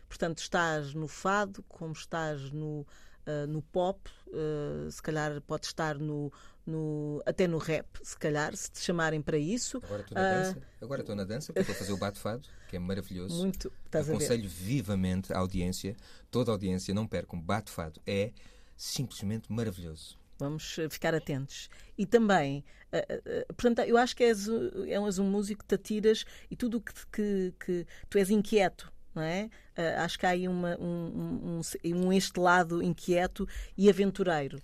Portanto, 0.08 0.40
estás 0.40 0.94
no 0.94 1.08
fado, 1.08 1.64
como 1.68 1.94
estás 1.94 2.52
no, 2.52 2.86
uh, 3.26 3.48
no 3.48 3.62
pop, 3.62 4.10
uh, 4.28 4.90
se 4.90 5.02
calhar 5.02 5.42
pode 5.42 5.66
estar 5.66 5.98
no, 5.98 6.32
no, 6.66 7.22
até 7.26 7.48
no 7.48 7.58
rap, 7.58 7.88
se 8.04 8.18
calhar, 8.18 8.56
se 8.56 8.72
te 8.72 8.80
chamarem 8.80 9.22
para 9.22 9.38
isso. 9.38 9.82
Agora 9.84 10.02
estou 10.02 10.16
na 10.16 10.22
uh, 10.22 10.34
dança, 10.34 10.62
agora 10.82 11.02
estou 11.02 11.16
na 11.16 11.24
dança, 11.24 11.54
porque 11.54 11.60
estou 11.60 11.76
a 11.76 11.80
fazer 11.80 11.94
o 11.94 11.98
bate-fado, 11.98 12.48
que 12.68 12.76
é 12.76 12.80
maravilhoso. 12.80 13.38
Muito, 13.38 13.72
estás 13.86 14.10
Aconselho 14.10 14.46
a 14.46 14.48
ver. 14.48 14.54
vivamente 14.54 15.34
a 15.34 15.40
audiência, 15.40 15.96
toda 16.30 16.52
a 16.52 16.54
audiência, 16.54 16.94
não 16.94 17.08
percam, 17.08 17.40
bate-fado 17.40 18.02
é 18.06 18.32
simplesmente 18.76 19.52
maravilhoso. 19.52 20.18
Vamos 20.40 20.78
ficar 20.90 21.16
atentos. 21.16 21.68
E 21.98 22.06
também, 22.06 22.64
uh, 22.94 22.98
uh, 22.98 23.54
portanto, 23.54 23.80
eu 23.80 23.98
acho 23.98 24.16
que 24.16 24.24
és, 24.24 24.48
és 24.88 25.20
um 25.20 25.30
músico 25.30 25.64
que 25.64 25.68
te 25.68 25.76
atiras 25.76 26.26
e 26.52 26.56
tudo 26.56 26.80
que, 26.80 26.94
que, 27.12 27.54
que 27.60 27.88
tu 28.10 28.18
és 28.20 28.30
inquieto 28.30 28.92
não 29.16 29.24
é? 29.24 29.50
Uh, 29.76 30.02
acho 30.04 30.20
que 30.20 30.28
há 30.28 30.30
aí 30.30 30.48
uma, 30.48 30.78
um, 30.80 31.60
um, 31.60 31.96
um, 31.96 32.14
este 32.14 32.40
lado 32.40 32.84
inquieto 32.84 33.48
e 33.76 33.90
aventureiro. 33.90 34.62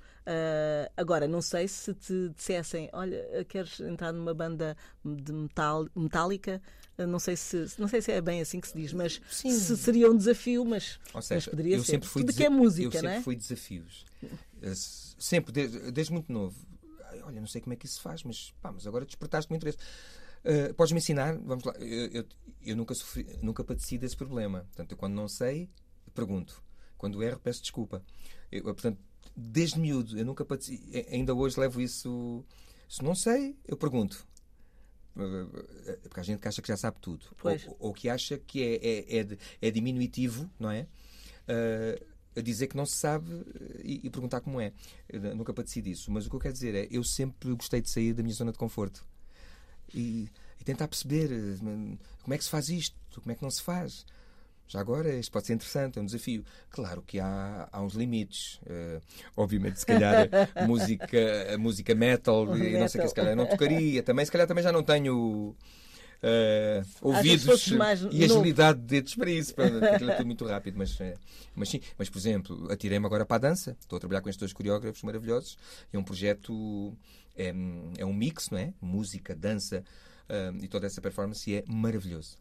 Agora, 0.95 1.27
não 1.27 1.41
sei 1.41 1.67
se 1.67 1.93
te 1.93 2.29
dissessem, 2.29 2.87
olha, 2.93 3.43
queres 3.49 3.79
entrar 3.81 4.13
numa 4.13 4.33
banda 4.33 4.77
de 5.03 5.33
metal, 5.33 5.87
metálica, 5.95 6.61
não 6.97 7.19
sei 7.19 7.35
se 7.35 7.67
não 7.79 7.87
sei 7.87 8.01
se 8.01 8.11
é 8.11 8.21
bem 8.21 8.41
assim 8.41 8.59
que 8.59 8.67
se 8.67 8.77
diz, 8.77 8.93
mas 8.93 9.19
se 9.29 9.77
seria 9.77 10.09
um 10.11 10.15
desafio, 10.15 10.63
mas, 10.63 10.99
Ou 11.13 11.21
seja, 11.21 11.35
mas 11.35 11.47
poderia 11.47 11.75
eu 11.75 11.83
ser. 11.83 11.93
Sempre 11.93 12.09
fui 12.09 12.23
Tudo 12.23 12.35
que 12.35 12.43
é 12.43 12.49
música, 12.49 12.87
eu 12.87 12.91
sempre 12.91 13.09
é? 13.09 13.21
fui 13.21 13.35
desafios. 13.35 14.05
Sempre, 15.17 15.51
desde, 15.51 15.91
desde 15.91 16.13
muito 16.13 16.31
novo. 16.31 16.55
Olha, 17.23 17.39
não 17.39 17.47
sei 17.47 17.61
como 17.61 17.73
é 17.73 17.75
que 17.75 17.85
isso 17.85 17.95
se 17.95 18.01
faz, 18.01 18.23
mas, 18.23 18.53
pá, 18.61 18.71
mas 18.71 18.85
agora 18.85 19.05
despertaste 19.05 19.49
o 19.49 19.53
meu 19.53 19.57
interesse. 19.57 19.77
Uh, 20.43 20.73
Podes-me 20.73 20.97
ensinar? 20.97 21.37
Vamos 21.37 21.63
lá. 21.63 21.73
Eu, 21.79 22.07
eu, 22.07 22.25
eu, 22.61 22.75
nunca, 22.75 22.93
sofri, 22.93 23.25
nunca 23.41 23.63
padeci 23.63 23.97
desse 23.97 24.17
problema. 24.17 24.59
Portanto, 24.65 24.91
eu, 24.91 24.97
quando 24.97 25.13
não 25.13 25.27
sei, 25.27 25.69
pergunto. 26.13 26.61
Quando 26.97 27.23
erro, 27.23 27.39
peço 27.39 27.61
desculpa. 27.61 28.03
Eu, 28.51 28.63
portanto, 28.63 28.99
desde 29.35 29.79
miúdo, 29.79 30.17
eu 30.17 30.25
nunca 30.25 30.43
padeci. 30.43 30.83
Ainda 31.09 31.33
hoje 31.33 31.59
levo 31.59 31.81
isso. 31.81 32.43
Se 32.89 33.01
não 33.03 33.15
sei, 33.15 33.57
eu 33.65 33.77
pergunto. 33.77 34.27
Porque 35.13 36.19
há 36.19 36.23
gente 36.23 36.39
que 36.39 36.47
acha 36.47 36.61
que 36.61 36.67
já 36.67 36.77
sabe 36.77 36.97
tudo. 36.99 37.25
Ou, 37.43 37.87
ou 37.87 37.93
que 37.93 38.09
acha 38.09 38.37
que 38.37 38.63
é, 38.63 38.75
é, 38.75 39.19
é, 39.19 39.37
é 39.61 39.71
diminutivo, 39.71 40.49
não 40.59 40.71
é? 40.71 40.87
A 42.35 42.41
dizer 42.41 42.67
que 42.67 42.75
não 42.75 42.85
se 42.85 42.95
sabe 42.95 43.31
eh, 43.31 43.81
e, 43.83 44.07
e 44.07 44.09
perguntar 44.09 44.41
como 44.41 44.59
é. 44.59 44.73
Eu 45.07 45.35
nunca 45.35 45.53
padeci 45.53 45.81
disso. 45.81 46.11
Mas 46.11 46.25
o 46.25 46.29
que 46.29 46.35
eu 46.35 46.39
quero 46.39 46.53
dizer 46.53 46.73
é, 46.73 46.87
eu 46.89 47.03
sempre 47.03 47.53
gostei 47.53 47.79
de 47.79 47.91
sair 47.91 48.11
da 48.13 48.23
minha 48.23 48.33
zona 48.33 48.51
de 48.51 48.57
conforto. 48.57 49.05
E, 49.93 50.27
e 50.59 50.63
tentar 50.63 50.87
perceber 50.87 51.31
eh, 51.31 51.97
como 52.23 52.33
é 52.33 52.37
que 52.37 52.43
se 52.43 52.49
faz 52.49 52.69
isto, 52.69 52.97
como 53.21 53.31
é 53.31 53.35
que 53.35 53.43
não 53.43 53.51
se 53.51 53.61
faz. 53.61 54.03
Já 54.67 54.79
agora, 54.79 55.13
isto 55.15 55.31
pode 55.31 55.45
ser 55.45 55.53
interessante, 55.53 55.99
é 55.99 56.01
um 56.01 56.05
desafio. 56.05 56.43
Claro 56.69 57.01
que 57.01 57.19
há, 57.19 57.67
há 57.71 57.81
uns 57.81 57.93
limites. 57.93 58.59
Eh, 58.65 59.01
obviamente, 59.35 59.79
se 59.79 59.85
calhar, 59.85 60.27
música, 60.67 61.57
música 61.59 61.93
metal, 61.93 62.57
e 62.57 62.77
não 62.77 62.87
sei 62.87 62.99
o 62.99 63.03
que, 63.03 63.09
se 63.09 63.15
calhar 63.15 63.35
não 63.35 63.45
tocaria. 63.45 64.01
Também, 64.01 64.25
se 64.25 64.31
calhar 64.31 64.47
também 64.47 64.63
já 64.63 64.71
não 64.71 64.81
tenho 64.81 65.55
eh, 66.25 66.81
ouvidos 67.01 67.67
e 68.09 68.23
agilidade 68.23 68.79
de 68.79 68.85
dedos 68.85 69.13
para 69.13 69.29
isso, 69.29 69.53
para, 69.53 69.93
aquilo 69.93 70.09
é 70.09 70.15
tudo 70.15 70.25
muito 70.25 70.45
rápido. 70.45 70.77
Mas, 70.77 70.99
eh, 71.01 71.15
mas 71.53 71.67
sim, 71.67 71.81
mas 71.97 72.09
por 72.09 72.17
exemplo, 72.17 72.71
atirei-me 72.71 73.05
agora 73.05 73.25
para 73.25 73.35
a 73.35 73.49
dança. 73.49 73.75
Estou 73.79 73.97
a 73.97 73.99
trabalhar 73.99 74.21
com 74.21 74.29
estes 74.29 74.39
dois 74.39 74.53
coreógrafos 74.53 75.03
maravilhosos. 75.03 75.57
É 75.91 75.97
um 75.97 76.03
projeto, 76.03 76.97
é, 77.35 77.53
é 77.97 78.05
um 78.05 78.13
mix, 78.13 78.49
não 78.49 78.57
é? 78.57 78.73
Música, 78.81 79.35
dança 79.35 79.83
eh, 80.29 80.53
e 80.61 80.67
toda 80.69 80.87
essa 80.87 81.01
performance 81.01 81.49
e 81.51 81.55
é 81.55 81.63
maravilhoso. 81.67 82.37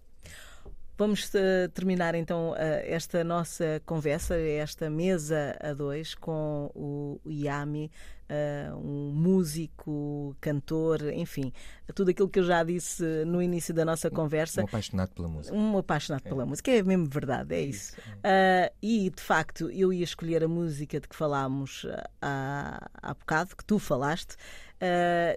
Vamos 0.97 1.35
eh, 1.35 1.69
terminar 1.69 2.15
então 2.15 2.55
eh, 2.57 2.85
esta 2.95 3.25
nossa 3.25 3.81
conversa, 3.87 4.39
esta 4.39 4.91
mesa 4.91 5.57
a 5.59 5.73
dois, 5.73 6.15
com 6.15 6.71
o 6.75 7.19
Yami, 7.27 7.91
eh, 8.29 8.71
um 8.75 9.11
músico, 9.11 10.37
cantor, 10.39 11.01
enfim, 11.15 11.51
tudo 11.95 12.11
aquilo 12.11 12.29
que 12.29 12.41
eu 12.41 12.45
já 12.45 12.63
disse 12.63 13.03
no 13.25 13.41
início 13.41 13.73
da 13.73 13.87
nossa 13.87 14.11
conversa. 14.11 14.61
Um 14.61 14.65
apaixonado 14.65 15.15
pela 15.15 15.29
música. 15.29 15.57
Um 15.57 15.79
apaixonado 15.79 16.23
pela 16.25 16.45
música, 16.45 16.71
é 16.71 16.83
mesmo 16.83 17.09
verdade, 17.09 17.55
é 17.55 17.63
isso. 17.63 17.97
Ah, 18.23 18.71
e 18.83 19.09
de 19.09 19.23
facto, 19.23 19.71
eu 19.71 19.93
ia 19.95 20.05
escolher 20.05 20.45
a 20.45 20.49
música 20.49 21.01
de 21.01 21.09
que 21.09 21.17
falámos 21.17 21.87
há, 22.21 22.87
há 23.03 23.15
bocado, 23.15 23.57
que 23.57 23.65
tu 23.65 23.79
falaste. 23.79 24.37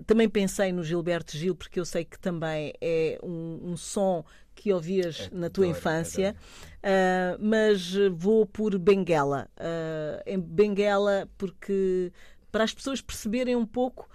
Também 0.05 0.27
pensei 0.27 0.71
no 0.71 0.83
Gilberto 0.83 1.37
Gil, 1.37 1.55
porque 1.55 1.79
eu 1.79 1.85
sei 1.85 2.03
que 2.03 2.19
também 2.19 2.73
é 2.81 3.19
um, 3.23 3.71
um 3.71 3.77
som 3.77 4.25
que 4.55 4.71
ouvias 4.73 5.29
na 5.31 5.49
tua 5.49 5.65
Adoro, 5.65 5.77
infância. 5.77 6.29
adoro. 6.29 6.45
Ah, 6.81 7.37
mas 7.39 7.93
vou 8.13 8.45
por 8.45 8.77
Benguela. 8.79 9.47
Ah, 9.57 10.23
em 10.25 10.39
Benguela, 10.39 11.29
porque 11.37 12.11
para 12.51 12.63
as 12.63 12.73
pessoas 12.73 13.01
perceberem 13.01 13.55
um 13.55 13.65
pouco 13.65 14.09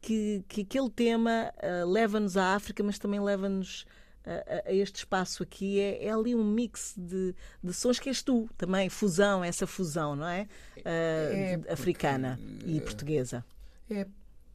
que, 0.00 0.44
que 0.48 0.62
aquele 0.62 0.90
tema 0.90 1.52
ah, 1.62 1.84
leva-nos 1.86 2.36
à 2.36 2.54
África, 2.54 2.82
mas 2.82 2.98
também 2.98 3.20
leva-nos 3.20 3.84
a, 4.24 4.32
a- 4.32 4.70
a 4.70 4.72
este 4.74 4.96
espaço 4.96 5.42
aqui. 5.42 5.78
É, 5.80 6.04
é 6.06 6.10
ali 6.10 6.34
um 6.34 6.44
mix 6.44 6.94
de, 6.96 7.34
de 7.62 7.72
sons 7.72 7.98
que 7.98 8.08
és 8.08 8.22
tu 8.22 8.48
também, 8.56 8.88
fusão, 8.88 9.42
essa 9.44 9.66
fusão, 9.66 10.16
não 10.16 10.26
é? 10.26 10.48
Ah, 10.84 11.30
É, 11.32 11.56
de- 11.56 11.70
porque, 11.72 11.72
africana 11.72 12.38
e 12.64 12.78
eh, 12.78 12.80
portuguesa. 12.80 13.44
É 13.90 14.06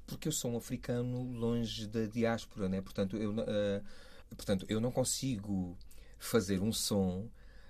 porque 0.08 0.28
eu 0.28 0.32
sou 0.32 0.52
um 0.52 0.58
africano 0.58 1.24
longe 1.34 1.88
da 1.88 2.06
diáspora, 2.06 2.70
né? 2.70 2.80
Portanto, 2.82 3.18
eu, 3.18 3.34
portanto, 4.36 4.66
eu 4.70 4.80
não 4.80 4.92
consigo 4.92 5.78
fazer 6.20 6.62
um 6.62 6.72
som 6.72 7.28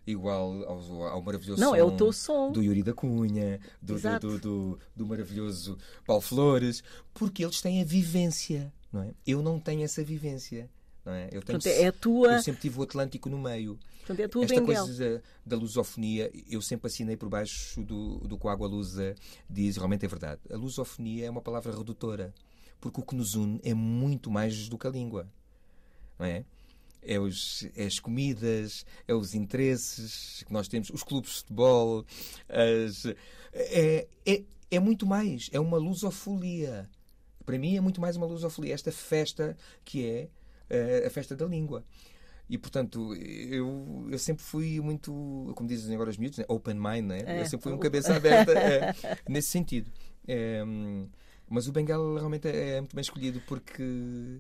igual 0.08 0.64
ao, 0.68 1.04
ao 1.08 1.22
maravilhoso 1.22 1.60
Não, 1.60 1.70
som 1.72 1.76
é 1.76 1.84
o 1.84 1.92
teu 1.98 2.12
som. 2.14 2.52
do 2.52 2.62
Yuri 2.62 2.84
da 2.84 2.94
Cunha, 2.94 3.60
do, 3.82 3.96
do, 4.20 4.40
do, 4.40 4.80
do- 4.96 5.06
maravilhoso 5.06 5.78
Paulo 6.06 6.22
Flores, 6.22 6.84
porque 7.14 7.44
eles 7.44 7.60
têm 7.62 7.82
a 7.82 7.86
vivência, 7.86 8.72
não 8.94 9.02
é? 9.02 9.14
Eu 9.26 9.42
não 9.42 9.60
tenho 9.60 9.84
essa 9.84 10.04
vivência, 10.04 10.70
não 11.04 11.12
é? 11.14 11.26
Eu, 11.26 11.42
tenho, 11.42 11.60
Portanto, 11.60 11.68
é 11.68 11.88
a 11.88 11.92
tua- 11.92 12.34
eu 12.34 12.44
sempre 12.44 12.62
tive 12.62 12.80
o 12.80 12.84
Atlântico 12.84 13.30
no 13.30 13.40
meio. 13.40 13.80
Portanto, 14.00 14.20
é 14.20 14.24
a 14.26 14.30
tua 14.30 14.44
Esta 14.44 14.60
Benguela. 14.60 14.86
coisa 14.86 15.24
da, 15.46 15.56
da 15.56 15.56
lusofonia, 15.60 16.32
eu 16.48 16.62
sempre 16.62 16.86
assinei 16.88 17.18
por 17.18 17.28
baixo 17.28 17.82
do, 17.82 18.20
do 18.20 18.38
que 18.38 18.46
o 18.46 18.50
Água 18.50 18.68
Lusa 18.68 19.16
diz, 19.50 19.76
realmente 19.78 20.06
é 20.06 20.08
verdade. 20.08 20.40
A 20.52 20.56
lusofonia 20.56 21.26
é 21.26 21.30
uma 21.32 21.42
palavra 21.42 21.76
redutora, 21.76 22.32
porque 22.80 23.02
o 23.02 23.04
que 23.04 23.16
nos 23.16 23.34
une 23.34 23.60
é 23.64 23.74
muito 23.74 24.30
mais 24.30 24.70
do 24.70 24.78
que 24.78 24.86
a 24.86 24.92
língua, 24.92 25.28
não 26.20 26.28
é? 26.28 26.46
É, 27.06 27.20
os, 27.20 27.68
é 27.76 27.86
as 27.86 28.00
comidas, 28.00 28.86
é 29.08 29.14
os 29.14 29.34
interesses 29.36 30.44
que 30.46 30.52
nós 30.52 30.68
temos, 30.68 30.90
os 30.90 31.04
clubes 31.04 31.32
de 31.32 31.38
futebol, 31.38 32.06
as- 32.50 33.06
é, 33.54 34.08
é, 34.26 34.44
é 34.72 34.80
muito 34.80 35.06
mais, 35.06 35.50
é 35.54 35.60
uma 35.60 35.78
lusofolia. 35.78 36.90
Para 37.46 37.58
mim 37.60 37.78
é 37.78 37.82
muito 37.82 38.02
mais 38.02 38.16
uma 38.16 38.26
lusofolia, 38.26 38.74
esta 38.74 38.92
festa 38.92 39.56
que 39.84 40.04
é 40.06 40.30
eh, 40.70 41.04
a 41.06 41.10
festa 41.12 41.36
da 41.36 41.46
língua. 41.46 41.84
E, 42.50 42.58
portanto, 42.58 43.16
eu, 43.16 44.08
eu 44.12 44.20
sempre 44.20 44.44
fui 44.44 44.80
muito, 44.80 45.52
como 45.56 45.68
dizem 45.68 45.96
agora 45.96 46.10
os 46.12 46.18
miúdos, 46.18 46.38
né? 46.40 46.46
open 46.48 46.76
mind, 46.76 47.06
né? 47.08 47.24
É. 47.26 47.42
Eu 47.42 47.46
sempre 47.46 47.64
fui 47.64 47.74
um 47.74 47.78
cabeça 47.80 48.16
aberta 48.16 48.52
é, 48.52 48.94
nesse 49.28 49.50
sentido. 49.50 49.92
É, 50.28 50.64
mas 51.48 51.68
o 51.68 51.72
Bengala 51.72 52.18
realmente 52.20 52.48
é 52.48 52.82
muito 52.82 52.96
bem 52.96 53.02
escolhido 53.02 53.42
porque 53.48 54.40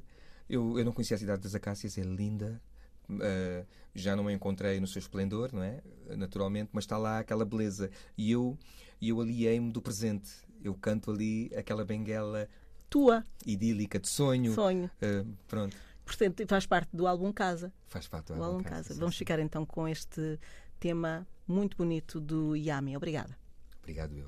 eu, 0.50 0.78
eu 0.80 0.86
não 0.86 0.92
conhecia 0.92 1.16
a 1.16 1.20
cidade 1.20 1.42
das 1.42 1.56
Acácias, 1.56 1.98
é 1.98 2.02
linda. 2.02 2.62
Uh, 3.10 3.66
já 3.94 4.16
não 4.16 4.28
a 4.28 4.34
encontrei 4.34 4.80
no 4.80 4.88
seu 4.88 5.00
esplendor, 5.00 5.52
não 5.54 5.62
é? 5.62 5.82
Naturalmente, 6.18 6.70
mas 6.74 6.84
está 6.86 6.98
lá 6.98 7.20
aquela 7.20 7.46
beleza. 7.46 7.90
E 8.18 8.32
eu, 8.32 8.58
eu 9.02 9.22
aliei-me 9.22 9.72
do 9.72 9.82
presente. 9.82 10.32
Eu 10.64 10.74
canto 10.74 11.12
ali 11.12 11.52
aquela 11.56 11.86
benguela 11.86 12.48
Tua, 12.90 13.24
idílica 13.46 14.00
de 14.00 14.08
sonho. 14.10 14.54
sonho. 14.54 14.90
Uh, 15.02 15.28
pronto, 15.48 15.76
Portanto, 16.06 16.46
faz 16.48 16.66
parte 16.68 16.96
do 16.96 17.08
álbum 17.08 17.32
Casa. 17.34 17.74
faz 17.88 18.08
parte 18.08 18.28
Do 18.28 18.36
do 18.36 18.44
álbum 18.44 18.58
álbum 18.58 18.64
Casa. 18.70 18.94
sim, 18.94 19.00
Vamos 19.00 19.18
ficar 19.18 19.40
então 19.40 19.66
com 19.66 19.88
este 19.88 20.40
tema 20.80 21.28
muito 21.48 21.76
bonito 21.78 22.20
do 22.20 22.56
Yami. 22.56 22.96
Obrigada. 22.96 23.36
Obrigado, 23.82 24.16
eu. 24.16 24.24